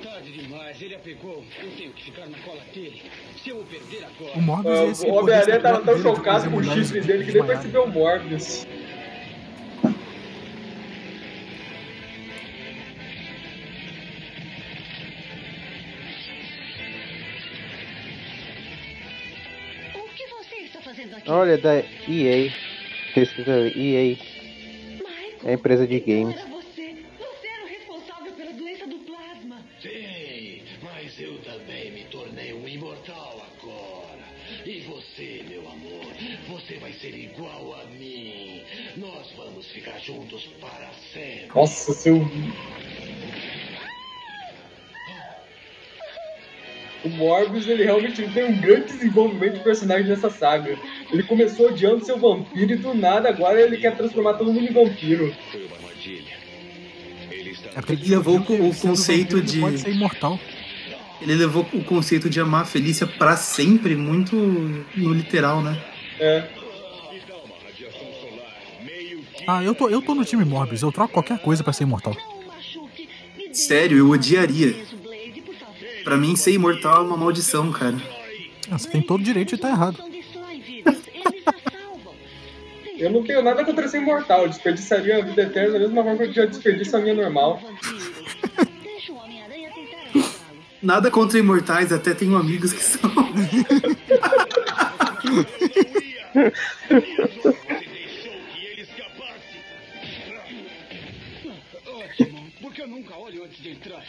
Tarde 0.03 0.31
demais, 0.31 0.83
ele 0.83 0.95
a 0.95 0.99
pegou. 0.99 1.43
Eu 1.63 1.71
tenho 1.71 1.93
que 1.93 2.05
ficar 2.05 2.27
na 2.27 2.37
cola 2.39 2.61
dele. 2.75 3.03
Se 3.43 3.49
eu 3.49 3.61
o 3.61 3.65
perder 3.65 4.05
agora. 4.05 4.39
O 4.39 4.43
Morbius 4.43 4.79
é 4.79 4.87
esse 4.89 5.07
o 5.07 5.15
Homem-Aranha 5.15 5.61
tava 5.61 5.81
tão 5.81 6.03
chocado 6.03 6.51
com 6.51 6.57
o 6.59 6.65
chifre 6.65 7.01
dele 7.01 7.25
que 7.25 7.33
nem 7.33 7.47
percebeu 7.47 7.85
o 7.85 7.89
Morbius. 7.89 8.67
Olha, 21.27 21.57
da 21.57 21.77
EA. 22.09 22.53
Ali, 23.17 23.73
EA. 23.77 24.19
É 25.45 25.51
a 25.51 25.53
empresa 25.55 25.87
de 25.87 26.01
games. 26.01 26.37
Você. 26.37 26.97
Você 27.19 27.47
era 27.49 27.65
o 27.65 27.69
responsável 27.69 28.33
pela 28.33 28.53
doença 28.53 28.87
do 28.87 28.99
plasma. 28.99 29.65
Sim, 29.81 30.63
mas 30.83 31.21
eu 31.21 31.39
também 31.39 31.93
me 31.93 32.05
tornei 32.05 32.53
um 32.53 32.69
imortal 32.69 33.47
agora. 33.59 34.25
E 34.67 34.81
você, 34.81 35.45
meu 35.49 35.67
amor, 35.69 36.13
você 36.49 36.79
vai 36.79 36.93
ser 36.93 37.15
igual 37.17 37.81
a 37.81 37.85
mim. 37.87 38.63
Nós 38.97 39.33
vamos 39.37 39.67
ficar 39.67 39.99
juntos 40.01 40.47
para 40.61 40.91
sempre. 41.13 41.49
Nossa, 41.55 41.93
seu. 41.93 42.21
Morbius, 47.21 47.69
ele 47.69 47.85
realmente 47.85 48.23
tem 48.33 48.45
um 48.45 48.61
grande 48.61 48.87
desenvolvimento 48.87 49.59
de 49.59 49.61
personagem 49.65 50.07
nessa 50.09 50.29
saga. 50.31 50.77
Ele 51.13 51.23
começou 51.23 51.69
odiando 51.69 52.05
seu 52.05 52.19
vampiro 52.19 52.73
e 52.73 52.77
do 52.77 52.95
nada 52.95 53.29
agora 53.29 53.61
ele 53.61 53.77
quer 53.77 53.95
transformar 53.97 54.35
todo 54.35 54.53
mundo 54.53 54.67
em 54.69 54.73
vampiro. 54.73 55.33
Ele 57.31 57.57
É 57.77 57.81
porque 57.81 57.93
ele 57.93 58.03
Ele 58.05 58.17
levou 58.17 58.37
o 58.39 58.75
conceito 58.75 59.37
vampiro 59.37 59.39
ele 59.39 59.47
de- 59.47 59.61
Pode 59.61 59.79
ser 59.79 59.91
imortal. 59.91 60.41
Ele 61.21 61.35
levou 61.35 61.67
o 61.75 61.85
conceito 61.85 62.31
de 62.31 62.41
amar 62.41 62.63
a 62.63 62.65
Felícia 62.65 63.07
pra 63.07 63.37
sempre 63.37 63.95
muito 63.95 64.35
no 64.35 65.13
literal, 65.13 65.63
né? 65.63 65.79
É. 66.19 66.45
Ah, 69.47 69.63
eu 69.63 69.75
tô, 69.75 69.89
eu 69.89 70.01
tô 70.01 70.15
no 70.15 70.25
time 70.25 70.45
Morbius. 70.45 70.83
Eu 70.83 70.93
troco 70.93 71.13
qualquer 71.13 71.39
coisa 71.41 71.63
pra 71.65 71.73
ser 71.73 71.85
imortal. 71.85 72.17
Sério, 73.53 73.99
eu 73.99 74.09
odiaria. 74.11 74.75
Pra 76.11 76.17
mim, 76.17 76.35
ser 76.35 76.51
imortal 76.51 77.05
é 77.05 77.07
uma 77.07 77.17
maldição, 77.17 77.71
cara. 77.71 77.95
Ah, 78.69 78.77
você 78.77 78.91
tem 78.91 79.01
todo 79.01 79.21
o 79.21 79.23
direito 79.23 79.51
de 79.51 79.55
estar 79.55 79.69
errado. 79.69 80.03
Eu 82.99 83.11
não 83.11 83.23
tenho 83.23 83.41
nada 83.41 83.65
contra 83.65 83.87
ser 83.87 83.99
imortal. 83.99 84.43
Eu 84.43 84.49
desperdiçaria 84.49 85.19
a 85.19 85.25
vida 85.25 85.43
eterna 85.43 85.75
da 85.75 85.79
mesma 85.79 86.03
forma 86.03 86.19
que 86.19 86.25
eu 86.25 86.33
já 86.33 86.47
desperdiço 86.47 86.97
a 86.97 87.01
minha 87.01 87.15
normal. 87.15 87.63
Nada 90.83 91.13
contra 91.13 91.39
imortais, 91.39 91.93
até 91.93 92.13
tenho 92.13 92.37
amigos 92.37 92.73
que 92.73 92.83
são. 92.83 93.09
Ótimo, 101.87 102.51
porque 102.61 102.83
eu 102.83 102.89
nunca 102.89 103.17
olho 103.17 103.45
antes 103.45 103.63
de 103.63 103.71
entrar. 103.71 104.05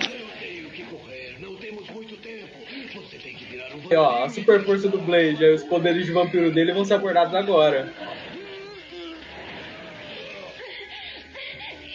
Eu 0.00 0.28
tenho 0.38 0.70
que 0.70 0.84
correr, 0.84 1.36
não 1.40 1.56
temos 1.56 1.88
muito 1.90 2.16
tempo. 2.18 2.54
Você 2.94 3.16
tem 3.18 3.34
que 3.34 3.44
virar 3.46 3.63
um 3.63 3.63
E, 3.90 3.94
ó, 3.96 4.24
a 4.24 4.28
super 4.28 4.64
força 4.64 4.88
do 4.88 4.98
Blade, 4.98 5.44
aí 5.44 5.54
os 5.54 5.64
poderes 5.64 6.06
de 6.06 6.12
vampiro 6.12 6.50
dele 6.52 6.72
vão 6.72 6.84
ser 6.84 6.94
abordados 6.94 7.34
agora. 7.34 7.92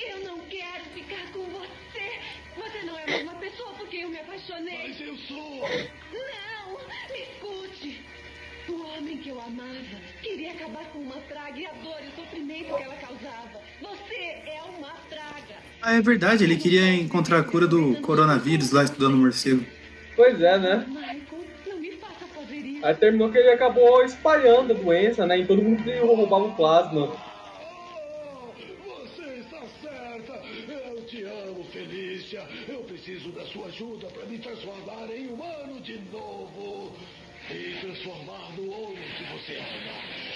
Eu 0.08 0.20
não 0.24 0.40
quero 0.50 0.84
ficar 0.94 1.32
com 1.32 1.44
você. 1.46 2.20
Você 2.58 2.86
não 2.86 2.98
é 3.00 3.04
a 3.04 3.08
mesma 3.08 3.34
pessoa 3.36 3.74
por 3.74 3.88
quem 3.88 4.02
eu 4.02 4.10
me 4.10 4.20
apaixonei. 4.20 4.88
Mas 4.88 5.02
eu 5.02 5.16
sou. 5.18 5.62
Não, 6.12 6.74
me 7.10 7.22
escute. 7.22 8.04
O 8.68 8.84
homem 8.86 9.18
que 9.18 9.30
eu 9.30 9.40
amava 9.40 9.98
queria 10.22 10.52
acabar 10.52 10.86
com 10.92 11.00
uma 11.00 11.18
praga 11.22 11.60
e 11.60 11.66
a 11.66 11.72
dor 11.74 11.98
e 12.04 12.08
o 12.08 12.16
sofrimento 12.22 12.76
que 12.76 12.84
ela 12.84 12.96
causava. 12.96 13.62
Você 13.82 14.16
é 14.16 14.62
uma 14.78 14.94
praga. 15.10 15.56
Ah, 15.82 15.96
é 15.96 16.02
verdade, 16.02 16.44
ele 16.44 16.58
queria 16.58 16.94
encontrar 16.94 17.40
a 17.40 17.44
cura 17.44 17.66
do 17.66 17.96
coronavírus 18.02 18.72
lá 18.72 18.84
estudando 18.84 19.16
morcego. 19.16 19.66
Pois 20.16 20.42
é, 20.42 20.60
né? 20.60 20.86
Aí 22.82 22.96
terminou 22.96 23.30
que 23.30 23.38
ele 23.38 23.50
acabou 23.50 24.04
espalhando 24.04 24.74
a 24.74 24.76
doença, 24.76 25.26
né? 25.26 25.38
Em 25.40 25.46
todo 25.46 25.62
mundo 25.62 25.84
que 25.84 25.98
roubava 26.00 26.46
o 26.46 26.56
plasma. 26.56 27.12
Você 28.86 29.24
está 29.40 29.60
certa. 29.82 30.42
Eu 30.86 31.06
te 31.06 31.24
amo, 31.24 31.64
Felícia. 31.72 32.42
Eu 32.68 32.80
preciso 32.84 33.32
da 33.32 33.44
sua 33.44 33.66
ajuda 33.68 34.08
para 34.08 34.26
me 34.26 34.38
transformar 34.38 35.08
em 35.14 35.28
humano 35.28 35.80
de 35.82 36.00
novo. 36.12 36.94
E 37.52 37.76
transformar 37.82 38.50
no 38.58 38.72
homem 38.72 39.04
que 39.18 39.24
você 39.34 39.58
ama. 39.58 40.30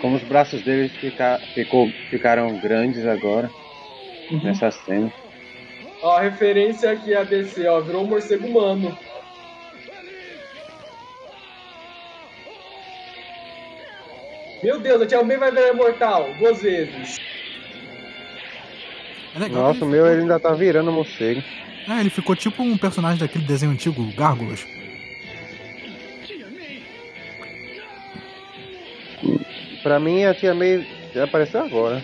Como 0.00 0.16
os 0.16 0.22
braços 0.22 0.62
deles 0.62 0.92
fica, 0.92 1.40
ficou, 1.54 1.88
ficaram 2.10 2.58
grandes 2.60 3.04
agora. 3.06 3.50
Nessa 4.42 4.70
cena. 4.70 5.12
Ó, 6.02 6.16
a 6.16 6.20
referência 6.20 6.90
aqui 6.90 7.14
a 7.14 7.24
DC, 7.24 7.66
ó, 7.66 7.80
virou 7.80 8.04
um 8.04 8.06
morcego 8.06 8.46
humano. 8.46 8.96
Meu 14.64 14.80
Deus, 14.80 15.02
a 15.02 15.06
Tia 15.06 15.22
May 15.22 15.36
vai 15.36 15.50
virar 15.50 15.68
imortal 15.68 16.32
duas 16.38 16.62
vezes. 16.62 17.18
É 19.36 19.38
legal. 19.38 19.62
Nossa, 19.62 19.84
o 19.84 19.88
meu 19.88 20.06
ele 20.06 20.22
ainda 20.22 20.40
tá 20.40 20.54
virando 20.54 20.90
morcego. 20.90 21.44
É, 21.86 22.00
ele 22.00 22.08
ficou 22.08 22.34
tipo 22.34 22.62
um 22.62 22.78
personagem 22.78 23.18
daquele 23.18 23.44
desenho 23.44 23.72
antigo, 23.72 24.10
Gárgulas. 24.16 24.66
Pra 29.82 30.00
mim, 30.00 30.24
a 30.24 30.32
tia 30.32 30.54
May 30.54 30.86
apareceu 31.22 31.62
agora. 31.62 32.02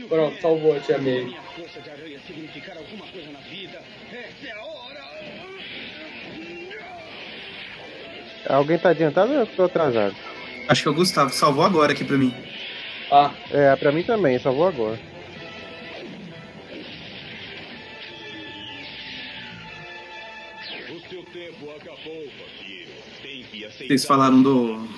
O 0.00 0.08
Pronto, 0.08 0.40
salvou 0.40 0.76
a 0.76 0.80
Tia 0.80 0.98
May. 0.98 1.36
Alguém 8.54 8.78
tá 8.78 8.90
adiantado 8.90 9.32
ou 9.32 9.38
eu 9.40 9.46
tô 9.46 9.64
atrasado? 9.64 10.14
Acho 10.68 10.82
que 10.82 10.88
é 10.88 10.90
o 10.90 10.94
Gustavo, 10.94 11.30
salvou 11.32 11.64
agora 11.64 11.92
aqui 11.92 12.04
pra 12.04 12.16
mim. 12.16 12.34
Ah, 13.10 13.30
É, 13.50 13.74
pra 13.76 13.90
mim 13.92 14.02
também, 14.02 14.38
só 14.38 14.52
vou 14.52 14.68
agora. 14.68 14.98
Vocês 23.78 24.04
falaram 24.04 24.40
do. 24.42 24.88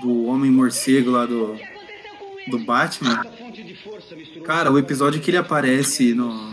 Do 0.00 0.26
Homem 0.26 0.50
Morcego 0.50 1.10
lá 1.10 1.26
do. 1.26 1.56
Do 2.48 2.58
Batman. 2.58 3.24
Cara, 4.44 4.70
o 4.72 4.78
episódio 4.78 5.20
que 5.20 5.30
ele 5.30 5.36
aparece 5.36 6.14
no. 6.14 6.50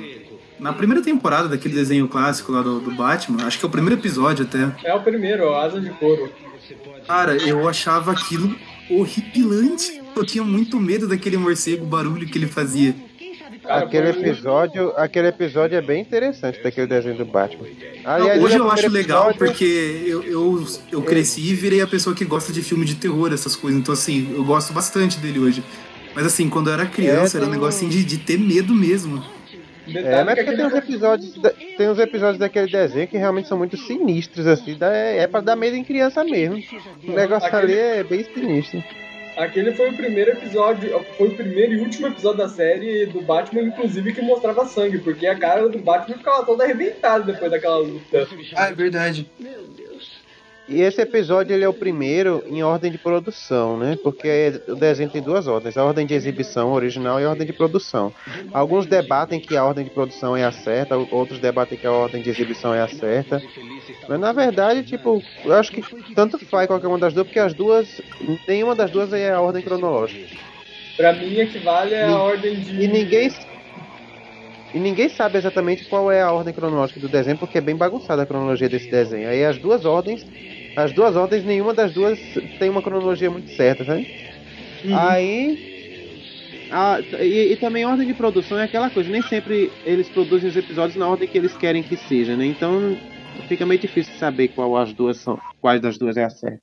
Na 0.59 0.73
primeira 0.73 1.01
temporada 1.03 1.47
daquele 1.47 1.73
desenho 1.73 2.07
clássico 2.07 2.51
lá 2.51 2.61
do, 2.61 2.79
do 2.79 2.91
Batman, 2.91 3.45
acho 3.45 3.57
que 3.59 3.65
é 3.65 3.67
o 3.67 3.71
primeiro 3.71 3.99
episódio 3.99 4.45
até. 4.45 4.71
é 4.87 4.93
o 4.93 5.01
primeiro, 5.01 5.45
ó, 5.45 5.61
Asa 5.61 5.79
de 5.79 5.89
Couro. 5.91 6.29
Cara, 7.07 7.35
eu 7.37 7.67
achava 7.67 8.11
aquilo 8.11 8.55
horripilante. 8.89 10.01
Eu 10.15 10.25
tinha 10.25 10.43
muito 10.43 10.79
medo 10.79 11.07
daquele 11.07 11.37
morcego, 11.37 11.83
o 11.83 11.87
barulho 11.87 12.27
que 12.27 12.37
ele 12.37 12.47
fazia. 12.47 12.93
Aquele 13.67 14.09
episódio, 14.09 14.91
aquele 14.97 15.27
episódio 15.27 15.77
é 15.77 15.81
bem 15.81 16.01
interessante 16.01 16.61
daquele 16.63 16.87
desenho 16.87 17.15
do 17.17 17.25
Batman. 17.25 17.67
Não, 18.03 18.11
Aliás, 18.11 18.41
hoje 18.43 18.55
o 18.55 18.57
eu 18.59 18.71
acho 18.71 18.81
primeiro 18.83 18.93
legal 19.07 19.29
episódio- 19.31 19.47
porque 19.47 20.03
eu, 20.07 20.23
eu, 20.23 20.67
eu 20.91 21.01
cresci 21.01 21.41
e 21.41 21.53
virei 21.53 21.81
a 21.81 21.87
pessoa 21.87 22.15
que 22.15 22.25
gosta 22.25 22.51
de 22.53 22.61
filme 22.61 22.85
de 22.85 22.95
terror, 22.95 23.31
essas 23.33 23.55
coisas. 23.55 23.79
Então, 23.79 23.93
assim, 23.93 24.33
eu 24.35 24.43
gosto 24.43 24.73
bastante 24.73 25.17
dele 25.19 25.39
hoje. 25.39 25.63
Mas, 26.15 26.25
assim, 26.25 26.49
quando 26.49 26.67
eu 26.67 26.73
era 26.73 26.85
criança, 26.85 27.37
É, 27.37 27.41
era 27.41 27.47
um 27.47 27.51
tem- 27.51 27.59
negocinho 27.59 27.91
de, 27.91 28.03
de 28.03 28.17
ter 28.17 28.37
medo 28.39 28.73
mesmo. 28.73 29.23
É, 29.97 30.23
mas 30.23 30.35
porque 30.35 30.55
tem 30.55 30.65
uns 30.65 30.73
episódios, 30.73 31.33
da- 31.37 31.49
tem 31.77 31.89
uns 31.89 31.99
episódios 31.99 32.37
daquele 32.37 32.71
desenho 32.71 33.07
que 33.07 33.17
realmente 33.17 33.47
são 33.47 33.57
muito 33.57 33.77
sinistros, 33.77 34.45
assim, 34.47 34.75
dá- 34.77 34.93
é 34.93 35.25
pra 35.27 35.41
dar 35.41 35.55
medo 35.55 35.75
em 35.75 35.83
criança 35.83 36.23
mesmo. 36.23 36.61
O 37.07 37.11
negócio 37.11 37.47
Aquele- 37.47 37.73
ali 37.73 37.99
é 37.99 38.03
bem 38.03 38.23
sinistro. 38.23 38.83
Aquele 39.37 39.71
foi 39.71 39.89
o 39.89 39.93
primeiro 39.93 40.31
episódio, 40.31 40.89
foi 41.17 41.29
o 41.29 41.35
primeiro 41.35 41.73
e 41.73 41.79
último 41.79 42.07
episódio 42.07 42.39
da 42.39 42.49
série 42.49 43.05
do 43.05 43.21
Batman, 43.21 43.61
inclusive, 43.61 44.13
que 44.13 44.21
mostrava 44.21 44.65
sangue, 44.65 44.97
porque 44.97 45.25
a 45.27 45.35
cara 45.37 45.69
do 45.69 45.77
Batman 45.79 46.17
ficava 46.17 46.45
toda 46.45 46.65
arrebentada 46.65 47.23
depois 47.31 47.49
daquela 47.49 47.77
luta. 47.77 48.27
Ah, 48.55 48.67
é 48.67 48.73
verdade. 48.73 49.29
E 50.69 50.81
esse 50.81 51.01
episódio 51.01 51.53
ele 51.55 51.63
é 51.63 51.67
o 51.67 51.73
primeiro 51.73 52.43
em 52.47 52.61
ordem 52.61 52.91
de 52.91 52.97
produção, 52.99 53.75
né? 53.75 53.97
Porque 54.03 54.61
o 54.67 54.75
desenho 54.75 55.09
tem 55.09 55.19
duas 55.19 55.47
ordens, 55.47 55.75
a 55.75 55.83
ordem 55.83 56.05
de 56.05 56.13
exibição 56.13 56.71
original 56.73 57.19
e 57.19 57.25
a 57.25 57.29
ordem 57.29 57.47
de 57.47 57.53
produção. 57.53 58.13
Alguns 58.53 58.85
debatem 58.85 59.39
que 59.39 59.57
a 59.57 59.65
ordem 59.65 59.83
de 59.83 59.89
produção 59.89 60.37
é 60.37 60.45
a 60.45 60.51
certa, 60.51 60.95
outros 60.95 61.39
debatem 61.39 61.75
que 61.75 61.87
a 61.87 61.91
ordem 61.91 62.21
de 62.21 62.29
exibição 62.29 62.71
é 62.71 62.81
a 62.81 62.87
certa. 62.87 63.41
Mas 64.07 64.19
na 64.19 64.31
verdade, 64.31 64.83
tipo, 64.83 65.23
eu 65.43 65.53
acho 65.53 65.71
que 65.71 65.83
tanto 66.13 66.37
faz 66.45 66.67
qualquer 66.67 66.87
uma 66.87 66.99
das 66.99 67.13
duas, 67.13 67.25
porque 67.25 67.39
as 67.39 67.53
duas, 67.55 67.99
nenhuma 68.47 68.75
das 68.75 68.91
duas 68.91 69.11
é 69.11 69.31
a 69.31 69.41
ordem 69.41 69.63
cronológica. 69.63 70.37
Pra 70.95 71.13
mim, 71.13 71.39
equivale 71.39 71.95
à 71.95 72.15
ordem 72.15 72.59
de. 72.59 72.83
E 72.83 72.87
ninguém 72.87 73.31
e 74.73 74.77
ninguém 74.77 75.09
sabe 75.09 75.37
exatamente 75.37 75.85
qual 75.85 76.11
é 76.11 76.21
a 76.21 76.31
ordem 76.31 76.53
cronológica 76.53 76.99
do 76.99 77.09
desenho, 77.09 77.37
porque 77.37 77.57
é 77.57 77.61
bem 77.61 77.75
bagunçada 77.75 78.21
a 78.21 78.25
cronologia 78.25 78.69
desse 78.69 78.89
desenho. 78.89 79.27
Aí 79.27 79.43
as 79.43 79.57
duas 79.57 79.83
ordens, 79.83 80.23
as 80.75 80.91
duas 80.93 81.15
ordens, 81.15 81.43
nenhuma 81.43 81.73
das 81.73 81.91
duas 81.93 82.19
tem 82.59 82.69
uma 82.69 82.81
cronologia 82.81 83.29
muito 83.29 83.49
certa, 83.49 83.83
sabe? 83.83 84.05
Aí. 84.95 85.69
a- 86.71 86.99
e, 87.21 87.53
e 87.53 87.55
também 87.57 87.83
a 87.83 87.89
ordem 87.89 88.07
de 88.07 88.13
produção 88.13 88.57
é 88.57 88.63
aquela 88.63 88.89
coisa, 88.89 89.09
nem 89.09 89.21
sempre 89.23 89.71
eles 89.85 90.07
produzem 90.09 90.49
os 90.49 90.55
episódios 90.55 90.95
na 90.95 91.07
ordem 91.07 91.27
que 91.27 91.37
eles 91.37 91.55
querem 91.57 91.81
que 91.83 91.97
seja, 91.97 92.35
né? 92.35 92.45
Então 92.45 92.95
fica 93.47 93.65
meio 93.65 93.79
difícil 93.81 94.13
saber 94.15 94.49
qual 94.49 94.77
as 94.77 94.93
duas 94.93 95.17
são, 95.17 95.39
quais 95.59 95.81
das 95.81 95.97
duas 95.97 96.15
é 96.15 96.23
a 96.25 96.29
certa. 96.29 96.59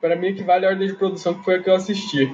Pra 0.00 0.14
mim, 0.16 0.28
equivale 0.28 0.64
à 0.64 0.70
ordem 0.70 0.86
de 0.88 0.94
produção 0.94 1.34
que 1.34 1.44
foi 1.44 1.56
a 1.56 1.62
que 1.62 1.68
eu 1.68 1.74
assisti. 1.74 2.28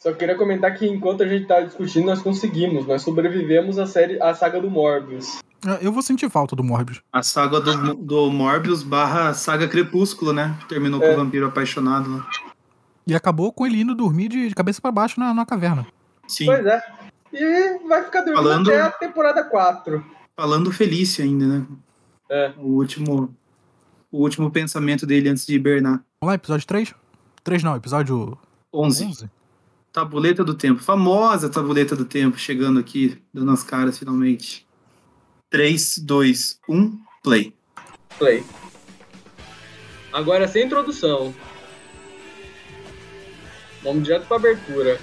Só 0.00 0.12
queria 0.12 0.34
comentar 0.36 0.76
que 0.76 0.86
enquanto 0.86 1.22
a 1.22 1.26
gente 1.28 1.46
tá 1.46 1.60
discutindo, 1.60 2.06
nós 2.06 2.20
conseguimos. 2.20 2.86
Nós 2.86 3.02
sobrevivemos 3.02 3.78
à 3.78 3.86
série, 3.86 4.20
à 4.20 4.34
saga 4.34 4.60
do 4.60 4.70
Morbius. 4.70 5.38
É, 5.64 5.86
Eu 5.86 5.92
vou 5.92 6.02
sentir 6.02 6.28
falta 6.30 6.54
do 6.56 6.62
Morbius. 6.64 7.00
A 7.12 7.22
saga 7.22 7.60
do, 7.60 7.94
do 7.94 8.30
Morbius 8.30 8.82
barra 8.82 9.32
saga 9.34 9.68
Crepúsculo, 9.68 10.32
né? 10.32 10.56
Terminou 10.68 11.00
com 11.00 11.06
É. 11.06 11.12
o 11.14 11.16
vampiro 11.16 11.46
apaixonado 11.46 12.10
lá. 12.16 12.28
E 13.06 13.14
acabou 13.14 13.52
com 13.52 13.64
ele 13.66 13.80
indo 13.80 13.94
dormir 13.94 14.28
de 14.28 14.54
cabeça 14.54 14.80
pra 14.80 14.90
baixo 14.90 15.18
na, 15.20 15.32
na 15.32 15.46
caverna. 15.46 15.86
Sim. 16.26 16.46
Pois 16.46 16.66
é. 16.66 16.82
E 17.32 17.78
vai 17.88 18.02
ficar 18.04 18.20
dormindo 18.22 18.42
Falando- 18.42 18.68
até 18.68 18.80
a 18.80 18.90
temporada 18.90 19.44
4. 19.44 20.04
Falando 20.36 20.72
Felício 20.72 21.24
ainda, 21.24 21.46
né? 21.46 21.66
É. 22.30 22.52
O 22.58 22.68
último. 22.72 23.34
O 24.10 24.22
último 24.22 24.50
pensamento 24.50 25.04
dele 25.06 25.28
antes 25.28 25.46
de 25.46 25.54
hibernar. 25.54 26.02
Vamos 26.20 26.30
lá, 26.30 26.34
episódio 26.34 26.66
3? 26.66 26.94
3 27.44 27.62
não, 27.62 27.76
episódio 27.76 28.36
11. 28.72 29.04
11. 29.04 29.30
Tabuleta 29.92 30.44
do 30.44 30.54
Tempo. 30.54 30.82
Famosa 30.82 31.48
Tabuleta 31.48 31.94
do 31.96 32.04
Tempo 32.04 32.36
chegando 32.38 32.78
aqui, 32.80 33.20
dando 33.32 33.50
as 33.52 33.62
caras 33.62 33.98
finalmente. 33.98 34.65
3, 35.50 35.98
2, 35.98 36.60
1, 36.68 36.98
play. 37.22 37.54
Play. 38.18 38.44
Agora 40.12 40.48
sem 40.48 40.64
introdução. 40.64 41.34
Vamos 43.82 44.04
direto 44.04 44.26
pra 44.26 44.36
abertura. 44.36 44.98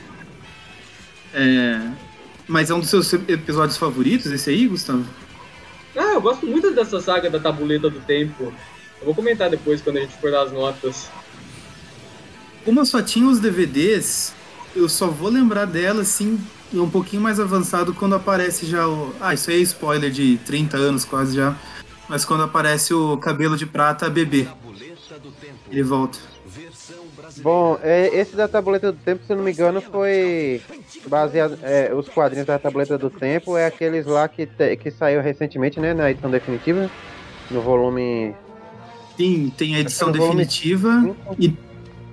É... 1.34 1.91
Mas 2.48 2.70
é 2.70 2.74
um 2.74 2.80
dos 2.80 2.89
seus 2.89 3.12
episódios 3.14 3.78
favoritos, 3.78 4.32
esse 4.32 4.50
aí, 4.50 4.68
Gustavo? 4.68 5.06
Ah, 5.96 6.14
eu 6.14 6.22
gosto 6.22 6.46
muito 6.46 6.72
dessa 6.72 7.00
saga 7.00 7.30
da 7.30 7.39
Tabuleta 7.39 7.89
do 7.89 8.02
Tempo. 8.02 8.54
Eu 9.00 9.06
vou 9.06 9.16
comentar 9.16 9.50
depois 9.50 9.82
quando 9.82 9.98
a 9.98 10.02
gente 10.02 10.18
for 10.18 10.32
dar 10.32 10.44
as 10.44 10.52
notas. 10.52 11.10
Como 12.66 12.80
eu 12.80 12.86
só 12.86 13.02
tinha 13.02 13.28
os 13.28 13.39
DVDs, 13.39 14.34
eu 14.76 14.89
só 14.89 15.08
vou 15.08 15.30
lembrar 15.30 15.66
dela 15.66 16.02
assim, 16.02 16.39
um 16.82 16.89
pouquinho 16.89 17.21
mais 17.21 17.39
avançado 17.39 17.93
quando 17.93 18.15
aparece 18.15 18.65
já 18.65 18.88
o. 18.88 19.13
Ah, 19.19 19.34
isso 19.34 19.49
aí 19.49 19.57
é 19.57 19.61
spoiler 19.61 20.11
de 20.11 20.38
30 20.45 20.78
anos 20.78 21.05
quase 21.05 21.36
já. 21.36 21.55
Mas 22.09 22.26
quando 22.26 22.43
aparece 22.43 22.93
o 22.93 23.17
cabelo 23.17 23.55
de 23.55 23.65
prata 23.65 24.09
bebê. 24.09 24.47
Ele 25.69 25.84
volta. 25.84 26.19
Bom, 27.38 27.80
é, 27.82 28.07
esse 28.15 28.36
da 28.36 28.47
Tabuleta 28.47 28.91
do 28.91 28.97
Tempo, 28.99 29.24
se 29.26 29.32
eu 29.32 29.38
não 29.38 29.43
me 29.43 29.51
engano, 29.51 29.82
foi 29.82 30.61
baseado. 31.07 31.57
É, 31.63 31.93
os 31.93 32.07
quadrinhos 32.09 32.45
da 32.45 32.59
Tabuleta 32.59 32.97
do 32.97 33.09
Tempo 33.09 33.57
é 33.57 33.65
aqueles 33.65 34.05
lá 34.05 34.28
que, 34.28 34.45
te, 34.45 34.76
que 34.78 34.91
saiu 34.91 35.21
recentemente, 35.21 35.80
né? 35.80 35.93
Na 35.93 36.11
edição 36.11 36.30
definitiva. 36.30 36.89
No 37.49 37.61
volume. 37.61 38.36
Sim, 39.17 39.51
tem 39.57 39.76
a 39.76 39.80
edição 39.80 40.11
definitiva 40.11 41.15
e, 41.39 41.55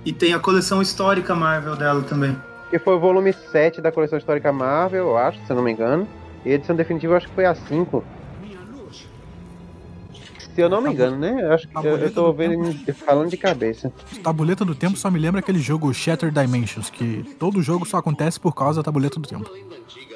e 0.05 0.13
tem 0.13 0.33
a 0.33 0.39
coleção 0.39 0.81
histórica 0.81 1.33
Marvel 1.33 1.75
dela 1.75 2.03
também. 2.03 2.35
Que 2.71 2.79
foi 2.79 2.95
o 2.95 2.99
volume 2.99 3.33
7 3.33 3.81
da 3.81 3.91
coleção 3.91 4.17
histórica 4.17 4.51
Marvel, 4.51 5.09
eu 5.09 5.17
acho, 5.17 5.37
se 5.45 5.51
eu 5.51 5.55
não 5.55 5.61
me 5.61 5.71
engano. 5.71 6.07
E 6.45 6.51
a 6.51 6.55
edição 6.55 6.75
definitiva 6.75 7.13
eu 7.13 7.17
acho 7.17 7.27
que 7.27 7.35
foi 7.35 7.45
a 7.45 7.53
5. 7.53 8.03
Se 10.55 10.61
eu 10.61 10.69
não 10.69 10.81
me 10.81 10.89
engano, 10.89 11.17
né? 11.17 11.37
Eu 11.43 11.53
acho 11.53 11.67
que 11.67 11.77
eu, 11.77 11.97
eu 11.97 12.11
tô 12.11 12.31
vendo 12.33 12.73
falando 12.93 13.29
de 13.29 13.37
cabeça. 13.37 13.91
Tabuleta 14.23 14.65
do 14.65 14.73
Tempo 14.73 14.97
só 14.97 15.11
me 15.11 15.19
lembra 15.19 15.39
aquele 15.39 15.59
jogo 15.59 15.93
Shattered 15.93 16.37
Dimensions, 16.37 16.89
que 16.89 17.23
todo 17.37 17.61
jogo 17.61 17.85
só 17.85 17.97
acontece 17.97 18.39
por 18.39 18.53
causa 18.53 18.79
da 18.79 18.83
Tabuleta 18.83 19.19
do 19.19 19.27
Tempo. 19.27 19.49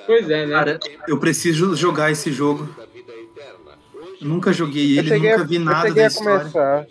Pois 0.06 0.30
é, 0.30 0.46
né? 0.46 0.54
Cara, 0.54 0.80
eu 1.08 1.18
preciso 1.18 1.76
jogar 1.76 2.12
esse 2.12 2.32
jogo. 2.32 2.70
Nunca 4.22 4.54
joguei 4.54 4.98
ele, 4.98 5.18
nunca 5.18 5.44
vi 5.44 5.60
nada 5.60 5.94
da 5.94 6.08
história. 6.08 6.40
Começar. 6.40 6.86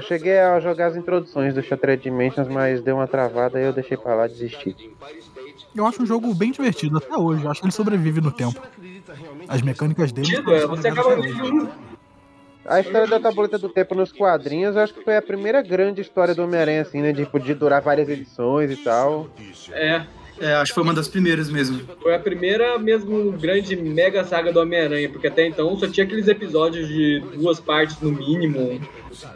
Eu 0.00 0.06
cheguei 0.06 0.38
a 0.38 0.58
jogar 0.60 0.86
as 0.86 0.96
introduções 0.96 1.52
do 1.52 1.62
Shattered 1.62 2.02
Dimensions, 2.02 2.48
mas 2.48 2.80
deu 2.80 2.96
uma 2.96 3.06
travada 3.06 3.60
e 3.60 3.64
eu 3.64 3.72
deixei 3.72 3.98
pra 3.98 4.14
lá 4.14 4.24
e 4.24 4.30
desisti. 4.30 4.74
Eu 5.76 5.86
acho 5.86 6.02
um 6.02 6.06
jogo 6.06 6.34
bem 6.34 6.50
divertido 6.50 6.96
até 6.96 7.14
hoje. 7.14 7.44
Eu 7.44 7.50
acho 7.50 7.60
que 7.60 7.66
ele 7.66 7.72
sobrevive 7.72 8.22
no 8.22 8.32
tempo. 8.32 8.58
As 9.46 9.60
mecânicas 9.60 10.10
dele. 10.10 10.34
É, 10.36 10.66
você 10.66 10.88
acaba 10.88 11.16
a 12.64 12.80
história 12.80 13.06
da 13.06 13.20
Tabuleta 13.20 13.58
do 13.58 13.68
Tempo 13.68 13.94
nos 13.94 14.12
quadrinhos, 14.12 14.76
eu 14.76 14.82
acho 14.82 14.94
que 14.94 15.02
foi 15.02 15.16
a 15.16 15.22
primeira 15.22 15.60
grande 15.60 16.00
história 16.00 16.34
do 16.34 16.44
Homem-Aranha, 16.44 16.82
assim, 16.82 17.02
né? 17.02 17.12
De 17.12 17.26
poder 17.26 17.54
durar 17.54 17.82
várias 17.82 18.08
edições 18.08 18.70
e 18.70 18.76
tal. 18.76 19.28
É. 19.72 20.06
É, 20.40 20.54
acho 20.54 20.72
que 20.72 20.74
foi 20.74 20.82
uma 20.82 20.94
das 20.94 21.06
primeiras 21.06 21.50
mesmo. 21.50 21.82
Foi 22.02 22.14
a 22.14 22.18
primeira 22.18 22.78
mesmo 22.78 23.30
grande 23.32 23.76
mega 23.76 24.24
saga 24.24 24.50
do 24.50 24.60
Homem-Aranha, 24.60 25.08
porque 25.10 25.26
até 25.26 25.46
então 25.46 25.76
só 25.78 25.86
tinha 25.86 26.04
aqueles 26.04 26.26
episódios 26.28 26.88
de 26.88 27.20
duas 27.36 27.60
partes 27.60 28.00
no 28.00 28.10
mínimo. 28.10 28.80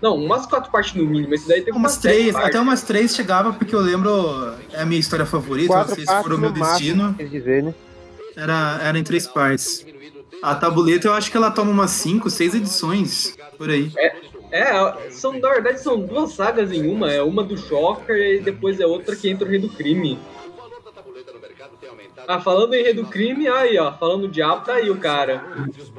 Não, 0.01 0.17
umas 0.17 0.47
quatro 0.47 0.73
partes 0.73 0.95
no 0.95 1.05
mínimo. 1.05 1.35
Esse 1.35 1.47
daí 1.47 1.61
tem 1.61 1.75
umas 1.75 1.99
três, 1.99 2.35
até 2.35 2.59
umas 2.59 2.83
três 2.83 3.15
chegava, 3.15 3.53
porque 3.53 3.75
eu 3.75 3.81
lembro, 3.81 4.55
é 4.73 4.81
a 4.81 4.87
minha 4.87 4.99
história 4.99 5.27
favorita, 5.27 5.69
quatro 5.69 5.95
vocês 5.95 6.11
foram 6.23 6.39
meu 6.39 6.51
destino. 6.51 7.05
Máximo, 7.05 7.29
dizer, 7.29 7.63
né? 7.63 7.75
Era, 8.35 8.81
era 8.83 8.99
em 8.99 9.05
três 9.05 9.27
partes. 9.27 9.87
A 10.43 10.55
tabuleta 10.55 11.09
eu 11.09 11.13
acho 11.13 11.31
que 11.31 11.37
ela 11.37 11.51
toma 11.51 11.71
umas 11.71 11.91
5, 11.91 12.29
6 12.31 12.55
edições 12.55 13.37
por 13.57 13.69
aí. 13.71 13.91
É, 13.97 14.15
é, 14.53 15.11
são, 15.11 15.33
na 15.39 15.49
verdade 15.51 15.81
são 15.81 16.01
duas 16.01 16.33
sagas 16.33 16.73
em 16.73 16.87
uma. 16.87 17.13
É 17.13 17.23
uma 17.23 17.43
do 17.43 17.57
Shocker 17.57 18.17
e 18.17 18.41
depois 18.41 18.81
é 18.81 18.87
outra 18.87 19.17
que 19.17 19.29
entra 19.29 19.47
o 19.47 19.51
Rei 19.51 19.59
do 19.59 19.69
Crime. 19.69 20.19
Ah, 22.27 22.41
falando 22.41 22.75
em 22.75 22.83
Rei 22.83 22.95
do 22.95 23.05
Crime, 23.05 23.49
aí 23.49 23.79
ó, 23.79 23.93
falando 23.93 24.23
do 24.23 24.29
diabo, 24.29 24.65
tá 24.65 24.75
aí 24.75 24.91
o 24.91 24.97
cara. 24.97 25.45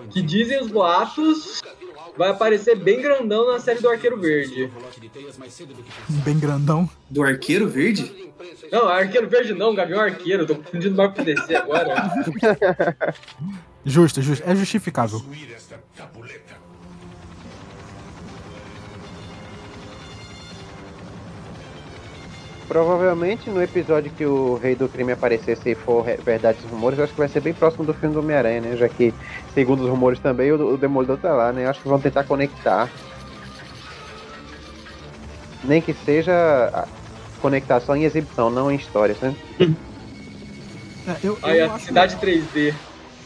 Que 0.10 0.22
dizem 0.22 0.62
os 0.62 0.68
boatos, 0.68 1.62
vai 2.18 2.30
aparecer 2.30 2.76
bem 2.76 3.02
grandão 3.02 3.52
na 3.52 3.60
série 3.60 3.80
do 3.80 3.90
Arqueiro 3.90 4.20
Verde. 4.20 4.72
Bem 6.10 6.40
grandão? 6.40 6.90
Do 7.10 7.24
Arqueiro 7.24 7.68
Verde? 7.68 8.32
Não, 8.72 8.88
Arqueiro 8.88 9.30
Verde 9.30 9.54
não, 9.54 9.76
Gavião 9.76 10.00
Arqueiro, 10.00 10.46
tô 10.46 10.56
confundindo 10.56 10.96
mais 10.96 11.14
pro 11.14 11.24
DC 11.24 11.56
agora. 11.56 11.96
Justo, 13.88 14.20
justo, 14.20 14.44
é 14.50 14.56
justificável. 14.56 15.22
Provavelmente 22.68 23.50
no 23.50 23.62
episódio 23.62 24.12
que 24.12 24.26
o 24.26 24.56
Rei 24.56 24.76
do 24.76 24.90
Crime 24.90 25.12
aparecer, 25.12 25.56
se 25.56 25.76
for 25.76 26.04
verdade 26.24 26.58
os 26.64 26.72
rumores, 26.72 27.00
acho 27.00 27.14
que 27.14 27.20
vai 27.20 27.28
ser 27.28 27.40
bem 27.40 27.54
próximo 27.54 27.86
do 27.86 27.94
filme 27.94 28.16
do 28.16 28.22
Homem-Aranha, 28.22 28.62
né? 28.62 28.76
Já 28.76 28.90
que, 28.90 29.14
segundo 29.54 29.84
os 29.84 29.90
rumores 29.90 30.20
também, 30.20 30.52
o, 30.52 30.74
o 30.74 30.78
Demolidor 30.78 31.18
tá 31.18 31.32
lá, 31.32 31.54
né? 31.54 31.68
Acho 31.68 31.82
que 31.82 31.88
vão 31.88 32.00
tentar 32.00 32.24
conectar. 32.24 32.90
Nem 35.64 35.82
que 35.82 35.94
seja 35.94 36.88
conectar 37.40 37.80
só 37.80 37.96
em 37.96 38.04
exibição, 38.04 38.50
não 38.50 38.72
em 38.72 38.76
histórias, 38.76 39.20
né? 39.20 39.36
É, 41.08 41.18
eu, 41.24 41.38
eu 41.44 41.72
a 41.72 41.76
acho 41.76 41.86
cidade 41.86 42.16
3D. 42.16 42.74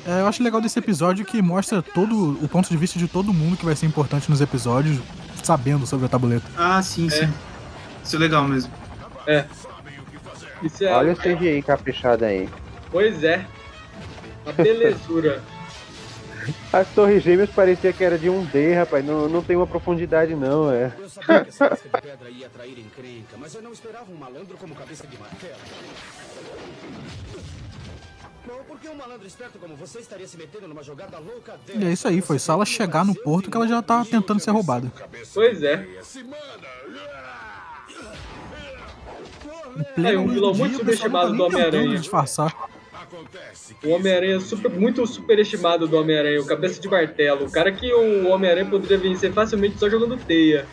É, 0.05 0.21
eu 0.21 0.27
acho 0.27 0.43
legal 0.43 0.59
desse 0.59 0.77
episódio 0.77 1.23
que 1.25 1.41
mostra 1.41 1.81
todo 1.81 2.37
o 2.43 2.47
ponto 2.49 2.69
de 2.69 2.75
vista 2.75 2.99
de 2.99 3.07
todo 3.07 3.33
mundo 3.33 3.55
que 3.55 3.65
vai 3.65 3.75
ser 3.75 3.85
importante 3.85 4.29
nos 4.29 4.41
episódios, 4.41 4.99
sabendo 5.43 5.85
sobre 5.85 6.05
a 6.05 6.09
tabuleta. 6.09 6.45
Ah, 6.57 6.81
sim, 6.81 7.09
sim. 7.09 7.29
Isso 8.03 8.15
é 8.15 8.19
legal 8.19 8.45
mesmo. 8.45 8.78
É. 9.29 9.45
Isso 10.63 10.83
é... 10.83 10.91
Olha 10.91 11.13
o 11.13 11.15
CGI 11.15 11.61
caprichado 11.61 12.25
aí. 12.25 12.49
Pois 12.89 13.23
é. 13.23 13.45
A 14.43 14.51
belezura. 14.51 15.43
As 16.73 16.87
torres 16.89 17.21
gêmeas 17.21 17.51
parecia 17.51 17.93
que 17.93 18.03
era 18.03 18.17
de 18.17 18.27
um 18.27 18.43
D, 18.43 18.73
rapaz. 18.73 19.05
Não, 19.05 19.29
não 19.29 19.43
tem 19.43 19.55
uma 19.55 19.67
profundidade, 19.67 20.35
não, 20.35 20.71
é. 20.71 20.91
Eu 20.97 21.07
sabia 21.07 21.43
que 21.43 21.49
essa 21.49 21.69
de 21.69 21.89
pedra 22.01 22.29
ia 22.29 22.47
atrair 22.47 22.79
encrenca, 22.79 23.37
mas 23.37 23.53
eu 23.53 23.61
não 23.61 23.71
esperava 23.71 24.11
um 24.11 24.15
malandro 24.15 24.57
como 24.57 24.73
cabeça 24.73 25.05
de 25.05 25.17
martelo. 25.19 25.53
Porque 28.67 28.89
um 28.89 28.95
malandro 28.95 29.27
esperto 29.27 29.59
como 29.59 29.75
você 29.75 29.99
estaria 29.99 30.27
se 30.27 30.37
metendo 30.37 30.67
numa 30.67 30.81
jogada 30.81 31.19
louca 31.19 31.59
E 31.67 31.85
é 31.85 31.91
isso 31.91 32.07
aí, 32.07 32.21
foi 32.21 32.39
só 32.39 32.53
ela 32.53 32.65
chegar 32.65 33.05
no 33.05 33.13
porto 33.13 33.51
que 33.51 33.55
ela 33.55 33.67
já 33.67 33.81
tá 33.81 34.03
tentando 34.05 34.39
ser 34.39 34.51
roubada. 34.51 34.91
Pois 35.33 35.61
é. 35.61 35.85
É, 39.97 40.17
um 40.17 40.27
vilão 40.27 40.51
dia, 40.51 40.59
muito 40.59 40.73
tá 40.73 40.79
subestimado 40.79 41.35
do 41.35 41.43
Homem-Aranha. 41.43 42.01
O 43.83 43.89
Homem-Aranha 43.89 44.35
é 44.37 44.39
super, 44.39 44.69
muito 44.71 45.05
superestimado 45.07 45.87
do 45.87 45.97
Homem-Aranha, 45.97 46.41
o 46.41 46.45
cabeça 46.45 46.81
de 46.81 46.87
martelo. 46.87 47.45
O 47.45 47.51
cara 47.51 47.71
que 47.71 47.93
o 47.93 48.27
Homem-Aranha 48.27 48.69
poderia 48.69 48.97
vencer 48.97 49.31
facilmente 49.31 49.79
só 49.79 49.89
jogando 49.89 50.17
teia. 50.17 50.65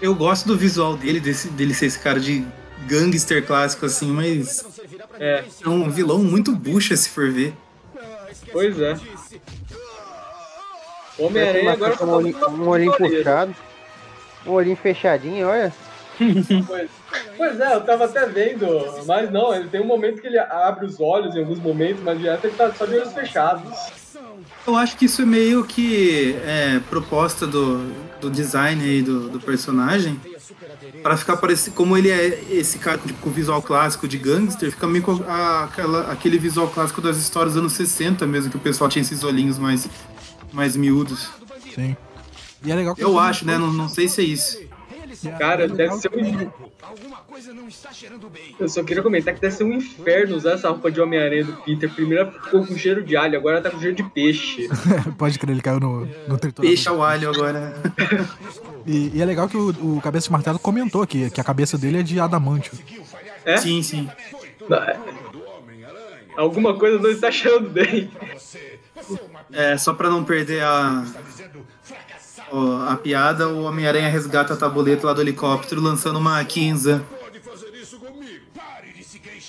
Eu 0.00 0.14
gosto 0.14 0.46
do 0.46 0.56
visual 0.56 0.96
dele, 0.96 1.20
desse, 1.20 1.48
dele 1.48 1.72
ser 1.72 1.86
esse 1.86 1.98
cara 1.98 2.18
de 2.18 2.44
gangster 2.86 3.46
clássico 3.46 3.86
assim, 3.86 4.10
mas 4.10 4.64
É, 5.18 5.44
é 5.64 5.68
um 5.68 5.88
vilão 5.88 6.18
muito 6.18 6.54
bucha 6.54 6.96
se 6.96 7.08
for 7.08 7.30
ver. 7.30 7.54
pois 8.50 8.78
é. 8.80 8.98
Homem-Aranha 11.18 11.72
agora 11.72 12.04
um 12.04 12.10
olhinho, 12.10 12.48
um 12.48 12.68
olhinho 12.68 12.92
puxado. 12.96 13.54
Um 14.44 14.50
olhinho 14.50 14.76
fechadinho, 14.76 15.46
olha. 15.46 15.72
Pois, 16.66 16.90
pois 17.36 17.60
é, 17.60 17.74
eu 17.74 17.80
tava 17.82 18.04
até 18.04 18.26
vendo, 18.26 18.66
mas 19.06 19.30
não, 19.30 19.54
ele 19.54 19.68
tem 19.68 19.80
um 19.80 19.86
momento 19.86 20.20
que 20.20 20.26
ele 20.26 20.38
abre 20.38 20.86
os 20.86 21.00
olhos 21.00 21.34
em 21.34 21.40
alguns 21.40 21.58
momentos, 21.58 22.02
mas 22.02 22.18
direto 22.18 22.44
ele 22.46 22.54
tá 22.54 22.72
só 22.72 22.84
de 22.86 22.94
olhos 22.96 23.12
fechados. 23.12 23.72
Eu 24.66 24.76
acho 24.76 24.96
que 24.96 25.06
isso 25.06 25.22
é 25.22 25.26
meio 25.26 25.64
que 25.64 26.34
é, 26.44 26.80
proposta 26.90 27.46
do, 27.46 27.78
do 28.20 28.30
design 28.30 28.82
aí 28.82 29.02
do, 29.02 29.28
do 29.28 29.40
personagem. 29.40 30.20
Pra 31.02 31.16
ficar 31.16 31.36
parecido, 31.36 31.74
como 31.74 31.96
ele 31.96 32.10
é 32.10 32.44
esse 32.50 32.78
cara 32.78 32.98
tipo, 32.98 33.18
com 33.20 33.30
visual 33.30 33.60
clássico 33.62 34.06
de 34.06 34.16
gangster, 34.18 34.70
fica 34.70 34.86
meio 34.86 35.02
com 35.04 35.20
a- 35.26 35.64
aquela, 35.64 36.12
aquele 36.12 36.38
visual 36.38 36.68
clássico 36.68 37.00
das 37.00 37.16
histórias 37.16 37.54
dos 37.54 37.60
anos 37.60 37.72
60 37.72 38.24
mesmo, 38.26 38.50
que 38.50 38.56
o 38.56 38.60
pessoal 38.60 38.88
tinha 38.88 39.02
esses 39.02 39.24
olhinhos 39.24 39.58
mais, 39.58 39.88
mais 40.52 40.76
miúdos. 40.76 41.30
Sim. 41.74 41.96
E 42.64 42.70
é 42.70 42.74
legal 42.74 42.94
que 42.94 43.02
Eu 43.02 43.18
acho, 43.18 43.44
né? 43.44 43.58
Não, 43.58 43.72
não 43.72 43.88
sei 43.88 44.06
se 44.08 44.20
é 44.20 44.24
isso. 44.24 44.58
Cara, 45.30 45.68
deve 45.68 45.94
ser 45.96 46.10
um. 46.14 46.50
Eu 48.58 48.68
só 48.68 48.82
queria 48.82 49.02
comentar 49.02 49.34
que 49.34 49.40
deve 49.40 49.54
ser 49.54 49.64
um 49.64 49.72
inferno 49.72 50.36
usar 50.36 50.52
essa 50.52 50.68
roupa 50.68 50.90
de 50.90 51.00
Homem-Aranha 51.00 51.44
do 51.44 51.52
Peter. 51.54 51.92
Primeiro 51.92 52.32
ficou 52.32 52.66
com 52.66 52.76
cheiro 52.76 53.02
de 53.02 53.16
alho, 53.16 53.38
agora 53.38 53.60
tá 53.60 53.70
com 53.70 53.80
cheiro 53.80 53.94
de 53.94 54.02
peixe. 54.02 54.68
Pode 55.16 55.38
crer, 55.38 55.52
ele 55.52 55.62
caiu 55.62 55.80
no, 55.80 56.00
no 56.00 56.38
triturador. 56.38 56.62
Peixe 56.62 56.88
ao 56.88 57.02
alho 57.02 57.30
agora. 57.30 57.74
E, 58.84 59.12
e 59.14 59.22
é 59.22 59.24
legal 59.24 59.48
que 59.48 59.56
o, 59.56 59.68
o 59.96 60.00
Cabeça 60.00 60.26
de 60.26 60.32
Martelo 60.32 60.58
comentou 60.58 61.02
aqui 61.02 61.30
que 61.30 61.40
a 61.40 61.44
cabeça 61.44 61.78
dele 61.78 62.00
é 62.00 62.02
de 62.02 62.18
adamantio. 62.18 62.72
É? 63.44 63.56
Sim, 63.56 63.80
sim. 63.80 64.08
Alguma 66.36 66.76
coisa 66.76 66.98
não 66.98 67.08
está 67.08 67.28
achando 67.28 67.70
bem. 67.70 68.10
É, 69.52 69.76
só 69.76 69.94
pra 69.94 70.10
não 70.10 70.24
perder 70.24 70.64
a, 70.64 71.04
ó, 72.52 72.88
a 72.88 72.96
piada, 72.96 73.48
o 73.48 73.62
Homem-Aranha 73.62 74.08
resgata 74.08 74.54
a 74.54 74.56
tabuleta 74.56 75.06
lá 75.06 75.12
do 75.12 75.20
helicóptero 75.20 75.80
lançando 75.80 76.18
uma 76.18 76.44
Kinza. 76.44 77.02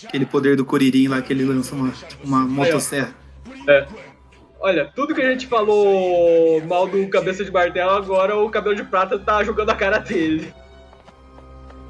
Aquele 0.06 0.26
poder 0.26 0.56
do 0.56 0.66
Kuririn 0.66 1.08
lá 1.08 1.22
que 1.22 1.34
ele 1.34 1.44
lança 1.44 1.76
uma, 1.76 1.94
uma 2.24 2.40
motosserra. 2.40 3.14
É. 3.68 3.88
Olha, 4.60 4.90
tudo 4.96 5.14
que 5.14 5.22
a 5.22 5.30
gente 5.30 5.46
falou 5.48 6.62
mal 6.66 6.88
do 6.88 7.06
cabeça 7.10 7.44
de 7.44 7.52
martelo, 7.52 7.92
agora 7.92 8.38
o 8.38 8.50
cabelo 8.50 8.76
de 8.76 8.84
prata 8.84 9.20
tá 9.20 9.44
jogando 9.44 9.70
a 9.72 9.76
cara 9.76 9.98
dele. 9.98 10.54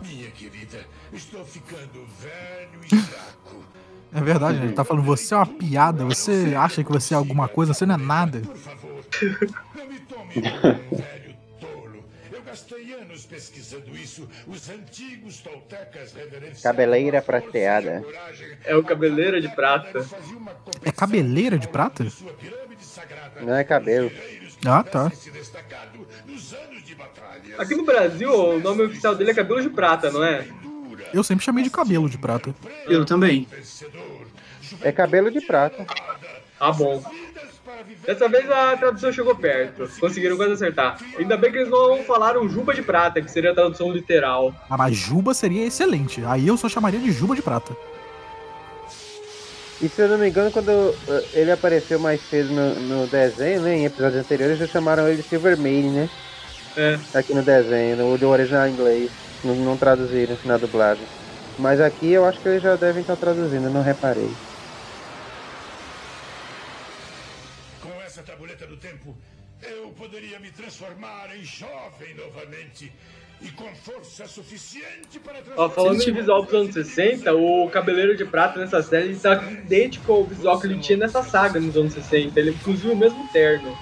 Minha 0.01 0.31
querida, 0.31 0.79
estou 1.13 1.45
ficando 1.45 2.07
velho 2.19 2.79
e 2.91 2.95
fraco. 2.95 3.63
É 4.11 4.21
verdade, 4.21 4.57
ele 4.63 4.73
tá 4.73 4.83
falando, 4.83 5.03
você 5.03 5.35
é 5.35 5.37
uma 5.37 5.45
piada, 5.45 6.03
você 6.03 6.53
acha 6.57 6.83
que 6.83 6.91
você 6.91 7.13
é 7.13 7.17
alguma 7.17 7.47
coisa, 7.47 7.73
você 7.73 7.85
não 7.85 7.95
é 7.95 7.97
nada. 7.97 8.41
velho 10.41 11.35
tolo. 11.59 12.05
Eu 12.31 12.41
gastei 12.41 12.93
anos 12.93 13.25
pesquisando 13.25 13.95
isso. 13.95 14.27
Os 14.47 14.69
antigos 14.69 15.39
toltecas 15.39 16.13
reverenciavam 16.13 16.61
Cabeleira 16.61 17.21
prateada. 17.21 18.03
É 18.63 18.75
o 18.75 18.83
cabeleira 18.83 19.41
de 19.41 19.49
prata. 19.49 20.05
É 20.83 20.91
cabeleira 20.91 21.57
de 21.57 21.67
prata? 21.67 22.05
Não 23.41 23.55
é 23.55 23.63
cabelo. 23.63 24.11
Ah, 24.65 24.83
tá. 24.83 25.11
Aqui 27.57 27.75
no 27.75 27.83
Brasil, 27.83 28.31
o 28.31 28.59
nome 28.59 28.83
oficial 28.83 29.15
dele 29.15 29.31
é 29.31 29.33
cabelo 29.33 29.61
de 29.61 29.69
prata, 29.69 30.09
não 30.09 30.23
é? 30.23 30.47
Eu 31.13 31.23
sempre 31.23 31.45
chamei 31.45 31.63
de 31.63 31.69
cabelo 31.69 32.09
de 32.09 32.17
prata. 32.17 32.55
Eu 32.87 33.05
também. 33.05 33.47
É 34.81 34.91
cabelo 34.91 35.29
de 35.29 35.41
prata. 35.41 35.85
Ah, 36.59 36.71
bom. 36.71 37.03
Dessa 38.05 38.27
vez 38.27 38.49
a 38.49 38.75
tradução 38.77 39.11
chegou 39.11 39.35
perto. 39.35 39.89
Conseguiram 39.99 40.37
quase 40.37 40.53
acertar. 40.53 40.97
Ainda 41.17 41.37
bem 41.37 41.51
que 41.51 41.57
eles 41.57 41.69
não 41.69 42.03
falaram 42.03 42.47
juba 42.49 42.73
de 42.73 42.81
prata, 42.81 43.21
que 43.21 43.31
seria 43.31 43.51
a 43.51 43.55
tradução 43.55 43.91
literal. 43.91 44.53
Ah, 44.69 44.77
mas 44.77 44.95
Juba 44.95 45.33
seria 45.33 45.65
excelente. 45.65 46.23
Aí 46.25 46.47
eu 46.47 46.57
só 46.57 46.67
chamaria 46.67 46.99
de 46.99 47.11
Juba 47.11 47.35
de 47.35 47.41
prata. 47.41 47.75
E 49.81 49.89
se 49.89 50.01
eu 50.01 50.07
não 50.07 50.17
me 50.17 50.29
engano, 50.29 50.51
quando 50.51 50.69
uh, 50.69 50.95
ele 51.33 51.51
apareceu 51.51 51.99
mais 51.99 52.21
cedo 52.21 52.53
no, 52.53 52.75
no 52.75 53.07
desenho, 53.07 53.61
né, 53.61 53.75
em 53.75 53.85
episódios 53.85 54.21
anteriores, 54.21 54.57
já 54.57 54.67
chamaram 54.67 55.07
ele 55.07 55.21
de 55.21 55.27
Silver 55.27 55.57
Maiden, 55.57 55.91
né? 55.91 56.09
É. 56.77 56.97
Aqui 57.13 57.33
no 57.33 57.41
desenho, 57.41 57.97
no 57.97 58.17
do 58.17 58.29
original 58.29 58.67
em 58.67 58.71
inglês. 58.71 59.11
Não, 59.43 59.55
não 59.55 59.77
traduziram 59.77 60.37
na 60.45 60.57
dublagem. 60.57 61.05
Mas 61.59 61.81
aqui 61.81 62.11
eu 62.11 62.25
acho 62.25 62.39
que 62.39 62.47
eles 62.47 62.63
já 62.63 62.75
devem 62.75 63.01
estar 63.01 63.15
traduzindo, 63.15 63.65
eu 63.65 63.73
não 63.73 63.83
reparei. 63.83 64.29
Transformar 70.63 71.29
em 71.37 71.43
jovem 71.43 72.15
novamente. 72.15 72.91
E 73.41 73.49
com 73.49 73.65
força 73.75 74.25
suficiente 74.25 75.19
para 75.21 75.41
Ó, 75.57 75.69
falando 75.69 76.01
em 76.01 76.13
visual 76.13 76.43
dos 76.45 76.53
anos 76.53 76.73
60, 76.73 77.33
o 77.33 77.69
Cabeleiro 77.69 78.15
de 78.15 78.23
Prata 78.23 78.57
nessa 78.59 78.81
série 78.81 79.11
está 79.11 79.35
idêntico 79.51 80.13
ao 80.13 80.23
visual 80.23 80.59
que 80.61 80.67
ele 80.67 80.79
tinha 80.79 80.97
nessa 80.97 81.21
saga 81.23 81.59
nos 81.59 81.75
anos 81.75 81.93
60. 81.93 82.39
Ele 82.39 82.51
inclusive 82.51 82.89
o 82.93 82.95
mesmo 82.95 83.27
terno. 83.33 83.77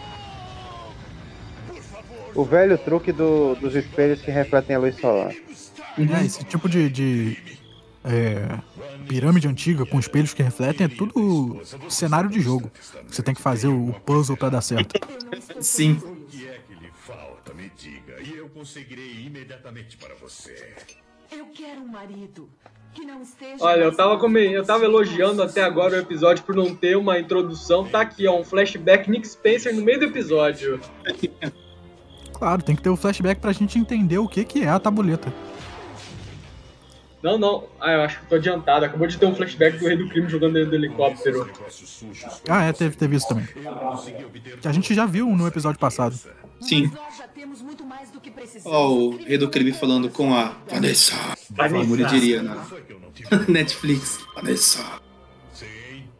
O 2.33 2.43
velho 2.43 2.75
truque 2.77 3.11
do- 3.11 3.53
dos 3.55 3.75
espelhos 3.75 4.21
que 4.21 4.31
refletem 4.31 4.75
a 4.75 4.79
luz 4.79 4.95
solar. 4.95 5.31
É, 5.31 6.25
esse 6.25 6.43
tipo 6.45 6.67
de, 6.67 6.89
de, 6.89 7.37
é, 8.03 8.57
pirâmide 9.07 9.47
antiga 9.47 9.85
com 9.85 9.99
espelhos 9.99 10.33
que 10.33 10.41
refletem 10.41 10.85
é 10.85 10.89
tudo 10.89 11.61
cenário 11.89 12.29
de 12.29 12.39
jogo. 12.39 12.71
Você 13.07 13.21
tem 13.21 13.35
que 13.35 13.41
fazer 13.41 13.67
o 13.67 13.93
puzzle 14.05 14.37
pra 14.37 14.49
dar 14.49 14.61
certo. 14.61 14.95
Sim. 15.59 16.01
Conseguirei 18.61 19.25
imediatamente 19.25 19.97
para 19.97 20.13
você. 20.13 20.75
Eu 21.31 21.47
quero 21.47 21.81
um 21.81 21.87
marido 21.87 22.47
que 22.93 23.03
não 23.03 23.23
esteja. 23.23 23.57
Olha, 23.59 23.85
eu 23.85 23.95
tava, 23.95 24.13
eu 24.37 24.63
tava 24.63 24.83
elogiando 24.85 25.41
até 25.41 25.63
agora 25.63 25.95
o 25.95 25.99
episódio 25.99 26.43
por 26.43 26.53
não 26.53 26.75
ter 26.75 26.95
uma 26.95 27.17
introdução. 27.17 27.87
Tá 27.87 28.01
aqui, 28.01 28.27
ó, 28.27 28.39
um 28.39 28.43
flashback 28.43 29.09
Nick 29.09 29.27
Spencer 29.27 29.75
no 29.75 29.81
meio 29.81 29.99
do 29.99 30.05
episódio. 30.05 30.79
Claro, 32.33 32.61
tem 32.61 32.75
que 32.75 32.83
ter 32.83 32.89
o 32.89 32.95
flashback 32.95 33.41
pra 33.41 33.51
gente 33.51 33.79
entender 33.79 34.19
o 34.19 34.27
que, 34.27 34.43
que 34.43 34.63
é 34.63 34.69
a 34.69 34.79
tabuleta. 34.79 35.33
Não, 37.23 37.37
não. 37.37 37.67
Ah, 37.79 37.91
eu 37.91 38.01
acho 38.01 38.19
que 38.19 38.25
tô 38.25 38.35
adiantado. 38.35 38.85
Acabou 38.85 39.07
de 39.07 39.17
ter 39.17 39.25
um 39.25 39.35
flashback 39.35 39.77
do 39.77 39.87
Rei 39.87 39.97
do 39.97 40.09
Crime 40.09 40.27
jogando 40.27 40.53
dentro 40.53 40.71
do 40.71 40.75
helicóptero. 40.75 41.49
Ah, 42.47 42.65
é, 42.65 42.73
teve, 42.73 42.95
teve 42.95 43.15
isso 43.15 43.27
também. 43.27 43.47
Que 44.61 44.67
a 44.67 44.71
gente 44.71 44.93
já 44.93 45.05
viu 45.05 45.27
no 45.27 45.47
episódio 45.47 45.79
passado. 45.79 46.15
Sim. 46.59 46.91
Ó, 48.65 48.89
o 48.89 49.17
Rei 49.17 49.37
do 49.37 49.49
Crime 49.49 49.71
falando 49.71 50.09
com 50.09 50.33
a 50.33 50.55
Vanessa. 50.67 51.15
Vanessa. 51.49 51.79
Como 51.79 51.95
ele 51.95 52.05
diria 52.05 52.41
na 52.41 52.57
Netflix. 53.47 54.19
Vanessa. 54.35 54.83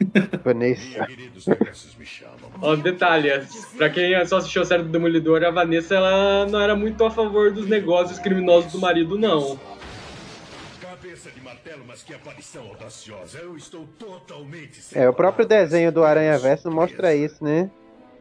Vanessa. 0.43 1.07
Ó, 2.61 2.75
detalhes. 2.75 3.65
Pra 3.77 3.89
quem 3.89 4.25
só 4.25 4.37
assistiu 4.37 4.61
a 4.61 4.65
série 4.65 4.83
do 4.83 4.89
Demolidor, 4.89 5.43
a 5.43 5.51
Vanessa 5.51 5.95
ela 5.95 6.45
não 6.47 6.59
era 6.59 6.75
muito 6.75 7.03
a 7.03 7.11
favor 7.11 7.51
dos 7.51 7.67
negócios 7.67 8.19
criminosos 8.19 8.71
do 8.71 8.79
marido, 8.79 9.17
não. 9.17 9.59
Martelo, 11.72 11.84
mas 11.88 12.03
que 12.03 12.13
aparição 12.13 12.67
audaciosa. 12.67 13.39
Eu 13.39 13.55
estou 13.55 13.88
totalmente 13.97 14.82
É, 14.93 15.07
o 15.07 15.13
próprio 15.13 15.45
desenho 15.45 15.91
do 15.91 16.03
Aranha 16.03 16.38
Verso 16.38 16.69
mostra 16.69 17.15
isso, 17.15 17.43
né? 17.43 17.69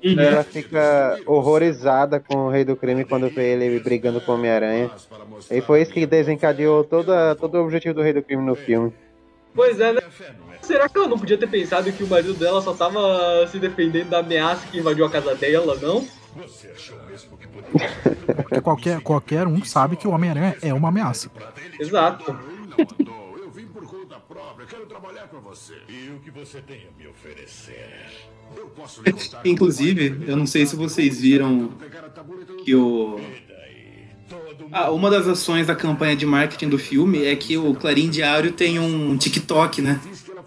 Uhum. 0.02 0.18
Ela 0.18 0.42
fica 0.42 1.18
horrorizada 1.26 2.20
com 2.20 2.46
o 2.46 2.48
Rei 2.48 2.64
do 2.64 2.76
Crime 2.76 3.04
quando 3.04 3.28
vê 3.28 3.52
ele 3.52 3.80
brigando 3.80 4.20
com 4.20 4.32
o 4.32 4.34
Homem-Aranha. 4.36 4.90
E 5.50 5.60
foi 5.60 5.82
isso 5.82 5.92
que 5.92 6.06
desencadeou 6.06 6.84
toda, 6.84 7.34
todo 7.34 7.56
o 7.56 7.64
objetivo 7.64 7.94
do 7.94 8.02
Rei 8.02 8.12
do 8.12 8.22
Crime 8.22 8.42
no 8.42 8.54
filme. 8.54 8.92
Pois 9.54 9.78
é, 9.80 9.92
né? 9.92 10.00
Será 10.62 10.88
que 10.88 10.96
ela 10.96 11.08
não 11.08 11.18
podia 11.18 11.36
ter 11.36 11.48
pensado 11.48 11.92
que 11.92 12.04
o 12.04 12.06
marido 12.06 12.34
dela 12.34 12.62
só 12.62 12.72
tava 12.72 13.46
se 13.48 13.58
defendendo 13.58 14.10
da 14.10 14.20
ameaça 14.20 14.66
que 14.68 14.78
invadiu 14.78 15.04
a 15.04 15.10
casa 15.10 15.34
dela, 15.34 15.76
não? 15.82 16.06
Você 16.36 16.68
achou 16.68 16.96
mesmo 17.06 17.36
que 17.36 17.48
Porque 18.36 18.60
qualquer, 18.60 19.00
qualquer 19.00 19.46
um 19.46 19.64
sabe 19.64 19.96
que 19.96 20.06
o 20.06 20.12
Homem-Aranha 20.12 20.56
é 20.62 20.72
uma 20.72 20.88
ameaça. 20.88 21.28
Exato. 21.78 22.38
Eu 22.78 23.50
vim 23.50 23.66
por 23.66 23.84
conta 23.84 24.16
própria, 24.20 24.66
quero 24.66 24.86
com 25.40 25.50
você. 25.50 25.74
E 25.88 26.10
o 26.10 26.20
que 26.20 26.30
você 26.30 26.60
tem 26.60 26.86
a 26.86 27.02
me 27.02 27.08
oferecer? 27.08 27.88
Eu 28.56 28.66
posso 28.68 29.02
lhe 29.02 29.12
contar 29.12 29.46
Inclusive, 29.46 30.24
eu 30.26 30.36
não 30.36 30.46
sei 30.46 30.66
se 30.66 30.76
vocês 30.76 31.20
viram 31.20 31.72
que 32.64 32.74
o. 32.74 33.20
Ah, 34.70 34.90
uma 34.90 35.10
das 35.10 35.26
ações 35.26 35.66
da 35.66 35.74
campanha 35.74 36.14
de 36.14 36.24
marketing 36.24 36.68
do 36.68 36.78
filme 36.78 37.24
é 37.24 37.34
que 37.34 37.56
o 37.56 37.74
Clarim 37.74 38.08
Diário 38.08 38.52
tem 38.52 38.78
um 38.78 39.16
TikTok, 39.16 39.82
né? 39.82 40.00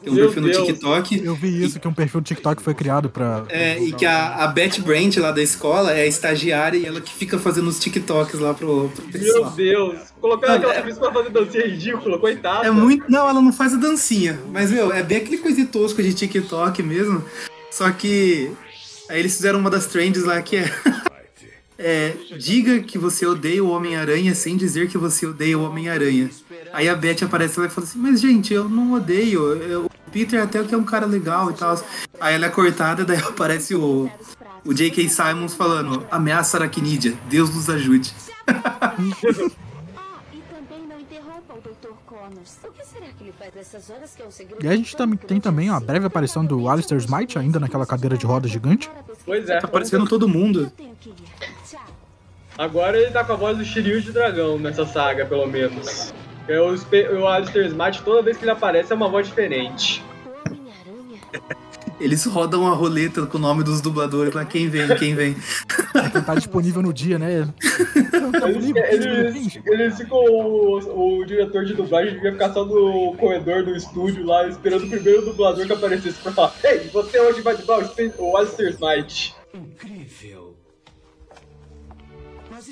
Tem 0.04 0.12
um 0.12 0.16
Meu 0.18 0.26
perfil 0.26 0.42
no 0.42 0.50
Deus. 0.50 0.68
TikTok. 0.68 1.24
Eu 1.24 1.34
vi 1.34 1.64
isso, 1.64 1.80
que 1.80 1.88
um 1.88 1.94
perfil 1.94 2.20
do 2.20 2.26
TikTok 2.26 2.62
foi 2.62 2.74
criado 2.74 3.10
pra. 3.10 3.46
É, 3.48 3.82
e 3.82 3.94
que 3.94 4.06
a, 4.06 4.44
a 4.44 4.48
Beth 4.48 4.82
Brant 4.82 5.16
lá 5.16 5.32
da 5.32 5.42
escola 5.42 5.94
é 5.94 6.02
a 6.02 6.06
estagiária 6.06 6.78
e 6.78 6.86
ela 6.86 7.00
que 7.00 7.14
fica 7.14 7.40
fazendo 7.40 7.70
os 7.70 7.80
TikToks 7.80 8.38
lá 8.38 8.54
pro, 8.54 8.90
pro 8.90 9.04
Meu 9.06 9.12
pessoal. 9.12 9.52
Deus. 9.52 10.00
Colocaram 10.20 10.56
aquela 10.56 10.78
atriz 10.78 10.98
pra 10.98 11.12
fazer 11.12 11.30
dancinha 11.30 11.68
ridícula, 11.68 12.20
coitada. 12.20 12.68
É 12.68 12.72
muito. 12.72 13.06
Não, 13.10 13.30
ela 13.30 13.42
não 13.42 13.54
faz 13.54 13.74
a 13.74 13.78
dancinha. 13.78 14.38
Mas, 14.52 14.72
meu, 14.72 14.92
é 14.92 15.02
bem 15.02 15.20
aquele 15.20 15.38
coisa 15.38 15.66
tosco 15.66 16.04
de 16.04 16.14
TikTok 16.14 16.84
mesmo. 16.84 17.24
Só 17.72 17.90
que. 17.90 18.52
Aí 19.10 19.20
eles 19.20 19.36
fizeram 19.36 19.60
uma 19.60 19.70
das 19.70 19.86
trends 19.86 20.24
lá 20.26 20.42
que 20.42 20.58
é. 20.58 20.70
é 21.80 22.14
diga 22.38 22.82
que 22.82 22.98
você 22.98 23.26
odeia 23.26 23.64
o 23.64 23.70
Homem-Aranha 23.70 24.36
sem 24.36 24.58
dizer 24.58 24.90
que 24.90 24.98
você 24.98 25.26
odeia 25.26 25.58
o 25.58 25.64
Homem-Aranha. 25.64 26.30
Aí 26.74 26.90
a 26.90 26.96
Beth 26.96 27.24
aparece 27.24 27.60
lá 27.60 27.68
e 27.68 27.70
fala 27.70 27.88
assim: 27.88 28.00
Mas, 28.00 28.20
gente, 28.20 28.54
eu 28.54 28.68
não 28.68 28.94
odeio. 28.94 29.54
eu- 29.62 29.90
Peter 30.14 30.42
até 30.42 30.64
que 30.64 30.74
é 30.74 30.78
um 30.78 30.84
cara 30.84 31.06
legal 31.06 31.50
e 31.50 31.54
tal. 31.56 31.76
Aí 32.22 32.36
ela 32.36 32.46
é 32.46 32.50
cortada, 32.50 33.04
daí 33.04 33.18
aparece 33.26 33.74
o. 33.76 34.10
O 34.66 34.74
J.K. 34.74 35.10
Simons 35.10 35.54
falando: 35.56 36.06
Ameaça 36.10 36.56
aracnídea, 36.58 37.14
Deus 37.28 37.54
nos 37.54 37.70
ajude. 37.70 38.14
E 40.34 40.40
também 40.50 40.88
não 40.88 41.00
interrompa 41.00 41.54
o 41.54 41.62
Dr. 41.62 41.94
Connors. 42.06 42.58
O 42.64 42.72
que 42.72 42.86
será 42.86 43.06
que 43.18 43.24
ele 43.24 43.34
faz 43.38 43.52
nessas 43.56 43.90
horas 43.90 44.14
que 44.16 44.22
é 44.22 44.26
um 44.26 44.32
segredo? 44.32 44.64
E 44.64 44.68
a 44.68 44.76
gente 44.76 44.96
tam- 44.96 45.16
tem 45.16 45.40
também 45.40 45.70
a 45.70 45.80
breve 45.80 46.06
aparição 46.06 46.46
do 46.46 46.70
Alistair 46.70 47.00
Smite, 47.00 47.38
ainda 47.38 47.60
naquela 47.60 47.86
cadeira 47.86 48.18
de 48.18 48.26
roda 48.26 48.48
gigante. 48.48 48.90
Pois 49.26 49.48
é. 49.50 49.60
Tá 49.60 49.68
aparecendo 49.68 50.06
todo 50.08 50.28
mundo. 50.28 50.72
Agora 52.58 52.98
ele 52.98 53.12
tá 53.12 53.24
com 53.24 53.34
a 53.34 53.36
voz 53.36 53.58
do 53.58 53.66
Shiryu 53.66 54.02
de 54.02 54.12
dragão 54.12 54.60
nessa 54.60 54.86
saga, 54.86 55.26
pelo 55.26 55.48
menos. 55.48 56.14
É 56.48 56.60
o, 56.60 56.76
o 57.22 57.28
Alistair 57.28 57.66
Smart, 57.68 58.02
toda 58.04 58.22
vez 58.22 58.38
que 58.38 58.44
ele 58.44 58.52
aparece, 58.52 58.92
é 58.92 58.96
uma 58.96 59.08
voz 59.10 59.28
diferente. 59.28 60.04
Eles 62.00 62.26
rodam 62.26 62.68
a 62.68 62.72
roleta 62.76 63.26
com 63.26 63.38
o 63.38 63.42
nome 63.42 63.64
dos 63.64 63.80
dubladores 63.80 64.34
lá, 64.34 64.44
quem 64.44 64.68
vem, 64.68 64.88
quem 64.98 65.16
vem. 65.16 65.38
É 65.94 66.10
que 66.10 66.22
tá 66.22 66.36
disponível 66.36 66.82
no 66.82 66.92
dia, 66.92 67.20
né? 67.20 67.48
Eles, 68.50 68.74
eles, 68.76 69.60
eles 69.66 69.98
ficam. 69.98 70.18
O, 70.18 71.20
o 71.20 71.26
diretor 71.26 71.64
de 71.64 71.74
dublagem 71.74 72.16
devia 72.16 72.34
ficar 72.34 72.52
só 72.52 72.66
no 72.66 73.16
corredor 73.16 73.64
do 73.64 73.76
estúdio 73.76 74.26
lá, 74.26 74.48
esperando 74.48 74.86
o 74.86 74.90
primeiro 74.90 75.24
dublador 75.24 75.66
que 75.66 75.74
aparecesse 75.74 76.20
pra 76.22 76.32
falar: 76.32 76.54
Ei, 76.64 76.90
você 76.90 77.20
hoje 77.20 77.42
vai 77.42 77.56
dublar 77.56 77.80
o, 77.80 78.24
o 78.24 78.38
Alistair 78.38 78.72
Smite. 78.72 79.36
Incrível. 79.54 80.43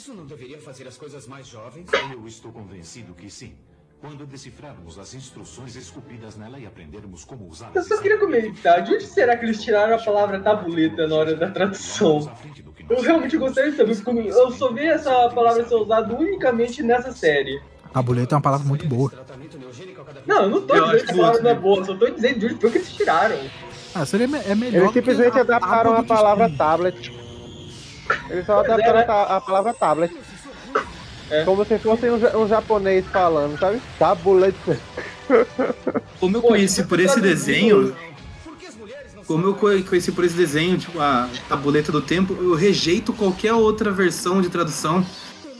Isso 0.02 0.16
não 0.16 0.26
deveria 0.26 0.58
fazer 0.58 0.88
as 0.88 0.97
coisas 0.97 1.28
mais 1.28 1.45
jovens? 1.45 1.86
Eu 2.12 2.26
estou 2.26 2.52
convencido 2.52 3.14
que 3.14 3.30
sim. 3.30 3.54
Quando 3.99 4.26
decifrarmos 4.26 4.97
as 4.97 5.14
instruções 5.14 5.76
esculpidas 5.76 6.36
nela 6.36 6.58
e 6.58 6.66
aprendermos 6.66 7.24
como 7.24 7.47
usá-las. 7.47 7.76
Eu 7.76 7.84
só 7.84 8.02
queria 8.02 8.18
comentar: 8.18 8.82
de 8.82 8.95
onde 8.95 9.06
será 9.06 9.38
que 9.38 9.45
eles 9.45 9.62
tiraram 9.62 9.93
a 9.95 9.99
palavra 9.99 10.39
tabuleta 10.39 11.06
na 11.08 11.14
hora 11.16 11.36
da 11.36 11.52
tradução? 11.52 12.32
Eu 12.89 12.99
realmente 12.99 13.38
gostaria 13.38 13.70
de 13.70 13.78
saber, 13.78 13.95
porque 14.04 14.28
eu 14.30 14.52
só 14.54 14.74
vi 14.74 14.88
essa 14.88 15.30
palavra 15.30 15.68
ser 15.68 15.76
usada 15.76 16.12
unicamente 16.16 16.82
nessa 16.82 17.12
série. 17.12 17.62
Tabuleta 17.93 18.34
é 18.34 18.36
uma 18.38 18.41
palavra 18.41 18.68
muito 18.68 18.88
boa. 18.88 19.12
Não, 20.26 20.43
eu 20.45 20.49
não 20.49 20.66
tô 20.66 20.76
Eu 20.76 20.86
dizendo 20.86 21.06
que 21.06 21.12
a 21.12 21.16
palavra 21.16 21.41
não 21.43 21.52
é 21.52 21.56
boa, 21.56 21.86
só 21.86 21.95
tô 21.95 22.10
dizendo 22.10 22.39
de 22.39 22.45
onde 22.47 22.56
foi 22.56 22.72
que 22.72 22.78
eles 22.80 22.91
tiraram. 22.91 23.38
Ah, 23.93 24.04
seria 24.04 24.28
me- 24.28 24.39
é 24.39 24.56
melhor. 24.56 24.82
Eles 24.82 24.93
simplesmente 24.93 25.38
adaptaram 25.38 25.95
a 25.95 26.04
palavra 26.04 26.49
tablet. 26.58 27.21
Eles 28.30 28.45
só 28.45 28.55
Pois 28.64 28.70
é, 28.70 28.74
adaptaram 28.74 28.99
né? 28.99 29.05
a 29.07 29.38
a 29.38 29.41
palavra 29.41 29.74
tablet. 29.74 30.16
É. 31.30 31.43
Como 31.45 31.64
se 31.66 31.78
fosse 31.80 32.09
um, 32.09 32.41
um 32.41 32.47
japonês 32.47 33.05
falando, 33.07 33.57
sabe? 33.57 33.82
Tablet. 33.97 34.55
Como 36.20 36.38
eu 36.38 36.41
conheci 36.41 36.84
por 36.84 36.99
esse 36.99 37.20
desenho. 37.22 37.95
Como 39.26 39.45
eu 39.47 39.53
co- 39.53 39.82
conheci 39.88 40.12
por 40.12 40.26
esse 40.26 40.36
desenho, 40.36 40.78
tipo, 40.78 40.99
a 40.99 41.30
tabuleta 41.47 41.91
do 41.91 42.01
tempo, 42.01 42.34
eu 42.34 42.53
rejeito 42.53 43.14
qualquer 43.14 43.53
outra 43.53 43.89
versão 43.91 44.41
de 44.41 44.49
tradução 44.49 45.05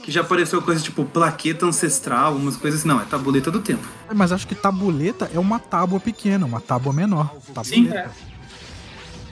que 0.02 0.10
já 0.10 0.20
apareceu 0.20 0.60
coisa 0.60 0.82
tipo 0.82 1.04
plaqueta 1.06 1.64
ancestral, 1.64 2.34
umas 2.34 2.56
coisas 2.56 2.80
assim. 2.80 2.88
Não, 2.88 3.00
é 3.00 3.04
tabuleta 3.04 3.50
do 3.50 3.60
tempo. 3.60 3.86
É, 4.10 4.14
Mas 4.14 4.30
acho 4.32 4.46
que 4.46 4.54
tabuleta 4.54 5.30
é 5.32 5.38
uma 5.38 5.58
tábua 5.58 5.98
pequena, 6.00 6.44
uma 6.44 6.60
tábua 6.60 6.92
menor. 6.92 7.32
Tabuleta. 7.54 8.10
Sim. 8.10 8.32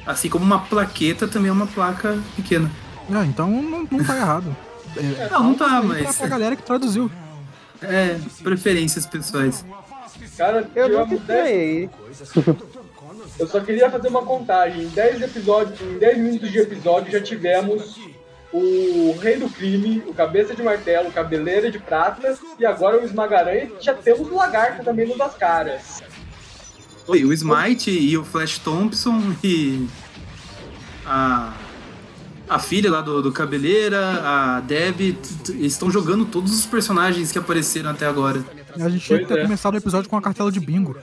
Assim 0.06 0.28
como 0.30 0.44
uma 0.44 0.60
plaqueta 0.60 1.28
também 1.28 1.50
é 1.50 1.52
uma 1.52 1.66
placa 1.66 2.18
pequena. 2.34 2.70
Ah, 3.12 3.24
então 3.24 3.48
não, 3.50 3.86
não 3.90 4.04
tá 4.04 4.16
errado. 4.16 4.56
É, 4.96 5.28
Não, 5.30 5.42
não 5.44 5.54
tá, 5.54 5.80
mas- 5.82 6.16
Pra 6.16 6.26
galera 6.28 6.56
que 6.56 6.62
traduziu. 6.62 7.10
É, 7.82 8.18
preferências 8.42 9.06
pessoais. 9.06 9.64
Cara, 10.36 10.68
Eu 10.74 10.88
10 11.06 11.12
estranhei. 11.20 11.90
Eu 13.38 13.46
só 13.46 13.60
queria 13.60 13.90
fazer 13.90 14.08
uma 14.08 14.22
contagem. 14.22 14.82
Em 14.84 14.88
10 14.88 15.22
episódios, 15.22 15.80
em 15.80 15.98
10 15.98 16.18
minutos 16.18 16.50
de 16.50 16.58
episódio 16.58 17.10
já 17.12 17.20
tivemos 17.22 17.98
o 18.52 19.16
Rei 19.20 19.38
do 19.38 19.48
Crime, 19.48 20.02
o 20.06 20.12
Cabeça 20.12 20.54
de 20.54 20.62
Martelo, 20.62 21.08
o 21.08 21.12
Cabeleira 21.12 21.70
de 21.70 21.78
Prata 21.78 22.36
e 22.58 22.66
agora 22.66 23.00
o 23.00 23.04
Esmagaranha 23.04 23.70
e 23.80 23.82
já 23.82 23.94
temos 23.94 24.28
o 24.28 24.34
Lagarto 24.34 24.82
também 24.84 25.06
no 25.06 25.16
das 25.16 25.34
caras. 25.36 26.02
Oi, 27.06 27.24
o 27.24 27.32
Smite 27.32 27.90
e 27.90 28.18
o 28.18 28.24
Flash 28.24 28.58
Thompson 28.58 29.34
e 29.42 29.86
a, 31.06 31.52
a 32.50 32.58
filha 32.58 32.90
lá 32.90 33.00
do, 33.00 33.22
do 33.22 33.30
Cabeleira, 33.30 34.00
a 34.24 34.62
eles 34.68 35.72
estão 35.72 35.88
jogando 35.88 36.24
todos 36.24 36.52
os 36.52 36.66
personagens 36.66 37.30
que 37.30 37.38
apareceram 37.38 37.90
até 37.90 38.06
agora. 38.06 38.44
A 38.74 38.88
gente 38.88 39.04
tinha 39.04 39.20
que 39.20 39.26
ter 39.26 39.38
é. 39.38 39.42
começado 39.42 39.74
o 39.74 39.76
episódio 39.76 40.10
com 40.10 40.16
uma 40.16 40.22
cartela 40.22 40.50
de 40.50 40.58
bingo. 40.58 40.96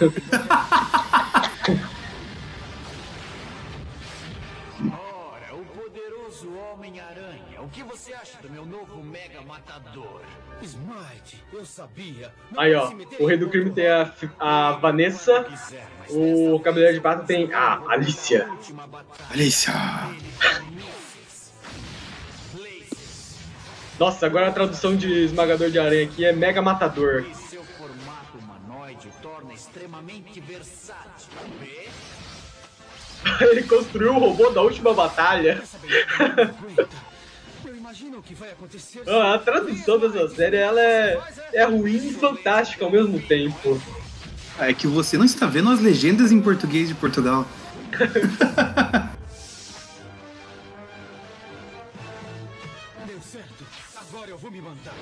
você 8.02 8.14
acha 8.14 8.38
do 8.42 8.50
meu 8.50 8.66
novo 8.66 9.00
Mega 9.00 9.40
Matador? 9.42 10.22
Smite, 10.60 11.44
eu 11.52 11.64
sabia. 11.64 12.34
Aí 12.56 12.74
ó, 12.74 12.92
o 13.20 13.26
Rei 13.26 13.36
do 13.36 13.48
Crime 13.48 13.70
tem 13.70 13.86
a, 13.86 14.12
a 14.40 14.72
Vanessa, 14.72 15.46
o 16.08 16.58
Cabeleira 16.58 16.94
de 16.94 17.00
Prata 17.00 17.22
tem 17.22 17.54
a 17.54 17.80
Alicia. 17.88 18.48
Alicia! 19.30 19.72
Nossa, 24.00 24.26
agora 24.26 24.48
a 24.48 24.52
tradução 24.52 24.96
de 24.96 25.26
Esmagador 25.26 25.70
de 25.70 25.78
Aranha 25.78 26.04
aqui 26.04 26.24
é 26.24 26.32
Mega 26.32 26.60
Matador. 26.60 27.24
Seu 27.48 27.62
formato 27.62 28.36
humanoide 28.36 29.10
torna 29.22 29.54
extremamente 29.54 30.40
versátil. 30.40 31.30
Ele 33.40 33.62
construiu 33.62 34.16
o 34.16 34.18
robô 34.18 34.50
da 34.50 34.60
última 34.60 34.92
batalha. 34.92 35.62
Ah, 39.06 39.34
a 39.34 39.38
tradução 39.38 39.98
dessa 39.98 40.28
série 40.28 40.56
ela 40.56 40.80
é, 40.80 41.20
é 41.54 41.64
ruim 41.64 41.96
e 42.08 42.12
fantástica 42.12 42.84
ao 42.84 42.90
mesmo 42.90 43.20
tempo. 43.20 43.80
Ah, 44.58 44.68
É 44.70 44.74
que 44.74 44.86
você 44.86 45.16
não 45.18 45.24
está 45.24 45.46
vendo 45.46 45.70
as 45.70 45.80
legendas 45.80 46.30
em 46.32 46.40
português 46.40 46.88
de 46.88 46.94
Portugal. 46.94 47.46
Deu 53.06 53.20
certo. 53.20 53.64
Agora 53.96 54.30
eu 54.30 54.38
vou 54.38 54.50
me 54.50 54.60
mandar. 54.60 54.94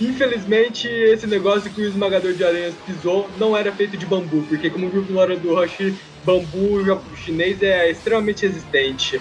Infelizmente, 0.00 0.86
esse 0.86 1.26
negócio 1.26 1.70
que 1.72 1.80
o 1.82 1.88
esmagador 1.88 2.32
de 2.32 2.44
aranhas 2.44 2.74
pisou 2.86 3.28
não 3.36 3.56
era 3.56 3.72
feito 3.72 3.96
de 3.96 4.06
bambu, 4.06 4.42
porque 4.48 4.70
como 4.70 4.88
viu 4.88 5.04
na 5.10 5.20
hora 5.20 5.36
do 5.36 5.52
Rush, 5.54 5.92
bambu 6.24 6.84
já- 6.84 7.00
chinês 7.16 7.60
é 7.62 7.90
extremamente 7.90 8.46
resistente. 8.46 9.20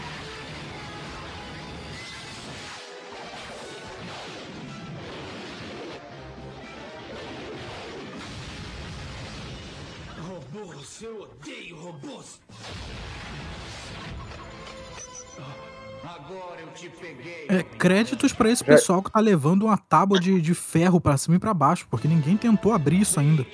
É, 17.49 17.63
créditos 17.63 18.33
pra 18.33 18.49
esse 18.49 18.63
pessoal 18.63 19.01
que 19.01 19.11
tá 19.11 19.19
levando 19.19 19.63
uma 19.63 19.77
tábua 19.77 20.19
de, 20.19 20.41
de 20.41 20.53
ferro 20.53 20.99
pra 20.99 21.17
cima 21.17 21.37
e 21.37 21.39
pra 21.39 21.53
baixo, 21.53 21.87
porque 21.89 22.07
ninguém 22.07 22.35
tentou 22.35 22.73
abrir 22.73 23.01
isso 23.01 23.19
ainda. 23.19 23.45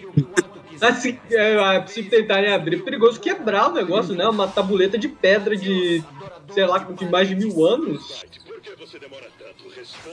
Assim, 0.81 1.17
é, 1.31 1.85
se 1.87 2.03
tentarem 2.03 2.51
abrir, 2.51 2.81
é 2.81 2.83
perigoso 2.83 3.19
quebrar 3.19 3.69
o 3.69 3.73
negócio, 3.73 4.15
né? 4.15 4.27
Uma 4.27 4.47
tabuleta 4.47 4.97
de 4.97 5.07
pedra 5.07 5.55
de, 5.55 6.03
sei 6.51 6.65
lá, 6.65 6.79
de 6.79 7.05
mais 7.09 7.27
de 7.27 7.35
mil 7.35 7.65
anos. 7.65 8.23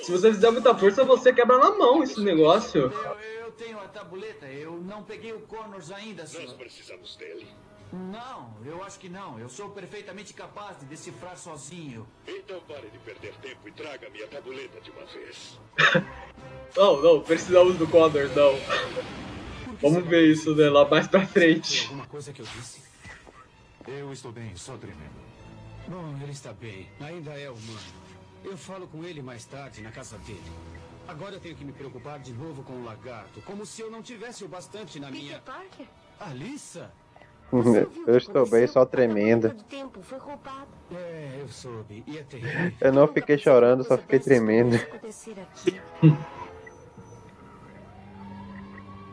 Se 0.02 0.12
você 0.12 0.32
fizer 0.32 0.50
muita 0.50 0.74
força, 0.74 1.04
você 1.04 1.32
quebra 1.32 1.58
na 1.58 1.70
mão 1.70 2.02
esse 2.02 2.20
negócio. 2.20 2.82
Eu, 2.82 3.46
eu 3.46 3.52
tenho 3.52 3.78
a 3.78 3.88
tabuleta. 3.88 4.46
Eu 4.46 4.80
não 4.82 5.02
peguei 5.02 5.32
o 5.32 5.40
Connors 5.40 5.90
ainda, 5.90 6.26
senhor. 6.26 6.46
Nós 6.46 6.52
precisamos 6.54 7.16
dele. 7.16 7.46
Não, 7.92 8.56
eu 8.64 8.82
acho 8.84 8.98
que 8.98 9.08
não. 9.08 9.38
Eu 9.38 9.48
sou 9.48 9.70
perfeitamente 9.70 10.32
capaz 10.32 10.78
de 10.78 10.86
decifrar 10.86 11.36
sozinho. 11.36 12.06
Então 12.26 12.60
pare 12.60 12.88
de 12.88 12.98
perder 12.98 13.34
tempo 13.36 13.68
e 13.68 13.72
traga 13.72 14.08
minha 14.10 14.28
tabuleta 14.28 14.80
de 14.80 14.90
uma 14.90 15.04
vez. 15.06 15.58
Não, 16.76 17.02
não, 17.02 17.20
precisamos 17.20 17.76
do 17.76 17.86
Connor, 17.88 18.28
não. 18.28 18.52
Vamos 19.82 20.06
ver 20.06 20.30
isso 20.30 20.54
né, 20.54 20.70
lá 20.70 20.88
mais 20.88 21.08
pra 21.08 21.26
frente. 21.26 21.82
Alguma 21.86 22.06
coisa 22.06 22.32
que 22.32 22.40
eu 22.40 22.46
disse? 22.46 22.80
Eu 23.88 24.12
estou 24.12 24.30
bem, 24.30 24.54
só 24.54 24.76
tremendo. 24.76 25.20
Bom, 25.88 26.16
ele 26.22 26.30
está 26.30 26.52
bem. 26.52 26.88
Ainda 27.00 27.32
é 27.32 27.50
humano. 27.50 27.80
Eu 28.44 28.56
falo 28.56 28.86
com 28.86 29.04
ele 29.04 29.20
mais 29.20 29.44
tarde 29.44 29.82
na 29.82 29.90
casa 29.90 30.16
dele. 30.18 30.40
Agora 31.08 31.34
eu 31.34 31.40
tenho 31.40 31.56
que 31.56 31.64
me 31.64 31.72
preocupar 31.72 32.20
de 32.20 32.32
novo 32.32 32.62
com 32.62 32.74
o 32.74 32.84
lagarto, 32.84 33.42
como 33.42 33.66
se 33.66 33.82
eu 33.82 33.90
não 33.90 34.00
tivesse 34.00 34.44
o 34.44 34.48
bastante 34.48 35.00
na 35.00 35.10
minha. 35.10 35.40
Parker? 35.40 35.86
Alissa? 36.20 36.92
Eu 38.06 38.16
estou 38.16 38.48
bem, 38.48 38.66
só 38.66 38.84
tremendo. 38.84 39.54
É, 40.92 41.38
eu 41.40 41.48
soube. 41.48 42.04
E 42.06 42.18
é 42.18 42.22
terrível. 42.22 42.72
Eu 42.80 42.92
não 42.92 43.08
fiquei 43.08 43.38
chorando, 43.38 43.84
só 43.84 43.98
fiquei 43.98 44.18
tremendo. 44.18 44.76
acontecer 44.76 45.34
aqui. 45.40 45.80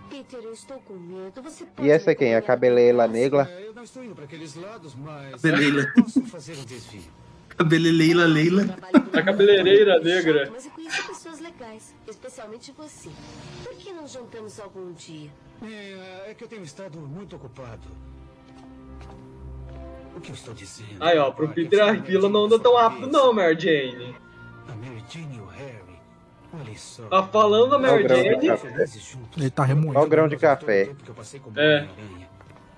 Peter, 0.09 0.39
eu 0.43 0.53
estou 0.53 0.79
com 0.79 0.93
medo. 0.93 1.41
Você 1.41 1.65
pode 1.65 1.87
E 1.87 1.91
essa 1.91 2.11
me 2.11 2.15
quem? 2.15 2.35
A 2.35 2.41
cabeleira 2.41 3.07
negra? 3.07 3.49
É, 3.51 3.67
eu 3.67 3.73
não 3.73 3.83
estou 3.83 4.03
indo 4.03 4.15
para 4.15 4.25
aqueles 4.25 4.55
lados, 4.55 4.95
mas. 4.95 5.41
Cabeleira. 5.41 5.93
Posso 5.95 6.25
fazer 6.25 6.57
um 6.57 6.65
desvio. 6.65 7.03
Cabeleleila 7.57 8.25
Leila. 8.25 8.65
A 9.13 9.23
cabeleireira 9.23 9.99
negra. 9.99 10.49
Mas 10.51 10.65
eu 10.65 10.71
conheci 10.71 11.07
pessoas 11.07 11.39
legais, 11.39 11.95
especialmente 12.07 12.71
você. 12.71 13.09
Por 13.63 13.73
que 13.75 13.91
não 13.91 14.07
jantamos 14.07 14.59
algum 14.59 14.93
dia? 14.93 15.31
É, 15.63 16.29
é 16.29 16.33
que 16.35 16.43
eu 16.43 16.47
tenho 16.47 16.63
estado 16.63 16.99
muito 16.99 17.35
ocupado. 17.35 17.87
O 20.15 20.19
que 20.19 20.31
eu 20.31 20.35
estou 20.35 20.53
dizendo? 20.53 21.01
Aí, 21.03 21.17
ó, 21.17 21.31
pro 21.31 21.47
Peter 21.49 21.81
a 21.83 21.95
fila 22.01 22.27
não 22.27 22.45
anda 22.45 22.57
tão 22.59 22.75
rápido 22.75 23.07
não, 23.07 23.31
Mary 23.31 23.59
Jane. 23.59 24.15
A 24.67 24.75
Mary 24.75 25.03
Jane 25.09 25.37
e 25.37 25.39
o 25.39 25.45
Harry. 25.45 25.99
Olha 26.53 26.77
só. 26.77 27.03
Tá 27.03 27.23
falando 27.23 27.75
a 27.75 27.79
Mary 27.79 28.07
Jane. 28.07 28.47
Ele 29.37 29.49
tá 29.51 29.63
remoendo. 29.63 29.99
Olha 29.99 30.07
o 30.07 30.09
grão 30.09 30.27
de 30.27 30.37
café. 30.37 30.89
É. 31.55 31.87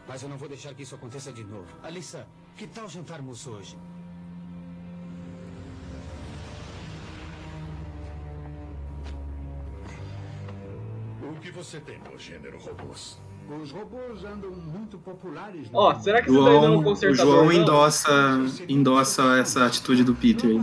Mas 0.07 0.24
eu 0.24 0.30
não 0.30 0.38
vou 0.38 0.49
deixar 0.49 0.74
que 0.74 0.84
isso 0.84 0.95
aconteça 0.95 1.32
de 1.32 1.43
novo. 1.43 1.67
Alissa, 1.84 2.28
Que 2.57 2.67
tal 2.67 2.89
jantarmos 2.89 3.47
hoje? 3.47 3.78
O 11.22 11.39
que 11.39 11.51
você 11.51 11.80
tem 11.80 11.99
no 11.99 12.17
gênero 12.17 12.57
robôs? 12.59 13.17
Os 13.50 13.72
robôs 13.72 14.24
andam 14.24 14.52
muito 14.52 14.97
populares. 15.00 15.68
Ó, 15.74 15.93
será 15.95 16.22
que 16.22 16.30
isso 16.30 16.43
daí 16.43 16.54
não 16.54 16.64
é 16.66 16.70
um 16.70 16.72
João, 16.72 16.80
o 16.80 16.84
consertador? 16.84 17.34
João 17.36 17.52
endossa, 17.52 18.39
endossa 18.68 19.38
essa 19.39 19.66
atitude 19.66 20.04
do 20.04 20.14
Peter 20.14 20.50
aí. 20.50 20.62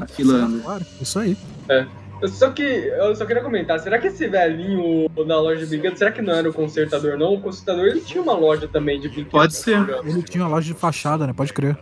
Afilando. 0.00 0.60
Claro, 0.62 0.86
isso 1.00 1.18
aí. 1.18 1.36
É. 1.68 1.86
Eu 2.22 2.28
só 2.28 2.50
que 2.50 2.62
eu 2.62 3.16
só 3.16 3.24
queria 3.24 3.42
comentar, 3.42 3.80
será 3.80 3.98
que 3.98 4.08
esse 4.08 4.28
velhinho 4.28 5.10
na 5.26 5.40
loja 5.40 5.60
de 5.60 5.66
brinquedos, 5.66 5.98
será 5.98 6.12
que 6.12 6.20
não 6.20 6.34
era 6.34 6.50
o 6.50 6.52
consertador 6.52 7.16
não? 7.16 7.32
O 7.34 7.40
consertador 7.40 7.86
ele 7.86 8.02
tinha 8.02 8.22
uma 8.22 8.34
loja 8.34 8.68
também 8.68 9.00
de 9.00 9.08
brinquedos. 9.08 9.32
Pode 9.32 9.54
ser. 9.56 9.78
Ele 10.04 10.22
tinha 10.22 10.44
uma 10.44 10.50
loja 10.50 10.66
de 10.72 10.78
fachada, 10.78 11.26
né? 11.26 11.32
Pode 11.32 11.52
crer. 11.52 11.78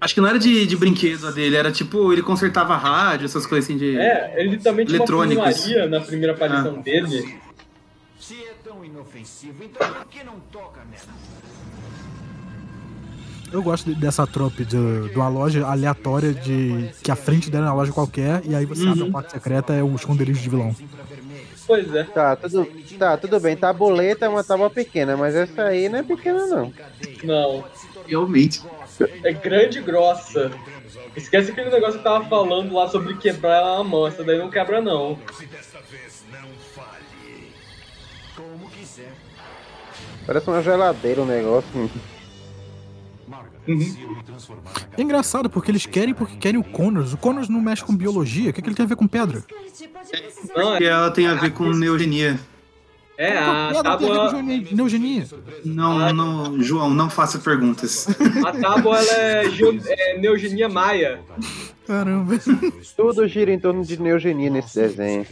Acho 0.00 0.14
que 0.14 0.20
não 0.20 0.28
era 0.28 0.38
de, 0.38 0.66
de 0.66 0.76
brinquedo 0.76 1.28
a 1.28 1.30
dele, 1.30 1.54
era 1.56 1.70
tipo, 1.70 2.12
ele 2.12 2.22
consertava 2.22 2.76
rádio, 2.76 3.24
essas 3.24 3.46
coisas 3.46 3.70
assim 3.70 3.78
de. 3.78 3.96
É, 3.96 4.34
ele 4.36 4.58
também 4.58 4.84
tinha 4.84 5.00
uma 5.00 5.86
na 5.88 6.00
primeira 6.00 6.32
aparição 6.32 6.76
Ah. 6.78 6.82
dele. 6.82 7.38
Se 9.12 9.46
inofensivo, 9.46 9.64
então 9.64 9.92
por 9.92 10.06
que 10.06 10.24
não 10.24 10.38
toca 10.52 10.80
nela? 10.90 11.02
Eu 13.52 13.62
gosto 13.62 13.92
de- 13.92 14.00
dessa 14.00 14.26
trope 14.26 14.64
de, 14.64 15.08
de 15.08 15.16
uma 15.16 15.28
loja 15.28 15.64
aleatória 15.66 16.32
de 16.34 16.90
que 17.02 17.10
a 17.10 17.16
frente 17.16 17.50
dela 17.50 17.66
é 17.66 17.68
uma 17.68 17.76
loja 17.76 17.92
qualquer 17.92 18.42
e 18.44 18.54
aí 18.54 18.64
você 18.66 18.86
abre 18.88 19.08
a 19.08 19.10
parte 19.12 19.32
secreta 19.32 19.72
é 19.72 19.82
o 19.82 19.94
esconderijo 19.94 20.40
de 20.40 20.48
vilão. 20.48 20.74
Pois 21.66 21.94
é. 21.94 22.04
Tá, 22.04 22.36
tudo, 22.36 22.66
tá, 22.98 23.16
tudo 23.16 23.40
bem. 23.40 23.56
Tabuleta 23.56 24.26
é 24.26 24.28
uma 24.28 24.42
tábua 24.44 24.68
pequena, 24.68 25.16
mas 25.16 25.34
essa 25.34 25.62
aí 25.64 25.88
não 25.88 26.00
é 26.00 26.02
pequena, 26.02 26.46
não. 26.46 26.72
Não. 27.22 27.64
Realmente. 28.06 28.60
É 29.22 29.32
grande 29.32 29.78
e 29.78 29.82
grossa. 29.82 30.50
Esquece 31.16 31.52
aquele 31.52 31.70
negócio 31.70 31.98
que 31.98 32.04
tava 32.04 32.24
falando 32.26 32.74
lá 32.74 32.88
sobre 32.88 33.14
quebrar 33.16 33.64
na 33.78 33.84
mão. 33.84 34.06
Essa 34.06 34.22
daí 34.24 34.36
não 34.38 34.50
quebra, 34.50 34.80
não. 34.82 35.18
Como 38.36 38.68
quiser. 38.70 39.12
Parece 40.26 40.48
uma 40.48 40.62
geladeira 40.62 41.22
o 41.22 41.26
negócio. 41.26 41.68
É 44.96 45.02
engraçado 45.02 45.48
porque 45.48 45.70
eles 45.70 45.86
querem 45.86 46.12
porque 46.14 46.36
querem 46.36 46.60
o 46.60 46.64
Connors. 46.64 47.12
O 47.12 47.16
Connors 47.16 47.48
não 47.48 47.60
mexe 47.60 47.84
com 47.84 47.96
biologia. 47.96 48.50
O 48.50 48.52
que, 48.52 48.60
que 48.60 48.68
ele 48.68 48.74
tem 48.76 48.84
a 48.84 48.88
ver 48.88 48.96
com 48.96 49.06
pedra? 49.06 49.44
Não, 50.56 50.70
Porque 50.70 50.84
ela 50.84 51.10
tem 51.10 51.26
a 51.26 51.34
ver 51.34 51.50
com 51.52 51.70
neogenia. 51.70 52.38
É, 53.16 53.38
a 53.38 53.42
tem 53.42 53.46
a 53.46 53.68
ver 53.68 53.82
tábua, 53.82 54.42
neogenia. 54.72 55.26
Não, 55.64 56.12
não, 56.12 56.60
João, 56.60 56.90
não 56.90 57.08
faça 57.08 57.38
perguntas. 57.38 58.08
a 58.44 58.52
tábua 58.52 58.98
ela 58.98 59.12
é, 59.12 59.50
geo- 59.50 59.80
é 59.86 60.18
neogenia 60.18 60.68
maia. 60.68 61.20
Caramba. 61.86 62.34
Tudo 62.96 63.26
gira 63.28 63.52
em 63.52 63.58
torno 63.58 63.84
de 63.84 64.00
neogenia 64.00 64.50
nesse 64.50 64.74
desenho. 64.80 65.24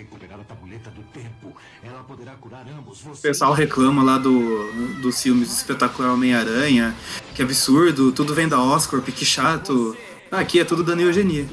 O 1.85 3.17
pessoal 3.21 3.53
reclama 3.53 4.03
lá 4.03 4.19
do, 4.19 5.01
dos 5.01 5.21
filmes 5.21 5.53
Espetacular 5.57 6.13
Homem-Aranha, 6.13 6.95
que 7.35 7.43
absurdo, 7.43 8.13
tudo 8.13 8.35
vem 8.35 8.49
da 8.49 8.63
Oscorp, 8.63 9.09
que 9.09 9.25
chato. 9.25 9.97
Ah, 10.31 10.41
Aqui 10.41 10.61
é 10.61 10.65
tudo 10.65 10.83
da 10.83 10.97
neogenia. 10.97 11.47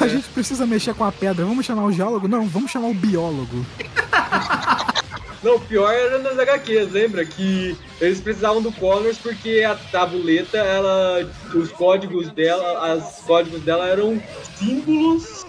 A 0.00 0.06
gente 0.06 0.28
precisa 0.28 0.66
mexer 0.66 0.94
com 0.94 1.04
a 1.04 1.10
pedra. 1.10 1.44
Vamos 1.44 1.66
chamar 1.66 1.84
o 1.84 1.92
geólogo? 1.92 2.28
Não, 2.28 2.46
vamos 2.46 2.70
chamar 2.70 2.88
o 2.88 2.94
biólogo. 2.94 3.66
Não, 5.42 5.56
o 5.56 5.60
pior 5.60 5.92
era 5.92 6.18
nas 6.18 6.38
HQs, 6.38 6.92
lembra? 6.92 7.24
Que 7.24 7.76
eles 8.00 8.20
precisavam 8.20 8.60
do 8.60 8.72
Connors 8.72 9.18
porque 9.18 9.64
a 9.64 9.76
tabuleta, 9.76 10.58
ela. 10.58 11.30
Os 11.54 11.70
códigos 11.72 12.30
dela, 12.32 12.92
as 12.92 13.20
códigos 13.20 13.62
dela 13.62 13.86
eram 13.86 14.20
símbolos 14.58 15.46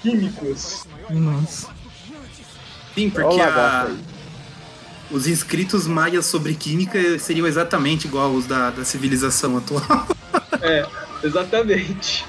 químicos. 0.00 0.86
Nossa. 1.10 1.79
Sim, 3.00 3.10
porque 3.10 3.40
a- 3.40 3.88
os 5.10 5.26
inscritos 5.26 5.86
maias 5.86 6.26
sobre 6.26 6.54
química 6.54 7.18
seriam 7.18 7.46
exatamente 7.46 8.06
igual 8.06 8.30
os 8.32 8.46
da, 8.46 8.70
da 8.70 8.84
civilização 8.84 9.56
atual. 9.56 10.06
É, 10.62 10.86
exatamente. 11.24 12.26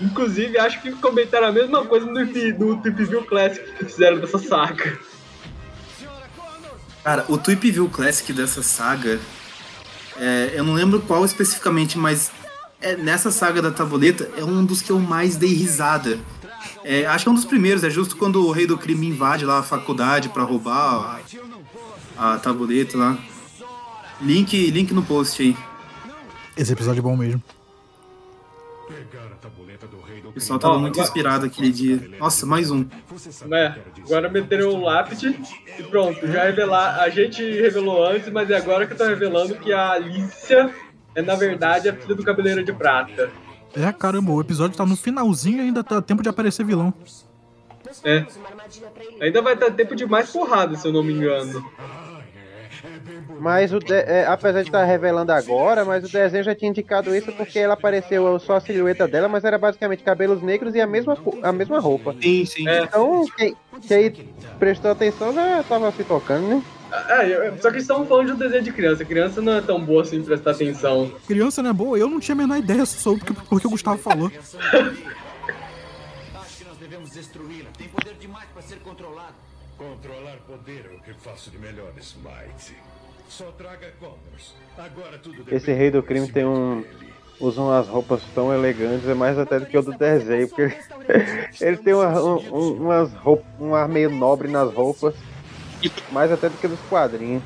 Inclusive, 0.00 0.58
acho 0.58 0.80
que 0.80 0.92
comentaram 0.92 1.48
a 1.48 1.52
mesma 1.52 1.84
coisa 1.84 2.06
no, 2.06 2.14
no 2.14 2.82
Tip 2.82 2.96
View 3.04 3.22
Classic 3.26 3.62
que 3.76 3.84
fizeram 3.84 4.18
dessa 4.18 4.38
saga. 4.38 4.98
Cara, 7.04 7.24
o 7.28 7.36
Tweep 7.36 7.70
View 7.70 7.88
Classic 7.90 8.32
dessa 8.32 8.62
saga, 8.62 9.20
é, 10.18 10.52
eu 10.54 10.64
não 10.64 10.72
lembro 10.72 11.00
qual 11.00 11.22
especificamente, 11.22 11.98
mas 11.98 12.30
é, 12.80 12.96
nessa 12.96 13.30
saga 13.30 13.60
da 13.60 13.70
tabuleta 13.70 14.30
é 14.38 14.44
um 14.44 14.64
dos 14.64 14.80
que 14.80 14.90
eu 14.90 14.98
mais 14.98 15.36
dei 15.36 15.52
risada. 15.52 16.18
É, 16.84 17.04
acho 17.06 17.24
que 17.24 17.28
é 17.28 17.32
um 17.32 17.34
dos 17.34 17.44
primeiros, 17.44 17.84
é 17.84 17.90
justo 17.90 18.16
quando 18.16 18.46
o 18.46 18.50
rei 18.52 18.66
do 18.66 18.78
crime 18.78 19.06
invade 19.06 19.44
lá 19.44 19.58
a 19.58 19.62
faculdade 19.62 20.28
pra 20.30 20.42
roubar 20.42 21.20
a, 22.16 22.34
a 22.34 22.38
tabuleta 22.38 22.96
lá. 22.96 23.18
Link, 24.20 24.70
link 24.70 24.92
no 24.92 25.02
post 25.02 25.42
aí. 25.42 25.56
Esse 26.56 26.72
episódio 26.72 27.00
é 27.00 27.02
bom 27.02 27.16
mesmo. 27.16 27.42
O 30.24 30.32
pessoal 30.32 30.58
tava 30.58 30.78
muito 30.78 30.92
agora- 30.94 31.06
inspirado 31.08 31.46
aquele 31.46 31.70
dia. 31.72 32.10
Nossa, 32.18 32.46
mais 32.46 32.70
um. 32.70 32.86
É, 33.52 33.74
agora 34.04 34.28
meteram 34.28 34.68
o 34.70 34.80
lápide 34.84 35.38
e 35.78 35.82
pronto, 35.84 36.24
já 36.26 36.44
revelar. 36.44 37.00
A 37.00 37.08
gente 37.10 37.42
revelou 37.42 38.06
antes, 38.06 38.30
mas 38.30 38.48
é 38.50 38.56
agora 38.56 38.86
que 38.86 38.92
eu 38.92 38.96
tô 38.96 39.04
revelando 39.06 39.56
que 39.56 39.72
a 39.72 39.92
Alicia 39.92 40.72
é 41.14 41.22
na 41.22 41.34
verdade 41.34 41.88
a 41.88 41.94
filha 41.94 42.14
do 42.14 42.22
Cabeleiro 42.22 42.62
de 42.64 42.72
Prata. 42.72 43.30
É, 43.74 43.92
caramba, 43.92 44.32
o 44.32 44.40
episódio 44.40 44.76
tá 44.76 44.84
no 44.84 44.96
finalzinho 44.96 45.58
e 45.58 45.60
ainda 45.60 45.84
tá 45.84 46.00
tempo 46.02 46.22
de 46.22 46.28
aparecer 46.28 46.64
vilão. 46.64 46.92
É. 48.04 48.24
Ainda 49.20 49.42
vai 49.42 49.56
dar 49.56 49.70
tempo 49.70 49.94
de 49.96 50.06
mais 50.06 50.30
porrada, 50.30 50.76
se 50.76 50.86
eu 50.86 50.92
não 50.92 51.02
me 51.02 51.12
engano. 51.12 51.64
Mas 53.38 53.72
o 53.72 53.78
de- 53.78 53.92
é, 53.94 54.26
apesar 54.26 54.62
de 54.62 54.68
estar 54.68 54.84
revelando 54.84 55.32
agora, 55.32 55.84
mas 55.84 56.04
o 56.04 56.12
desenho 56.12 56.44
já 56.44 56.54
tinha 56.54 56.70
indicado 56.70 57.14
isso 57.14 57.32
porque 57.32 57.58
ela 57.58 57.74
apareceu 57.74 58.38
só 58.38 58.56
a 58.56 58.60
silhueta 58.60 59.08
dela, 59.08 59.28
mas 59.28 59.44
era 59.44 59.58
basicamente 59.58 60.02
cabelos 60.02 60.42
negros 60.42 60.74
e 60.74 60.80
a 60.80 60.86
mesma, 60.86 61.16
a 61.42 61.52
mesma 61.52 61.78
roupa. 61.80 62.14
Sim, 62.20 62.44
sim. 62.44 62.64
Então, 62.68 63.24
quem, 63.36 63.56
quem 63.86 64.12
prestou 64.58 64.90
atenção 64.90 65.32
já 65.32 65.62
tava 65.62 65.90
se 65.92 66.04
tocando, 66.04 66.48
né? 66.48 66.62
É, 66.92 67.52
só 67.60 67.70
que 67.70 67.78
estamos 67.78 68.08
falando 68.08 68.26
de 68.26 68.32
um 68.32 68.36
desenho 68.36 68.62
de 68.62 68.72
criança. 68.72 69.04
Criança 69.04 69.40
não 69.40 69.52
é 69.54 69.60
tão 69.60 69.80
boa 69.84 70.02
assim 70.02 70.22
prestar 70.22 70.50
atenção. 70.52 71.10
Criança 71.26 71.62
não 71.62 71.70
é 71.70 71.72
boa, 71.72 71.98
eu 71.98 72.08
não 72.08 72.18
tinha 72.20 72.34
a 72.34 72.38
menor 72.38 72.56
ideia, 72.58 72.84
só 72.86 72.98
soube 72.98 73.20
porque, 73.24 73.40
porque 73.48 73.66
o 73.66 73.70
Gustavo 73.70 73.98
falou. 73.98 74.30
Acho 74.34 74.56
que 76.58 76.64
nós 76.64 76.76
devemos 76.78 77.10
destruí-la. 77.10 77.70
Tem 77.76 77.88
poder 77.88 78.14
demais 78.14 78.46
para 78.52 78.62
ser 78.62 78.78
controlado. 78.80 79.34
Controlar 79.76 80.36
poder 80.46 80.90
é 80.92 80.96
o 80.96 81.00
que 81.00 81.14
faço 81.22 81.50
de 81.50 81.58
melhor, 81.58 81.90
Smite. 82.00 82.76
Só 83.28 83.44
traga 83.56 83.92
Connors. 83.98 84.54
Agora 84.76 85.18
tudo 85.18 85.44
Esse 85.54 85.72
rei 85.72 85.90
do 85.90 86.02
crime 86.02 86.30
tem 86.30 86.44
um. 86.44 86.84
Usa 87.38 87.62
umas 87.62 87.88
roupas 87.88 88.20
tão 88.34 88.52
elegantes, 88.52 89.08
é 89.08 89.14
mais 89.14 89.38
até 89.38 89.58
do 89.58 89.64
que 89.64 89.78
o 89.78 89.80
do 89.80 89.92
desenho, 89.96 90.46
porque 90.48 90.60
ele, 90.62 90.76
ele 91.58 91.76
tem 91.78 91.94
uma, 91.94 92.20
um- 92.20 92.54
um- 92.54 92.72
umas 92.84 93.10
roupas, 93.14 93.46
um 93.58 93.74
ar 93.74 93.88
meio 93.88 94.10
nobre 94.10 94.46
nas 94.46 94.70
roupas, 94.74 95.14
mais 96.10 96.30
até 96.32 96.48
do 96.48 96.56
que 96.56 96.68
dos 96.68 96.80
quadrinhos. 96.88 97.42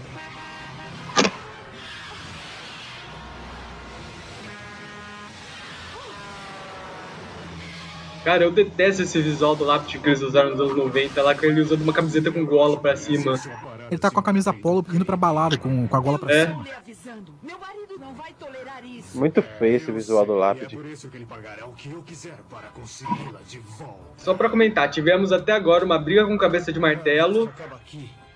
Cara, 8.24 8.42
eu 8.44 8.50
detesto 8.50 9.02
esse 9.02 9.20
visual 9.20 9.54
do 9.54 9.64
lápide 9.64 9.98
que 9.98 10.08
eles 10.08 10.22
usaram 10.22 10.50
nos 10.50 10.60
anos 10.60 10.74
90, 10.76 11.22
lá 11.22 11.34
que 11.34 11.44
ele 11.44 11.60
usando 11.60 11.82
uma 11.82 11.92
camiseta 11.92 12.32
com 12.32 12.44
gola 12.46 12.78
pra 12.80 12.96
cima. 12.96 13.34
Ele 13.90 13.98
tá 13.98 14.10
com 14.10 14.18
a 14.18 14.22
camisa 14.22 14.50
polo 14.50 14.84
indo 14.94 15.04
pra 15.04 15.14
balada, 15.16 15.58
com, 15.58 15.86
com 15.86 15.96
a 15.96 16.00
gola 16.00 16.18
pra 16.18 16.34
É. 16.34 16.46
cima. 16.46 16.64
Muito 19.14 19.42
feio 19.42 19.76
esse 19.76 19.92
visual 19.92 20.24
do 20.24 20.34
lápide. 20.34 20.78
Só 24.16 24.32
pra 24.32 24.48
comentar, 24.48 24.90
tivemos 24.90 25.30
até 25.30 25.52
agora 25.52 25.84
uma 25.84 25.98
briga 25.98 26.26
com 26.26 26.36
cabeça 26.38 26.72
de 26.72 26.80
martelo. 26.80 27.52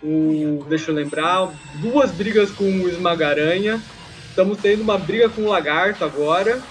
O, 0.03 0.64
deixa 0.68 0.90
eu 0.90 0.94
lembrar, 0.94 1.51
duas 1.74 2.11
brigas 2.11 2.51
com 2.51 2.64
o 2.64 2.88
esmagaranha. 2.88 3.82
Estamos 4.28 4.59
tendo 4.59 4.82
uma 4.82 4.96
briga 4.96 5.28
com 5.28 5.42
o 5.42 5.49
lagarto 5.49 6.05
agora. 6.05 6.62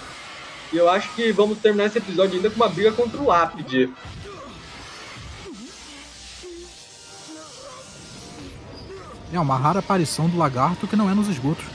E 0.72 0.78
eu 0.78 0.90
acho 0.90 1.14
que 1.16 1.32
vamos 1.32 1.60
terminar 1.60 1.86
esse 1.86 1.98
episódio 1.98 2.36
ainda 2.36 2.50
com 2.50 2.56
uma 2.56 2.70
briga 2.70 2.92
contra 2.92 3.20
o 3.20 3.28
lápide. 3.28 3.90
É 9.32 9.40
uma 9.40 9.58
rara 9.58 9.80
aparição 9.80 10.30
do 10.30 10.38
lagarto 10.38 10.88
que 10.88 10.96
não 10.96 11.10
é 11.10 11.14
nos 11.14 11.28
esgotos. 11.28 11.66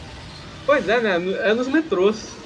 Pois 0.65 0.89
é, 0.89 1.01
né? 1.01 1.17
É 1.43 1.55
nos 1.55 1.69
metrôs. 1.69 2.42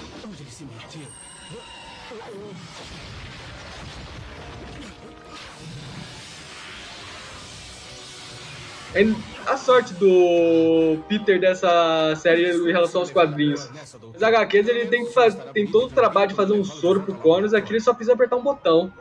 A 9.46 9.56
sorte 9.56 9.92
do 9.94 10.98
Peter 11.08 11.38
dessa 11.40 12.14
série 12.16 12.50
em 12.52 12.72
relação 12.72 13.00
aos 13.02 13.10
quadrinhos. 13.10 13.68
Os 14.14 14.22
HQs 14.22 14.68
ele 14.68 14.86
tem, 14.86 15.04
que 15.06 15.12
faz, 15.12 15.36
tem 15.52 15.66
todo 15.66 15.86
o 15.86 15.94
trabalho 15.94 16.28
de 16.28 16.34
fazer 16.34 16.52
um 16.52 16.64
soro 16.64 17.00
pro 17.02 17.14
Connors, 17.14 17.52
aqui 17.54 17.72
ele 17.72 17.80
só 17.80 17.92
precisa 17.92 18.14
apertar 18.14 18.36
um 18.36 18.42
botão. 18.42 18.92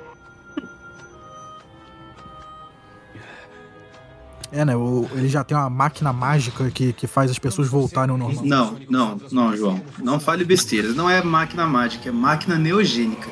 É, 4.51 4.63
né? 4.63 4.73
o- 4.75 5.05
ele 5.13 5.27
já 5.27 5.43
tem 5.43 5.57
uma 5.57 5.69
máquina 5.69 6.13
mágica 6.13 6.69
que, 6.71 6.93
que 6.93 7.07
faz 7.07 7.29
as 7.29 7.37
pessoas 7.37 7.67
voltarem 7.67 8.11
ao 8.11 8.17
normal. 8.17 8.45
Não, 8.45 8.77
não, 8.89 9.19
não, 9.31 9.57
João. 9.57 9.81
Não 10.01 10.17
fale 10.17 10.45
besteiras. 10.45 10.95
Não 10.95 11.09
é 11.09 11.21
máquina 11.21 11.65
mágica, 11.65 12.07
é 12.07 12.11
máquina 12.11 12.55
neogênica. 12.57 13.27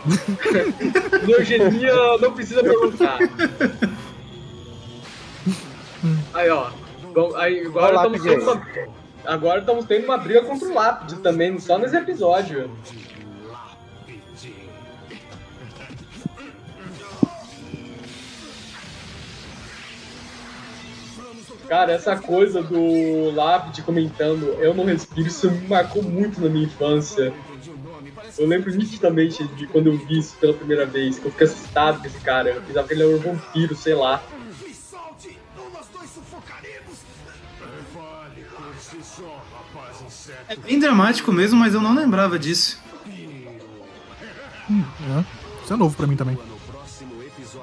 Neogenia 1.26 1.94
não 2.20 2.34
precisa 2.34 2.62
perguntar. 2.62 3.20
Aí, 6.34 6.50
ó. 6.50 6.70
Bom, 7.14 7.36
aí, 7.36 7.66
agora 7.66 7.96
estamos 7.96 8.22
tendo 8.24 8.44
uma, 8.44 8.68
agora 9.26 9.60
estamos 9.60 9.86
tendo 9.86 10.06
uma 10.06 10.18
briga 10.18 10.42
contra 10.44 10.68
o 10.68 10.74
Lápide 10.74 11.16
também, 11.18 11.60
só 11.60 11.78
nesse 11.78 11.96
episódio. 11.96 12.70
Cara, 21.68 21.94
essa 21.94 22.16
coisa 22.18 22.62
do 22.62 23.32
Lápide 23.32 23.82
comentando 23.82 24.46
Eu 24.60 24.74
não 24.74 24.86
respiro, 24.86 25.28
isso 25.28 25.50
me 25.50 25.68
marcou 25.68 26.04
muito 26.04 26.42
na 26.42 26.50
minha 26.50 26.66
infância. 26.66 27.34
Eu 28.38 28.48
lembro 28.48 28.72
nitidamente 28.76 29.48
de 29.50 29.68
quando 29.68 29.88
eu 29.88 29.98
vi 29.98 30.20
isso 30.20 30.36
pela 30.38 30.54
primeira 30.54 30.86
vez, 30.86 31.20
que 31.20 31.26
eu 31.26 31.32
fiquei 31.32 31.48
assustado 31.48 32.00
com 32.00 32.08
esse 32.08 32.20
cara. 32.20 32.50
Eu 32.50 32.62
pensava 32.62 32.88
que 32.88 32.94
ele 32.94 33.04
era 33.04 33.16
um 33.16 33.20
vampiro, 33.20 33.76
sei 33.76 33.94
lá. 33.94 34.24
É 40.50 40.56
bem 40.56 40.80
dramático 40.80 41.32
mesmo, 41.32 41.60
mas 41.60 41.74
eu 41.74 41.82
não 41.82 41.94
lembrava 41.96 42.38
disso. 42.38 42.82
Hum, 44.70 44.84
é. 45.20 45.24
Isso 45.64 45.74
é 45.74 45.76
novo 45.76 45.96
pra 45.96 46.08
mim 46.08 46.16
também. 46.16 46.38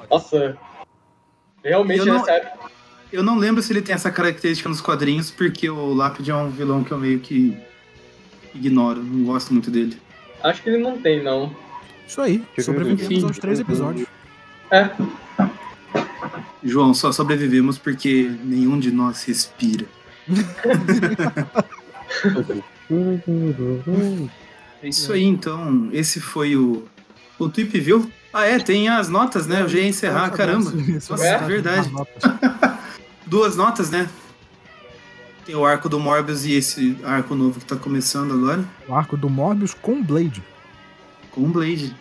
Nossa. 0.09 0.57
Realmente 1.63 1.99
Eu 1.99 2.05
não- 2.05 2.15
nessa 2.19 2.31
época. 2.31 2.71
Eu 3.11 3.23
não 3.23 3.37
lembro 3.37 3.61
se 3.61 3.73
ele 3.73 3.81
tem 3.81 3.93
essa 3.93 4.09
característica 4.09 4.69
nos 4.69 4.79
quadrinhos, 4.79 5.29
porque 5.29 5.69
o 5.69 5.93
Lápide 5.93 6.31
é 6.31 6.35
um 6.35 6.49
vilão 6.49 6.83
que 6.83 6.91
eu 6.91 6.97
meio 6.97 7.19
que 7.19 7.57
ignoro, 8.55 9.03
não 9.03 9.25
gosto 9.25 9.51
muito 9.51 9.69
dele. 9.69 10.01
Acho 10.41 10.63
que 10.63 10.69
ele 10.69 10.77
não 10.81 10.99
tem, 10.99 11.21
não. 11.21 11.53
Isso 12.07 12.21
aí, 12.21 12.43
sobrevivemos 12.59 13.03
Enfim. 13.11 13.23
aos 13.25 13.37
três 13.37 13.59
episódios. 13.59 14.07
É. 14.71 14.89
João, 16.63 16.93
só 16.93 17.11
sobrevivemos 17.11 17.77
porque 17.77 18.31
nenhum 18.43 18.79
de 18.79 18.91
nós 18.91 19.23
respira. 19.23 19.85
É 24.83 24.89
isso 24.89 25.13
aí, 25.13 25.23
então. 25.23 25.89
Esse 25.93 26.19
foi 26.19 26.55
o, 26.55 26.83
o 27.39 27.47
Tweep 27.47 27.79
View. 27.79 28.11
Ah, 28.33 28.45
é, 28.45 28.59
tem 28.59 28.89
as 28.89 29.07
notas, 29.07 29.47
né? 29.47 29.61
Eu 29.61 29.69
já 29.69 29.79
ia 29.79 29.87
encerrar, 29.87 30.29
caramba. 30.31 30.71
Nossa, 30.71 31.25
é 31.25 31.37
verdade. 31.39 31.89
Duas 33.25 33.55
notas, 33.55 33.89
né? 33.89 34.09
Tem 35.45 35.55
o 35.55 35.65
arco 35.65 35.87
do 35.87 35.99
Morbius 35.99 36.45
e 36.45 36.53
esse 36.53 36.97
arco 37.03 37.35
novo 37.35 37.59
que 37.59 37.65
tá 37.65 37.75
começando 37.75 38.33
agora. 38.33 38.65
O 38.87 38.93
arco 38.93 39.15
do 39.15 39.29
Morbius 39.29 39.73
com 39.73 40.01
Blade. 40.03 40.43
Com 41.31 41.41
o 41.43 41.47
Blade. 41.47 41.95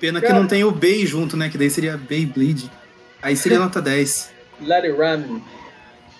Pena 0.00 0.20
que 0.20 0.32
não 0.32 0.46
tem 0.46 0.64
o 0.64 0.70
Bay 0.70 1.06
junto, 1.06 1.36
né? 1.36 1.48
Que 1.48 1.58
daí 1.58 1.70
seria 1.70 1.96
Beyblade. 1.96 2.70
Aí 3.24 3.34
seria 3.34 3.58
nota 3.58 3.80
10. 3.80 4.30
Let 4.60 4.84
it 4.84 4.92
run. 4.92 5.40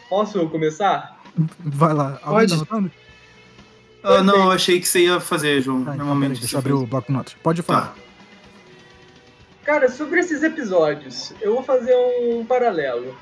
Posso 0.08 0.48
começar? 0.48 1.20
Vai 1.58 1.92
lá. 1.92 2.18
Alguém 2.22 2.48
tá? 2.48 2.82
Ah, 4.02 4.22
não, 4.22 4.44
eu 4.44 4.50
achei 4.50 4.80
que 4.80 4.88
você 4.88 5.00
ia 5.00 5.20
fazer, 5.20 5.60
João. 5.60 5.84
Ah, 5.86 5.94
Normalmente. 5.94 6.40
deixa 6.40 6.56
eu 6.56 6.60
abrir 6.60 6.72
o 6.72 6.86
bloco 6.86 7.12
notas. 7.12 7.34
Pode 7.42 7.60
falar. 7.60 7.94
Cara, 9.64 9.90
sobre 9.90 10.20
esses 10.20 10.42
episódios, 10.42 11.34
eu 11.42 11.52
vou 11.52 11.62
fazer 11.62 11.94
um 11.94 12.42
paralelo. 12.46 13.14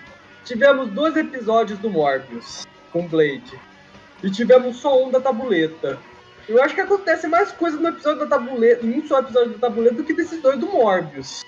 Tivemos 0.44 0.88
dois 0.92 1.16
episódios 1.16 1.76
do 1.80 1.90
Morbius 1.90 2.64
com 2.92 3.08
Blade. 3.08 3.58
E 4.22 4.30
tivemos 4.30 4.76
só 4.76 5.04
um 5.04 5.10
da 5.10 5.20
tabuleta. 5.20 5.98
Eu 6.48 6.62
acho 6.62 6.72
que 6.72 6.80
acontece 6.80 7.26
mais 7.26 7.50
coisa 7.50 7.76
no 7.78 7.88
episódio 7.88 8.20
da 8.20 8.26
tabuleta, 8.26 8.86
em 8.86 9.00
um 9.00 9.06
só 9.08 9.18
episódio 9.18 9.54
da 9.54 9.58
tabuleta, 9.58 9.96
do 9.96 10.04
que 10.04 10.14
desses 10.14 10.40
dois 10.40 10.56
do 10.60 10.66
Morbius. 10.68 11.42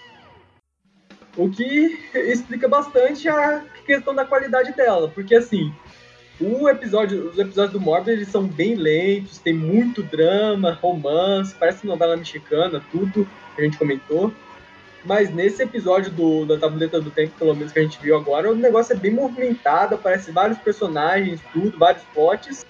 O 1.37 1.51
que 1.51 1.99
explica 2.15 2.69
bastante 2.69 3.29
a 3.29 3.65
questão 3.85 4.15
da 4.15 4.25
qualidade 4.25 4.73
dela. 4.73 5.09
Porque 5.09 5.35
assim, 5.35 5.73
o 6.41 6.69
episódio, 6.69 7.29
os 7.29 7.39
episódios 7.39 7.73
do 7.73 7.81
Morbius 7.81 8.17
eles 8.17 8.29
são 8.29 8.47
bem 8.47 8.75
lentos, 8.75 9.39
tem 9.39 9.53
muito 9.53 10.03
drama, 10.03 10.73
romance, 10.73 11.55
parece 11.55 11.87
novela 11.87 12.17
mexicana, 12.17 12.83
tudo 12.91 13.29
que 13.55 13.61
a 13.61 13.65
gente 13.65 13.79
comentou. 13.79 14.33
Mas 15.05 15.33
nesse 15.33 15.63
episódio 15.63 16.11
do, 16.11 16.47
da 16.47 16.59
Tableta 16.59 17.01
do 17.01 17.11
Tempo, 17.11 17.35
pelo 17.39 17.55
menos 17.55 17.73
que 17.73 17.79
a 17.79 17.83
gente 17.83 18.01
viu 18.01 18.17
agora, 18.17 18.51
o 18.51 18.57
negócio 18.57 18.95
é 18.95 18.97
bem 18.97 19.13
movimentado, 19.13 19.97
aparece 19.97 20.31
vários 20.33 20.59
personagens, 20.59 21.41
tudo, 21.53 21.79
vários 21.79 22.03
plots. 22.15 22.65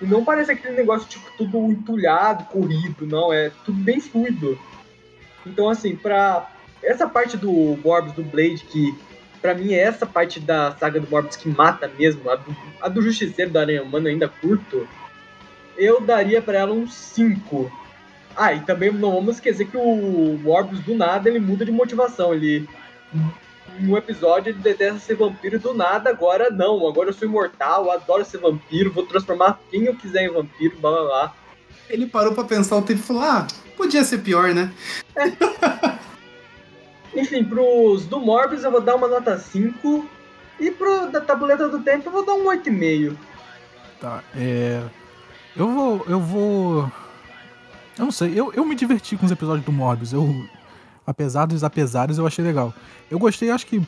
E 0.00 0.04
não 0.04 0.24
parece 0.24 0.52
aquele 0.52 0.74
negócio, 0.74 1.08
tipo, 1.08 1.30
tudo 1.36 1.58
entulhado, 1.70 2.44
corrido, 2.44 3.06
não. 3.06 3.32
É 3.32 3.50
tudo 3.64 3.78
bem 3.78 4.00
fluido. 4.00 4.58
Então, 5.46 5.70
assim, 5.70 5.94
pra 5.94 6.50
essa 6.82 7.08
parte 7.08 7.36
do 7.36 7.50
Morbius, 7.84 8.14
do 8.14 8.22
Blade, 8.22 8.64
que 8.68 8.94
pra 9.40 9.54
mim 9.54 9.72
é 9.72 9.80
essa 9.80 10.06
parte 10.06 10.40
da 10.40 10.74
saga 10.76 11.00
do 11.00 11.08
Morbius 11.08 11.36
que 11.36 11.48
mata 11.48 11.90
mesmo, 11.98 12.28
a 12.30 12.36
do, 12.36 12.56
a 12.80 12.88
do 12.88 13.02
Justiceiro 13.02 13.50
da 13.50 13.60
Aranha 13.60 13.82
Humana 13.82 14.08
ainda 14.08 14.28
curto, 14.28 14.88
eu 15.76 16.00
daria 16.00 16.42
pra 16.42 16.58
ela 16.58 16.72
um 16.72 16.88
5. 16.88 17.70
Ah, 18.36 18.52
e 18.52 18.60
também 18.60 18.92
não 18.92 19.14
vamos 19.14 19.36
esquecer 19.36 19.66
que 19.66 19.76
o 19.76 20.38
Morbius, 20.42 20.80
do 20.80 20.94
nada, 20.94 21.28
ele 21.28 21.38
muda 21.38 21.64
de 21.64 21.72
motivação. 21.72 22.32
Ele. 22.34 22.68
Um 23.80 23.96
episódio 23.96 24.50
ele 24.50 24.58
detesta 24.58 24.98
ser 24.98 25.14
vampiro 25.14 25.56
e 25.56 25.58
do 25.58 25.74
nada, 25.74 26.10
agora 26.10 26.50
não. 26.50 26.86
Agora 26.88 27.10
eu 27.10 27.12
sou 27.12 27.28
imortal, 27.28 27.84
eu 27.84 27.90
adoro 27.92 28.24
ser 28.24 28.38
vampiro, 28.38 28.92
vou 28.92 29.06
transformar 29.06 29.60
quem 29.70 29.84
eu 29.84 29.94
quiser 29.94 30.24
em 30.24 30.32
vampiro, 30.32 30.76
blá 30.80 30.90
blá 30.90 31.04
blá. 31.04 31.34
Ele 31.88 32.06
parou 32.06 32.34
pra 32.34 32.44
pensar 32.44 32.76
o 32.76 32.82
tempo 32.82 33.00
e 33.00 33.02
falou: 33.02 33.22
ah, 33.22 33.46
podia 33.76 34.04
ser 34.04 34.18
pior, 34.18 34.54
né? 34.54 34.72
Enfim, 37.18 37.44
pros 37.44 38.06
do 38.06 38.20
Morbius 38.20 38.64
eu 38.64 38.70
vou 38.70 38.80
dar 38.80 38.94
uma 38.96 39.08
nota 39.08 39.38
5. 39.38 40.08
E 40.60 40.70
pro 40.70 41.10
da 41.10 41.20
Tabuleta 41.20 41.68
do 41.68 41.80
Tempo 41.80 42.08
eu 42.08 42.12
vou 42.12 42.24
dar 42.26 42.34
um 42.34 42.44
8,5. 42.46 43.14
Tá, 44.00 44.22
é. 44.36 44.82
Eu 45.56 45.68
vou. 45.72 46.04
Eu 46.08 46.20
vou. 46.20 46.92
Eu 47.98 48.04
não 48.04 48.12
sei, 48.12 48.32
eu, 48.38 48.52
eu 48.54 48.64
me 48.64 48.74
diverti 48.76 49.16
com 49.16 49.26
os 49.26 49.32
episódios 49.32 49.64
do 49.64 49.72
Morbius. 49.72 50.12
Eu. 50.12 50.44
Apesar 51.06 51.46
dos 51.46 51.64
apesares, 51.64 52.18
eu 52.18 52.26
achei 52.26 52.44
legal. 52.44 52.72
Eu 53.10 53.18
gostei, 53.18 53.50
acho 53.50 53.66
que, 53.66 53.80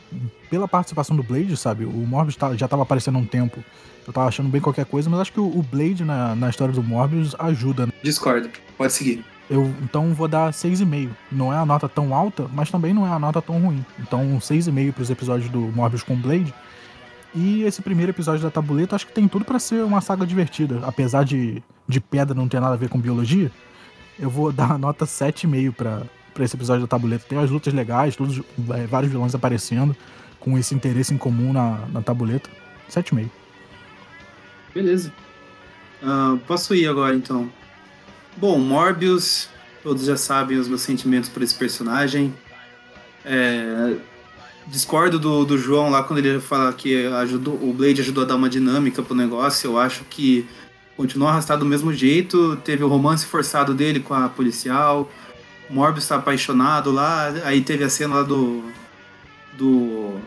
pela 0.48 0.66
participação 0.66 1.14
do 1.14 1.22
Blade, 1.22 1.54
sabe? 1.54 1.84
O 1.84 1.90
Morbius 1.90 2.34
tá- 2.34 2.56
já 2.56 2.66
tava 2.66 2.82
aparecendo 2.82 3.16
há 3.16 3.18
um 3.20 3.26
tempo. 3.26 3.62
Eu 4.06 4.12
tava 4.12 4.26
achando 4.26 4.48
bem 4.48 4.58
qualquer 4.60 4.86
coisa, 4.86 5.10
mas 5.10 5.20
acho 5.20 5.32
que 5.32 5.38
o, 5.38 5.44
o 5.44 5.62
Blade 5.62 6.02
na, 6.02 6.34
na 6.34 6.48
história 6.48 6.72
do 6.72 6.82
Morbius 6.82 7.36
ajuda. 7.38 7.84
né? 7.86 7.92
Discordo. 8.02 8.48
Pode 8.78 8.94
seguir. 8.94 9.22
Eu 9.50 9.74
então 9.82 10.14
vou 10.14 10.28
dar 10.28 10.52
6,5. 10.52 11.10
Não 11.30 11.52
é 11.52 11.56
a 11.56 11.66
nota 11.66 11.88
tão 11.88 12.14
alta, 12.14 12.48
mas 12.54 12.70
também 12.70 12.94
não 12.94 13.04
é 13.04 13.10
a 13.10 13.18
nota 13.18 13.42
tão 13.42 13.58
ruim. 13.58 13.84
Então, 13.98 14.22
um 14.22 14.38
6,5 14.38 14.92
pros 14.92 15.10
episódios 15.10 15.50
do 15.50 15.58
Morbius 15.58 16.04
com 16.04 16.14
Blade. 16.14 16.54
E 17.34 17.64
esse 17.64 17.82
primeiro 17.82 18.12
episódio 18.12 18.42
da 18.42 18.50
Tabuleta, 18.50 18.94
acho 18.94 19.06
que 19.06 19.12
tem 19.12 19.26
tudo 19.26 19.44
pra 19.44 19.58
ser 19.58 19.82
uma 19.82 20.00
saga 20.00 20.24
divertida. 20.24 20.80
Apesar 20.84 21.24
de, 21.24 21.60
de 21.88 22.00
pedra 22.00 22.32
não 22.32 22.48
ter 22.48 22.60
nada 22.60 22.74
a 22.74 22.76
ver 22.76 22.88
com 22.88 22.98
biologia, 23.00 23.50
eu 24.18 24.30
vou 24.30 24.50
dar 24.54 24.70
a 24.70 24.78
nota 24.78 25.04
7,5 25.04 25.72
pra, 25.72 26.02
pra 26.32 26.44
esse 26.44 26.54
episódio 26.54 26.82
da 26.82 26.88
Tabuleta. 26.88 27.24
Tem 27.28 27.38
as 27.38 27.50
lutas 27.50 27.74
legais, 27.74 28.14
todos, 28.14 28.40
é, 28.70 28.86
vários 28.86 29.10
vilões 29.10 29.34
aparecendo, 29.34 29.96
com 30.38 30.56
esse 30.56 30.76
interesse 30.76 31.12
em 31.12 31.18
comum 31.18 31.52
na, 31.52 31.86
na 31.88 32.00
Tabuleta. 32.00 32.48
7,5. 32.88 33.28
Beleza. 34.72 35.12
Ah, 36.00 36.38
posso 36.46 36.72
ir 36.72 36.86
agora 36.86 37.16
então. 37.16 37.50
Bom, 38.40 38.58
Morbius, 38.58 39.50
todos 39.82 40.06
já 40.06 40.16
sabem 40.16 40.56
os 40.56 40.66
meus 40.66 40.80
sentimentos 40.80 41.28
por 41.28 41.42
esse 41.42 41.54
personagem. 41.54 42.32
É, 43.22 43.96
discordo 44.66 45.18
do, 45.18 45.44
do 45.44 45.58
João 45.58 45.90
lá 45.90 46.02
quando 46.02 46.20
ele 46.20 46.40
fala 46.40 46.72
que 46.72 47.04
ajudou, 47.06 47.52
o 47.56 47.74
Blade 47.74 48.00
ajudou 48.00 48.24
a 48.24 48.26
dar 48.26 48.36
uma 48.36 48.48
dinâmica 48.48 49.02
pro 49.02 49.14
negócio. 49.14 49.72
Eu 49.72 49.78
acho 49.78 50.04
que 50.04 50.48
continuou 50.96 51.28
arrastado 51.28 51.64
do 51.64 51.68
mesmo 51.68 51.92
jeito. 51.92 52.56
Teve 52.64 52.82
o 52.82 52.88
romance 52.88 53.26
forçado 53.26 53.74
dele 53.74 54.00
com 54.00 54.14
a 54.14 54.30
policial. 54.30 55.10
Morbius 55.68 56.08
tá 56.08 56.16
apaixonado 56.16 56.90
lá. 56.90 57.26
Aí 57.44 57.60
teve 57.60 57.84
a 57.84 57.90
cena 57.90 58.14
lá 58.14 58.22
do. 58.22 58.64
Do. 59.52 60.18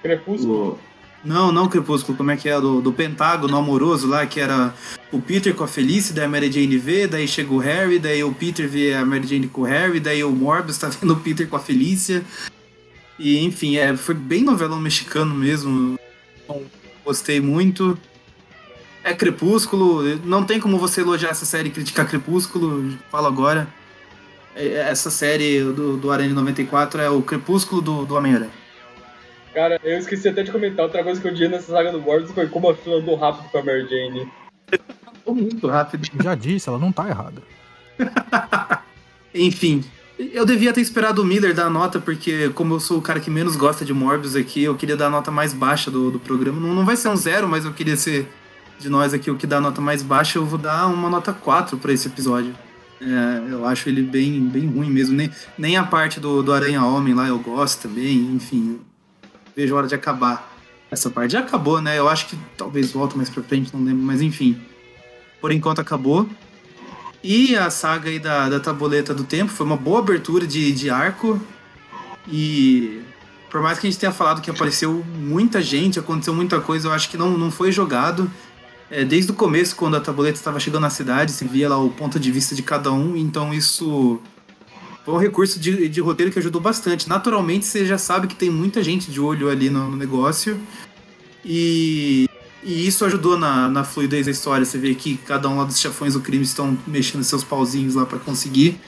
Crepúsculo? 0.00 0.78
Não, 1.26 1.50
não 1.50 1.68
Crepúsculo, 1.68 2.16
como 2.16 2.30
é 2.30 2.36
que 2.36 2.48
é? 2.48 2.60
Do, 2.60 2.80
do 2.80 2.92
Pentágono 2.92 3.56
amoroso 3.56 4.06
lá, 4.06 4.24
que 4.24 4.38
era 4.38 4.72
o 5.10 5.20
Peter 5.20 5.52
com 5.54 5.64
a 5.64 5.68
Felice, 5.68 6.12
daí 6.12 6.24
a 6.24 6.28
Mary 6.28 6.50
Jane 6.52 6.78
vê, 6.78 7.06
daí 7.08 7.26
chega 7.26 7.52
o 7.52 7.58
Harry, 7.58 7.98
daí 7.98 8.22
o 8.22 8.32
Peter 8.32 8.68
vê 8.68 8.94
a 8.94 9.04
Mary 9.04 9.26
Jane 9.26 9.48
com 9.48 9.62
o 9.62 9.64
Harry, 9.64 9.98
daí 9.98 10.22
o 10.22 10.30
Morbius 10.30 10.78
tá 10.78 10.88
vendo 11.00 11.12
o 11.12 11.20
Peter 11.20 11.48
com 11.48 11.56
a 11.56 11.60
Felícia. 11.60 12.24
E 13.18 13.38
enfim, 13.44 13.76
é, 13.76 13.96
foi 13.96 14.14
bem 14.14 14.44
novelão 14.44 14.78
mexicano 14.78 15.34
mesmo. 15.34 15.98
Então, 16.44 16.62
Gostei 17.04 17.40
muito. 17.40 17.96
É 19.04 19.14
Crepúsculo. 19.14 20.02
Não 20.24 20.44
tem 20.44 20.58
como 20.58 20.76
você 20.76 21.00
elogiar 21.00 21.30
essa 21.30 21.46
série 21.46 21.68
e 21.68 21.72
criticar 21.72 22.08
Crepúsculo. 22.08 22.98
Falo 23.10 23.28
agora. 23.28 23.68
É, 24.56 24.88
Essa 24.90 25.08
série 25.08 25.60
do, 25.60 25.96
do 25.96 26.10
Aranha 26.10 26.34
94 26.34 27.00
é 27.00 27.08
o 27.08 27.22
Crepúsculo 27.22 27.80
do, 27.80 28.04
do 28.04 28.14
Homem-Aranha. 28.16 28.65
Cara, 29.56 29.80
eu 29.82 29.96
esqueci 29.96 30.28
até 30.28 30.42
de 30.42 30.52
comentar. 30.52 30.84
Outra 30.84 31.02
coisa 31.02 31.18
que 31.18 31.26
eu 31.26 31.32
disse 31.32 31.48
nessa 31.48 31.72
saga 31.72 31.90
do 31.90 31.98
Morbius 31.98 32.30
foi 32.30 32.46
como 32.46 32.68
a 32.68 32.74
fila 32.74 33.00
andou 33.00 33.16
rápido 33.16 33.48
com 33.48 33.56
a 33.56 33.64
Mary 33.64 33.88
Jane. 33.88 34.30
Muito 35.26 35.66
rápido. 35.66 36.06
Já 36.22 36.34
disse, 36.34 36.68
ela 36.68 36.78
não 36.78 36.92
tá 36.92 37.08
errada. 37.08 37.40
Enfim, 39.34 39.82
eu 40.18 40.44
devia 40.44 40.74
ter 40.74 40.82
esperado 40.82 41.22
o 41.22 41.24
Miller 41.24 41.54
dar 41.54 41.68
a 41.68 41.70
nota, 41.70 41.98
porque 41.98 42.50
como 42.50 42.74
eu 42.74 42.80
sou 42.80 42.98
o 42.98 43.02
cara 43.02 43.18
que 43.18 43.30
menos 43.30 43.56
gosta 43.56 43.82
de 43.82 43.94
Morbius 43.94 44.36
aqui, 44.36 44.62
eu 44.62 44.74
queria 44.74 44.94
dar 44.94 45.06
a 45.06 45.10
nota 45.10 45.30
mais 45.30 45.54
baixa 45.54 45.90
do, 45.90 46.10
do 46.10 46.20
programa. 46.20 46.60
Não, 46.60 46.74
não 46.74 46.84
vai 46.84 46.94
ser 46.94 47.08
um 47.08 47.16
zero, 47.16 47.48
mas 47.48 47.64
eu 47.64 47.72
queria 47.72 47.96
ser 47.96 48.28
de 48.78 48.90
nós 48.90 49.14
aqui 49.14 49.30
o 49.30 49.36
que 49.36 49.46
dá 49.46 49.56
a 49.56 49.60
nota 49.62 49.80
mais 49.80 50.02
baixa. 50.02 50.38
Eu 50.38 50.44
vou 50.44 50.58
dar 50.58 50.86
uma 50.86 51.08
nota 51.08 51.32
4 51.32 51.78
pra 51.78 51.94
esse 51.94 52.08
episódio. 52.08 52.54
É, 53.00 53.52
eu 53.52 53.66
acho 53.66 53.88
ele 53.88 54.02
bem, 54.02 54.38
bem 54.48 54.66
ruim 54.66 54.90
mesmo. 54.90 55.16
Nem, 55.16 55.30
nem 55.56 55.78
a 55.78 55.84
parte 55.84 56.20
do, 56.20 56.42
do 56.42 56.52
Aranha 56.52 56.84
Homem 56.84 57.14
lá 57.14 57.26
eu 57.26 57.38
gosto 57.38 57.88
também. 57.88 58.18
Enfim, 58.34 58.80
vejo 59.56 59.74
a 59.74 59.78
hora 59.78 59.86
de 59.86 59.94
acabar. 59.94 60.54
Essa 60.90 61.08
parte 61.08 61.32
já 61.32 61.40
acabou, 61.40 61.80
né? 61.80 61.98
Eu 61.98 62.08
acho 62.08 62.28
que 62.28 62.38
talvez 62.56 62.92
volte 62.92 63.16
mais 63.16 63.30
pra 63.30 63.42
frente, 63.42 63.74
não 63.74 63.82
lembro, 63.82 64.04
mas 64.04 64.20
enfim. 64.20 64.60
Por 65.40 65.50
enquanto 65.50 65.80
acabou. 65.80 66.28
E 67.24 67.56
a 67.56 67.70
saga 67.70 68.10
aí 68.10 68.18
da, 68.18 68.48
da 68.48 68.60
Tabuleta 68.60 69.14
do 69.14 69.24
Tempo 69.24 69.50
foi 69.50 69.66
uma 69.66 69.76
boa 69.76 70.00
abertura 70.00 70.46
de, 70.46 70.70
de 70.72 70.90
arco. 70.90 71.40
E 72.28 73.00
por 73.50 73.62
mais 73.62 73.78
que 73.78 73.86
a 73.86 73.90
gente 73.90 73.98
tenha 73.98 74.12
falado 74.12 74.42
que 74.42 74.50
apareceu 74.50 75.04
muita 75.18 75.62
gente, 75.62 75.98
aconteceu 75.98 76.34
muita 76.34 76.60
coisa, 76.60 76.88
eu 76.88 76.92
acho 76.92 77.08
que 77.08 77.16
não, 77.16 77.30
não 77.36 77.50
foi 77.50 77.72
jogado. 77.72 78.30
É, 78.88 79.04
desde 79.04 79.32
o 79.32 79.34
começo, 79.34 79.74
quando 79.74 79.96
a 79.96 80.00
Tabuleta 80.00 80.36
estava 80.36 80.60
chegando 80.60 80.82
na 80.82 80.90
cidade, 80.90 81.32
se 81.32 81.44
via 81.44 81.68
lá 81.68 81.78
o 81.78 81.90
ponto 81.90 82.20
de 82.20 82.30
vista 82.30 82.54
de 82.54 82.62
cada 82.62 82.92
um, 82.92 83.16
então 83.16 83.52
isso 83.52 84.20
foi 85.06 85.14
um 85.14 85.18
recurso 85.18 85.60
de, 85.60 85.88
de 85.88 86.00
roteiro 86.00 86.32
que 86.32 86.38
ajudou 86.40 86.60
bastante. 86.60 87.08
Naturalmente, 87.08 87.64
você 87.64 87.86
já 87.86 87.96
sabe 87.96 88.26
que 88.26 88.34
tem 88.34 88.50
muita 88.50 88.82
gente 88.82 89.08
de 89.08 89.20
olho 89.20 89.48
ali 89.48 89.70
no, 89.70 89.88
no 89.88 89.96
negócio. 89.96 90.60
E, 91.44 92.28
e 92.60 92.88
isso 92.88 93.04
ajudou 93.04 93.38
na, 93.38 93.68
na 93.68 93.84
fluidez 93.84 94.26
da 94.26 94.32
história. 94.32 94.66
Você 94.66 94.76
vê 94.78 94.96
que 94.96 95.16
cada 95.18 95.48
um 95.48 95.58
lá 95.58 95.64
dos 95.64 95.78
chefões 95.78 96.14
do 96.14 96.20
crime 96.20 96.42
estão 96.42 96.76
mexendo 96.84 97.22
seus 97.22 97.44
pauzinhos 97.44 97.94
lá 97.94 98.04
para 98.04 98.18
conseguir. 98.18 98.80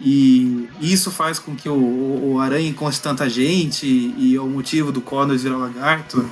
E 0.00 0.68
isso 0.80 1.10
faz 1.10 1.40
com 1.40 1.56
que 1.56 1.68
o, 1.68 1.74
o, 1.74 2.38
Aranha 2.38 2.68
encontre 2.68 3.00
tanta 3.00 3.28
gente 3.28 3.84
e, 3.84 4.36
é 4.36 4.40
o 4.40 4.46
motivo 4.46 4.92
do 4.92 5.00
Connors 5.00 5.42
virar 5.42 5.56
lagarto. 5.56 6.24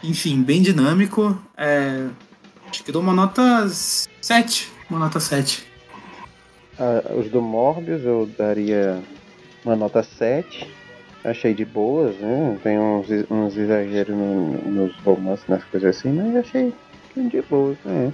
Enfim, 0.00 0.44
bem 0.44 0.62
dinâmico. 0.62 1.36
É, 1.56 2.06
acho 2.70 2.84
que 2.84 2.92
dou 2.92 3.02
uma 3.02 3.12
nota 3.12 3.68
7. 3.68 4.68
Uma 4.88 5.00
nota 5.00 5.18
7. 5.18 5.69
Ah, 6.80 7.12
os 7.14 7.28
do 7.28 7.42
Morbius 7.42 8.04
eu 8.06 8.26
daria 8.38 9.02
uma 9.64 9.76
nota 9.76 10.02
7. 10.02 10.74
Achei 11.22 11.52
de 11.52 11.64
boas, 11.66 12.18
né? 12.18 12.58
Tem 12.62 12.78
uns, 12.80 13.06
uns 13.30 13.54
exageros 13.54 14.16
no- 14.16 14.70
nos 14.70 14.98
romances, 15.00 15.46
nas 15.46 15.62
coisas 15.64 15.94
assim, 15.96 16.10
mas 16.10 16.34
achei 16.36 16.72
de 17.28 17.42
boas, 17.42 17.76
né? 17.84 18.10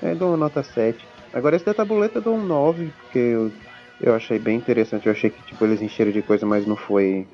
Eu 0.00 0.14
dou 0.16 0.28
uma 0.28 0.36
nota 0.36 0.62
7. 0.62 1.08
Agora 1.32 1.56
esse 1.56 1.64
da 1.64 1.74
tabuleta 1.74 2.18
eu 2.18 2.22
dou 2.22 2.36
um 2.36 2.46
9, 2.46 2.92
porque 2.92 3.18
eu, 3.18 3.50
eu 4.00 4.14
achei 4.14 4.38
bem 4.38 4.56
interessante. 4.56 5.06
Eu 5.06 5.12
achei 5.12 5.30
que 5.30 5.42
tipo, 5.42 5.64
eles 5.64 5.82
encheram 5.82 6.12
de 6.12 6.22
coisa, 6.22 6.46
mas 6.46 6.64
não 6.64 6.76
foi 6.76 7.26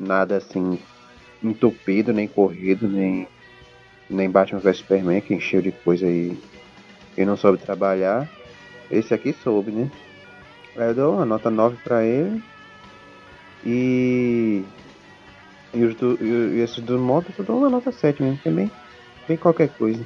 nada 0.00 0.36
assim 0.38 0.78
entupido, 1.42 2.12
nem 2.12 2.26
corrido, 2.26 2.88
nem, 2.88 3.28
nem 4.10 4.30
Batman 4.30 4.60
vs 4.60 4.78
Superman, 4.78 5.20
que 5.20 5.34
encheu 5.34 5.62
de 5.62 5.72
coisa 5.72 6.06
e, 6.06 6.36
e 7.16 7.24
não 7.24 7.36
soube 7.36 7.58
trabalhar. 7.58 8.28
Esse 8.90 9.14
aqui 9.14 9.32
soube, 9.32 9.70
né? 9.70 9.90
Aí 10.76 10.88
eu 10.88 10.94
dou 10.94 11.14
uma 11.14 11.24
nota 11.24 11.50
9 11.50 11.76
pra 11.84 12.04
ele. 12.04 12.42
E. 13.64 14.64
E, 15.72 15.84
os 15.84 15.94
do, 15.94 16.18
e, 16.20 16.56
e 16.56 16.60
esses 16.60 16.82
do 16.82 16.98
Morbius 16.98 17.38
eu 17.38 17.44
dou 17.44 17.58
uma 17.58 17.70
nota 17.70 17.92
7 17.92 18.22
mesmo, 18.22 18.38
que 18.38 18.48
é 18.48 18.52
bem, 18.52 18.70
bem 19.28 19.36
qualquer 19.36 19.68
coisa. 19.68 20.04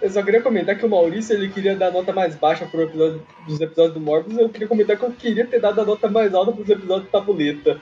Eu 0.00 0.10
só 0.10 0.22
queria 0.22 0.42
comentar 0.42 0.76
que 0.76 0.84
o 0.84 0.90
Maurício 0.90 1.34
ele 1.34 1.48
queria 1.48 1.74
dar 1.74 1.88
a 1.88 1.90
nota 1.90 2.12
mais 2.12 2.36
baixa 2.36 2.66
pro 2.66 2.82
episódio, 2.82 3.22
dos 3.46 3.58
episódios 3.60 3.94
do 3.94 4.00
Morbius. 4.00 4.38
Eu 4.38 4.50
queria 4.50 4.68
comentar 4.68 4.98
que 4.98 5.04
eu 5.04 5.12
queria 5.12 5.46
ter 5.46 5.58
dado 5.58 5.80
a 5.80 5.84
nota 5.84 6.10
mais 6.10 6.34
alta 6.34 6.52
pros 6.52 6.68
episódios 6.68 7.06
do 7.06 7.10
Tabuleta. 7.10 7.80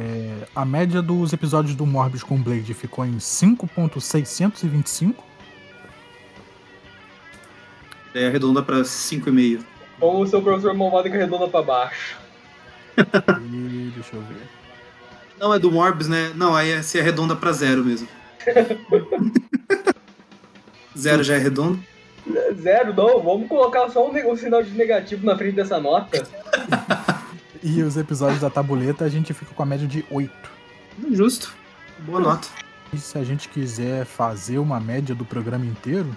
É, 0.00 0.46
a 0.54 0.64
média 0.64 1.02
dos 1.02 1.32
episódios 1.32 1.74
do 1.74 1.84
Morbius 1.84 2.22
com 2.22 2.40
Blade 2.40 2.72
ficou 2.74 3.04
em 3.04 3.16
5.625. 3.16 5.14
É 8.14 8.28
arredonda 8.28 8.62
pra 8.62 8.82
5,5. 8.82 9.71
Como 10.02 10.20
o 10.20 10.26
seu 10.26 10.42
professor 10.42 10.74
malvado 10.74 11.08
que 11.08 11.16
arredonda 11.16 11.46
pra 11.46 11.62
baixo. 11.62 12.16
E 12.98 13.92
deixa 13.94 14.16
eu 14.16 14.20
ver. 14.22 14.48
Não, 15.38 15.54
é 15.54 15.60
do 15.60 15.70
Morbius, 15.70 16.08
né? 16.08 16.32
Não, 16.34 16.56
aí 16.56 16.72
é- 16.72 16.82
se 16.82 16.98
arredonda 16.98 17.36
pra 17.36 17.52
zero 17.52 17.84
mesmo. 17.84 18.08
zero 20.98 21.22
já 21.22 21.36
é 21.36 21.38
redondo? 21.38 21.78
Zero, 22.60 22.92
não. 22.92 23.22
Vamos 23.22 23.48
colocar 23.48 23.88
só 23.90 24.10
um, 24.10 24.32
um 24.32 24.36
sinal 24.36 24.64
de 24.64 24.72
negativo 24.72 25.24
na 25.24 25.38
frente 25.38 25.54
dessa 25.54 25.78
nota. 25.78 26.20
E 27.64 27.80
os 27.80 27.96
episódios 27.96 28.40
da 28.40 28.50
tabuleta 28.50 29.04
a 29.04 29.08
gente 29.08 29.32
fica 29.32 29.54
com 29.54 29.62
a 29.62 29.66
média 29.66 29.86
de 29.86 30.04
8. 30.10 30.32
Justo. 31.12 31.54
Boa 32.00 32.18
nota. 32.18 32.48
E 32.92 32.98
se 32.98 33.16
a 33.16 33.22
gente 33.22 33.48
quiser 33.48 34.04
fazer 34.04 34.58
uma 34.58 34.80
média 34.80 35.14
do 35.14 35.24
programa 35.24 35.64
inteiro, 35.64 36.10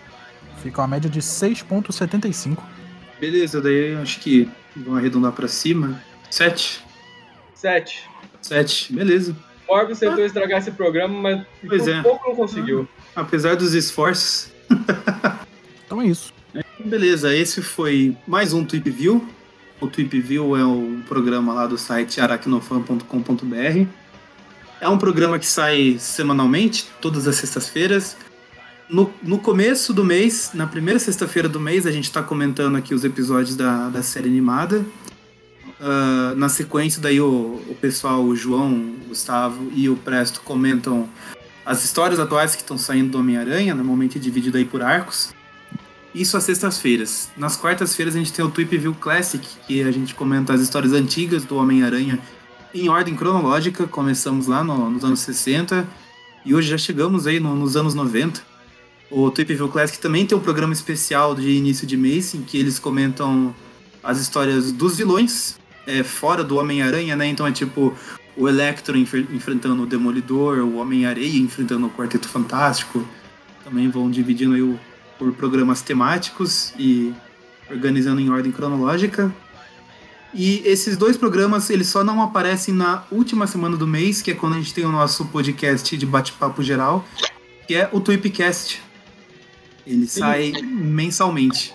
fica 0.64 0.82
uma 0.82 0.88
média 0.88 1.08
de 1.08 1.22
6.75. 1.22 2.58
Beleza, 3.20 3.62
daí 3.62 3.94
eu 3.94 4.02
acho 4.02 4.20
que 4.20 4.50
vão 4.76 4.96
arredondar 4.96 5.32
pra 5.32 5.48
cima. 5.48 6.02
7. 6.30 6.84
Sete. 7.54 8.10
7, 8.42 8.94
beleza. 8.94 9.36
Morbius 9.68 10.00
tentou 10.00 10.24
estragar 10.24 10.60
esse 10.60 10.72
programa, 10.72 11.20
mas 11.20 11.46
Pois 11.68 11.88
é. 11.88 12.02
pouco 12.02 12.30
não 12.30 12.36
conseguiu. 12.36 12.88
Apesar 13.16 13.56
dos 13.56 13.74
esforços. 13.74 14.52
Então 15.86 16.02
é 16.02 16.08
isso. 16.08 16.34
Beleza, 16.84 17.34
esse 17.36 17.62
foi 17.62 18.18
mais 18.28 18.54
um 18.54 18.66
Tweep 18.66 18.90
View. 18.90 19.24
O 19.80 19.86
Tweep 19.88 20.20
View 20.20 20.58
é 20.58 20.66
um 20.66 21.00
programa 21.08 21.54
lá 21.54 21.68
do 21.68 21.78
site 21.78 22.20
aracnofan.com.br. 22.20 23.86
É 24.82 24.90
um 24.90 24.98
programa 24.98 25.38
que 25.38 25.46
sai 25.46 25.98
semanalmente, 26.00 26.88
todas 27.00 27.28
as 27.28 27.36
sextas-feiras. 27.36 28.18
No, 28.90 29.12
no 29.24 29.40
começo 29.40 29.94
do 29.94 30.04
mês, 30.04 30.52
na 30.54 30.68
primeira 30.68 31.00
sexta-feira 31.00 31.50
do 31.50 31.60
mês, 31.60 31.88
a 31.88 31.92
gente 31.92 32.04
está 32.06 32.22
comentando 32.22 32.76
aqui 32.76 32.94
os 32.94 33.04
episódios 33.04 33.56
da, 33.56 33.90
da 33.90 34.04
série 34.04 34.28
animada. 34.30 34.86
Ah, 35.82 36.34
na 36.38 36.50
sequência, 36.50 37.02
daí 37.02 37.20
o, 37.20 37.62
o 37.68 37.76
pessoal, 37.82 38.24
o 38.24 38.36
João, 38.36 38.74
o 38.74 39.08
Gustavo 39.10 39.72
e 39.74 39.90
o 39.90 39.96
Presto 39.96 40.42
comentam 40.42 41.10
as 41.66 41.84
histórias 41.84 42.20
atuais 42.20 42.56
que 42.56 42.62
estão 42.62 42.78
saindo 42.78 43.12
do 43.12 43.18
Homem-Aranha, 43.18 43.74
normalmente 43.74 44.20
dividido 44.20 44.58
aí 44.58 44.66
por 44.66 44.84
arcos. 44.84 45.34
Isso 46.14 46.38
às 46.38 46.44
sextas-feiras. 46.44 47.30
Nas 47.36 47.58
quartas-feiras 47.58 48.16
a 48.16 48.20
gente 48.20 48.32
tem 48.32 48.46
o 48.46 48.50
Tweep 48.52 48.78
View 48.78 48.94
Classic, 48.94 49.46
que 49.68 49.82
a 49.84 49.92
gente 49.92 50.14
comenta 50.14 50.54
as 50.54 50.62
histórias 50.62 50.94
antigas 50.94 51.44
do 51.44 51.58
Homem-Aranha 51.58 52.20
em 52.74 52.88
ordem 52.88 53.16
cronológica. 53.16 53.88
Começamos 53.88 54.46
lá 54.48 54.64
no- 54.64 54.90
nos 54.92 55.04
anos 55.04 55.20
60 55.22 55.86
e 56.46 56.54
hoje 56.54 56.70
já 56.70 56.78
chegamos 56.78 57.26
aí 57.28 57.40
no- 57.40 57.56
nos 57.56 57.76
anos 57.76 57.94
90. 57.96 58.42
O 59.10 59.30
Tweep 59.30 59.54
View 59.54 59.70
Classic 59.70 60.00
também 60.00 60.26
tem 60.26 60.38
um 60.38 60.42
programa 60.42 60.74
especial 60.74 61.36
de 61.36 61.50
início 61.50 61.86
de 61.86 61.96
mês, 61.96 62.34
em 62.34 62.42
que 62.42 62.58
eles 62.58 62.80
comentam 62.80 63.56
as 64.04 64.20
histórias 64.20 64.72
dos 64.72 64.98
vilões, 64.98 65.58
é, 65.88 66.04
fora 66.04 66.44
do 66.44 66.58
Homem-Aranha, 66.58 67.16
né? 67.16 67.28
Então 67.28 67.46
é 67.46 67.52
tipo 67.52 67.96
o 68.36 68.50
Electro 68.50 68.98
enfer- 68.98 69.28
enfrentando 69.32 69.84
o 69.84 69.86
Demolidor, 69.86 70.60
o 70.60 70.78
Homem-Areia 70.78 71.38
enfrentando 71.38 71.86
o 71.86 71.90
Quarteto 71.90 72.28
Fantástico. 72.28 73.08
Também 73.64 73.90
vão 73.90 74.10
dividindo 74.10 74.56
aí 74.56 74.62
o, 74.62 74.80
por 75.18 75.32
programas 75.34 75.82
temáticos 75.82 76.74
e 76.78 77.14
organizando 77.70 78.20
em 78.20 78.30
ordem 78.30 78.52
cronológica. 78.52 79.34
E 80.34 80.62
esses 80.66 80.98
dois 80.98 81.16
programas, 81.16 81.70
eles 81.70 81.88
só 81.88 82.04
não 82.04 82.22
aparecem 82.22 82.74
na 82.74 83.04
última 83.10 83.48
semana 83.48 83.78
do 83.78 83.88
mês, 83.88 84.22
que 84.22 84.32
é 84.32 84.34
quando 84.34 84.54
a 84.54 84.58
gente 84.58 84.74
tem 84.74 84.84
o 84.84 84.92
nosso 84.92 85.26
podcast 85.26 85.96
de 85.96 86.06
bate-papo 86.06 86.62
geral, 86.62 87.08
que 87.66 87.74
é 87.74 87.90
o 87.94 88.02
Tweepcast. 88.02 88.84
Ele 89.86 90.08
sai 90.08 90.52
mensalmente. 90.64 91.74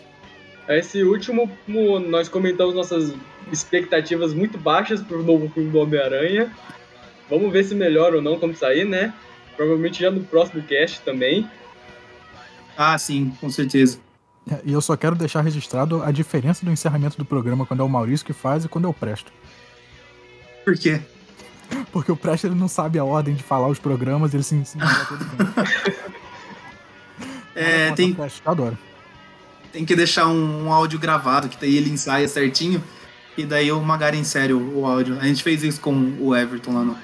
Esse 0.69 1.03
último, 1.03 1.51
mo- 1.67 1.99
nós 1.99 2.29
comentamos 2.29 2.75
nossas 2.75 3.13
expectativas 3.53 4.33
muito 4.33 4.57
baixas 4.59 5.03
pro 5.03 5.23
novo 5.23 5.49
filme 5.51 5.71
do 5.71 5.79
Homem-Aranha. 5.79 6.51
Vamos 7.29 7.53
ver 7.53 7.65
se 7.65 7.75
melhora 7.75 8.17
ou 8.17 8.23
não 8.23 8.39
quando 8.39 8.55
sair, 8.57 8.85
né? 8.85 9.13
Provavelmente 9.57 10.01
já 10.01 10.11
no 10.11 10.23
próximo 10.23 10.63
cast 10.63 11.01
também. 11.03 11.49
Ah, 12.77 12.97
sim, 12.99 13.33
com 13.41 13.51
certeza. 13.51 13.99
É, 14.51 14.61
E 14.65 14.73
eu 14.73 14.81
só 14.81 14.97
quero 14.97 15.15
deixar 15.15 15.43
registrado 15.43 16.03
a 16.03 16.11
diferença 16.11 16.65
do 16.65 16.71
encerramento 16.73 17.17
do 17.19 17.25
programa 17.25 17.67
quando 17.67 17.81
é 17.81 17.85
o 17.85 17.89
Maurício 17.89 18.25
que 18.27 18.33
faz 18.33 18.65
e 18.65 18.69
quando 18.69 18.87
é 18.87 18.89
o 18.91 18.95
Presto. 18.95 19.31
Por 20.65 20.77
quê? 20.79 21.01
Porque 21.93 22.11
o 22.11 22.17
Presto 22.17 22.47
ele 22.47 22.55
não 22.55 22.69
sabe 22.69 22.99
a 22.99 23.05
ordem 23.05 23.35
de 23.35 23.43
falar 23.43 23.69
os 23.69 23.79
programas, 23.79 24.33
ele 24.35 24.43
se 24.43 24.55
ensina 24.55 24.87
todo 25.09 25.25
tempo. 25.37 26.10
É, 27.55 27.91
tem, 27.93 28.17
Adoro. 28.45 28.79
tem 29.73 29.85
que 29.85 29.97
deixar 29.97 30.29
um, 30.29 30.67
um 30.67 30.73
áudio 30.73 30.99
gravado, 30.99 31.49
que 31.49 31.57
daí 31.61 31.77
ele 31.77 31.91
ensaia 31.91 32.29
certinho. 32.29 32.83
E 33.37 33.45
daí 33.45 33.73
o 33.73 33.81
Magari 33.81 34.19
insere 34.19 34.53
o, 34.53 34.79
o 34.79 34.87
áudio. 34.87 35.19
A 35.21 35.25
gente 35.25 35.43
fez 35.43 35.63
isso 35.63 35.81
com 35.81 36.17
o 36.21 36.35
Everton 36.35 36.73
lá 36.73 36.85
no, 36.85 36.97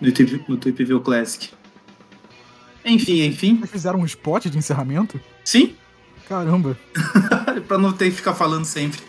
no, 0.00 0.12
Tweep, 0.12 0.44
no 0.48 0.56
Tweep 0.56 0.84
View 0.84 1.00
Classic. 1.00 1.50
Enfim, 2.84 3.22
enfim. 3.24 3.56
Vocês 3.56 3.70
fizeram 3.70 4.00
um 4.00 4.04
spot 4.04 4.46
de 4.46 4.56
encerramento? 4.56 5.20
Sim. 5.44 5.74
Caramba. 6.28 6.78
pra 7.66 7.78
não 7.78 7.92
ter 7.92 8.10
que 8.10 8.16
ficar 8.16 8.34
falando 8.34 8.64
sempre. 8.64 9.00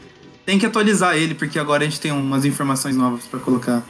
Tem 0.46 0.58
que 0.58 0.66
atualizar 0.66 1.16
ele, 1.16 1.36
porque 1.36 1.60
agora 1.60 1.84
a 1.84 1.86
gente 1.86 2.00
tem 2.00 2.12
umas 2.12 2.46
informações 2.46 2.96
novas 2.96 3.26
pra 3.26 3.40
colocar. 3.40 3.84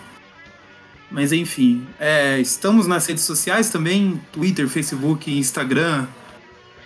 Mas 1.09 1.31
enfim, 1.31 1.87
é, 1.99 2.39
estamos 2.39 2.85
nas 2.85 3.05
redes 3.07 3.23
sociais 3.23 3.69
também, 3.69 4.21
Twitter, 4.31 4.67
Facebook, 4.67 5.31
Instagram. 5.31 6.07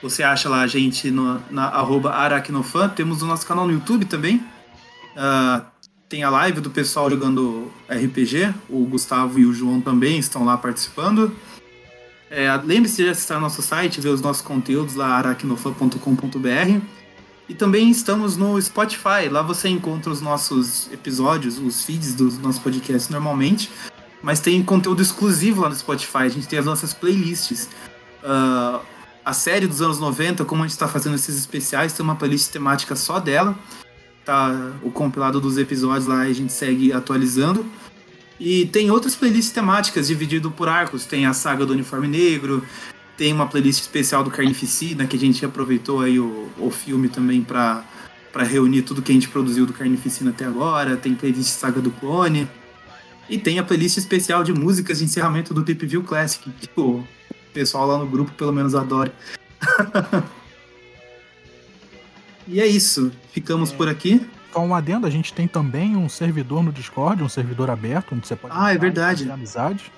Você 0.03 0.21
acha 0.21 0.49
lá 0.49 0.61
a 0.61 0.67
gente 0.67 1.09
no, 1.09 1.41
na 1.49 1.69
arroba 1.69 2.11
aracnofan. 2.11 2.89
Temos 2.89 3.21
o 3.21 3.25
nosso 3.25 3.47
canal 3.47 3.65
no 3.65 3.71
YouTube 3.71 4.03
também. 4.03 4.43
Ah, 5.15 5.63
tem 6.09 6.23
a 6.23 6.29
live 6.29 6.59
do 6.59 6.69
pessoal 6.69 7.09
jogando 7.09 7.71
RPG. 7.87 8.53
O 8.69 8.85
Gustavo 8.85 9.39
e 9.39 9.45
o 9.45 9.53
João 9.53 9.79
também 9.79 10.19
estão 10.19 10.43
lá 10.43 10.57
participando. 10.57 11.33
É, 12.29 12.53
Lembre-se 12.57 13.01
de 13.01 13.09
acessar 13.09 13.39
nosso 13.39 13.61
site, 13.61 14.01
ver 14.01 14.09
os 14.09 14.19
nossos 14.19 14.41
conteúdos 14.41 14.95
lá, 14.95 15.07
aracnofan.com.br. 15.07 16.81
E 17.47 17.53
também 17.53 17.89
estamos 17.89 18.35
no 18.35 18.61
Spotify. 18.61 19.29
Lá 19.31 19.41
você 19.41 19.69
encontra 19.69 20.11
os 20.11 20.19
nossos 20.19 20.91
episódios, 20.91 21.57
os 21.57 21.81
feeds 21.83 22.13
dos 22.13 22.37
nossos 22.37 22.61
podcasts 22.61 23.07
normalmente. 23.07 23.71
Mas 24.21 24.41
tem 24.41 24.61
conteúdo 24.63 25.01
exclusivo 25.01 25.61
lá 25.61 25.69
no 25.69 25.75
Spotify. 25.75 26.23
A 26.23 26.29
gente 26.29 26.47
tem 26.47 26.59
as 26.59 26.65
nossas 26.65 26.93
playlists. 26.93 27.69
Ah, 28.21 28.81
a 29.25 29.33
série 29.33 29.67
dos 29.67 29.81
anos 29.81 29.99
90, 29.99 30.43
como 30.45 30.63
a 30.63 30.65
gente 30.65 30.73
está 30.73 30.87
fazendo 30.87 31.15
esses 31.15 31.37
especiais, 31.37 31.93
tem 31.93 32.03
uma 32.03 32.15
playlist 32.15 32.51
temática 32.51 32.95
só 32.95 33.19
dela. 33.19 33.57
Tá 34.25 34.71
o 34.81 34.91
compilado 34.91 35.39
dos 35.39 35.57
episódios 35.57 36.07
lá 36.07 36.27
e 36.27 36.31
a 36.31 36.35
gente 36.35 36.51
segue 36.51 36.91
atualizando. 36.93 37.65
E 38.39 38.65
tem 38.67 38.91
outras 38.91 39.15
playlists 39.15 39.53
temáticas 39.53 40.07
dividido 40.07 40.51
por 40.51 40.67
arcos. 40.67 41.05
Tem 41.05 41.25
a 41.25 41.33
saga 41.33 41.65
do 41.65 41.73
uniforme 41.73 42.07
negro, 42.07 42.63
tem 43.17 43.31
uma 43.31 43.47
playlist 43.47 43.81
especial 43.81 44.23
do 44.23 44.31
Carnificina, 44.31 45.05
que 45.05 45.15
a 45.15 45.19
gente 45.19 45.45
aproveitou 45.45 46.01
aí 46.01 46.19
o, 46.19 46.49
o 46.57 46.69
filme 46.69 47.09
também 47.09 47.41
para 47.41 47.83
para 48.33 48.43
reunir 48.43 48.81
tudo 48.81 48.99
que 48.99 49.11
a 49.11 49.13
gente 49.13 49.27
produziu 49.29 49.63
do 49.63 49.73
Carnificina 49.73 50.31
até 50.31 50.43
agora. 50.43 50.97
Tem 50.97 51.13
playlist 51.13 51.51
Saga 51.51 51.79
do 51.79 51.91
Clone. 51.91 52.49
E 53.29 53.37
tem 53.37 53.59
a 53.59 53.63
playlist 53.63 53.97
especial 53.97 54.43
de 54.43 54.51
músicas 54.51 54.97
de 54.97 55.03
encerramento 55.03 55.53
do 55.53 55.63
Tip 55.63 55.85
View 55.85 56.01
Classic, 56.01 56.49
que 56.49 56.67
o 56.75 57.03
pessoal 57.53 57.87
lá 57.87 57.97
no 57.97 58.07
grupo 58.07 58.31
pelo 58.31 58.51
menos 58.51 58.75
adora. 58.75 59.13
e 62.47 62.59
é 62.59 62.67
isso. 62.67 63.11
Ficamos 63.31 63.71
por 63.71 63.87
aqui. 63.87 64.25
Com 64.51 64.67
um 64.67 64.75
adendo, 64.75 65.07
a 65.07 65.09
gente 65.09 65.33
tem 65.33 65.47
também 65.47 65.95
um 65.95 66.07
servidor 66.07 66.63
no 66.63 66.71
Discord, 66.71 67.23
um 67.23 67.29
servidor 67.29 67.69
aberto, 67.69 68.13
onde 68.13 68.27
você 68.27 68.35
pode 68.35 68.53
Ah, 68.55 68.71
é 68.73 68.77
verdade. 68.77 69.21
fazer 69.23 69.31
amizade. 69.31 69.91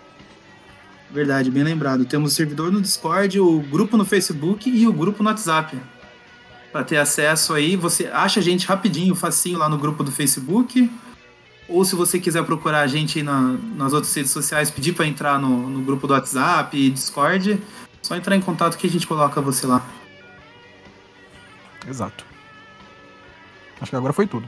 Verdade, 1.11 1.51
bem 1.51 1.63
lembrado. 1.63 2.05
Temos 2.05 2.31
o 2.31 2.35
servidor 2.35 2.71
no 2.71 2.81
Discord, 2.81 3.39
o 3.39 3.59
grupo 3.59 3.97
no 3.97 4.05
Facebook 4.05 4.69
e 4.69 4.87
o 4.87 4.93
grupo 4.93 5.21
no 5.23 5.29
WhatsApp. 5.29 5.77
Para 6.71 6.83
ter 6.83 6.97
acesso 6.97 7.53
aí, 7.53 7.75
você 7.75 8.07
acha 8.07 8.39
a 8.39 8.43
gente 8.43 8.65
rapidinho, 8.67 9.15
facinho 9.15 9.57
lá 9.59 9.69
no 9.69 9.77
grupo 9.77 10.03
do 10.03 10.11
Facebook. 10.11 10.89
Ou 11.67 11.83
se 11.83 11.95
você 11.95 12.19
quiser 12.19 12.43
procurar 12.43 12.81
a 12.81 12.87
gente 12.87 13.17
aí 13.19 13.23
na- 13.23 13.57
nas 13.75 13.91
outras 13.93 14.13
redes 14.13 14.31
sociais, 14.31 14.69
pedir 14.69 14.93
para 14.93 15.05
entrar 15.07 15.39
no, 15.39 15.67
no 15.69 15.81
grupo 15.81 16.05
do 16.07 16.13
WhatsApp 16.13 16.77
e 16.77 16.89
Discord, 16.91 17.59
só 18.01 18.15
entrar 18.15 18.35
em 18.35 18.41
contato 18.41 18.77
que 18.77 18.85
a 18.85 18.89
gente 18.89 19.07
coloca 19.07 19.41
você 19.41 19.65
lá. 19.65 19.83
Exato. 21.87 22.23
Acho 23.81 23.89
que 23.89 23.95
agora 23.95 24.13
foi 24.13 24.27
tudo. 24.27 24.47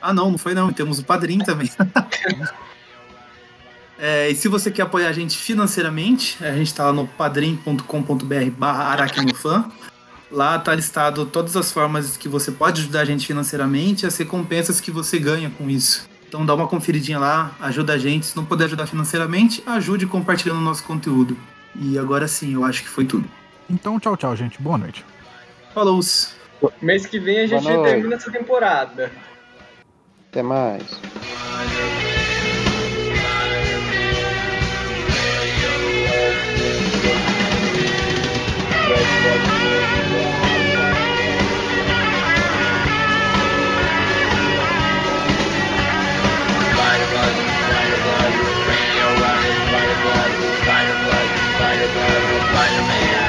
Ah, 0.00 0.12
não, 0.12 0.30
não 0.32 0.38
foi 0.38 0.52
não. 0.54 0.72
Temos 0.72 0.98
o 0.98 1.04
padrinho 1.04 1.44
também. 1.44 1.70
É, 4.04 4.28
e 4.30 4.34
se 4.34 4.48
você 4.48 4.68
quer 4.68 4.82
apoiar 4.82 5.10
a 5.10 5.12
gente 5.12 5.38
financeiramente, 5.38 6.36
a 6.44 6.52
gente 6.56 6.74
tá 6.74 6.86
lá 6.86 6.92
no 6.92 7.06
padrim.com.br 7.06 8.50
barra 8.58 8.84
aracnofan. 8.86 9.70
Lá 10.32 10.56
está 10.56 10.74
listado 10.74 11.26
todas 11.26 11.54
as 11.58 11.70
formas 11.70 12.16
que 12.16 12.26
você 12.26 12.50
pode 12.50 12.80
ajudar 12.80 13.00
a 13.00 13.04
gente 13.04 13.26
financeiramente 13.26 14.04
e 14.04 14.06
as 14.06 14.16
recompensas 14.16 14.80
que 14.80 14.90
você 14.90 15.18
ganha 15.18 15.50
com 15.50 15.68
isso. 15.68 16.08
Então 16.26 16.46
dá 16.46 16.54
uma 16.54 16.66
conferidinha 16.66 17.18
lá, 17.18 17.54
ajuda 17.60 17.92
a 17.92 17.98
gente. 17.98 18.24
Se 18.24 18.34
não 18.34 18.42
puder 18.42 18.64
ajudar 18.64 18.86
financeiramente, 18.86 19.62
ajude 19.66 20.06
compartilhando 20.06 20.56
o 20.58 20.62
nosso 20.62 20.84
conteúdo. 20.84 21.36
E 21.74 21.98
agora 21.98 22.26
sim, 22.26 22.54
eu 22.54 22.64
acho 22.64 22.82
que 22.82 22.88
foi 22.88 23.04
tudo. 23.04 23.28
Então 23.68 24.00
tchau, 24.00 24.16
tchau, 24.16 24.34
gente. 24.34 24.60
Boa 24.60 24.78
noite. 24.78 25.04
Falou. 25.74 26.00
-se. 26.00 26.28
Mês 26.80 27.04
que 27.04 27.20
vem 27.20 27.40
a 27.40 27.46
gente 27.46 27.66
termina 27.66 28.14
essa 28.14 28.30
temporada. 28.30 29.12
Até 30.30 30.42
mais. 30.42 30.82
Fireblood, 50.02 51.30
Fireblood, 51.58 52.42
spider 52.50 52.82
man. 52.88 53.21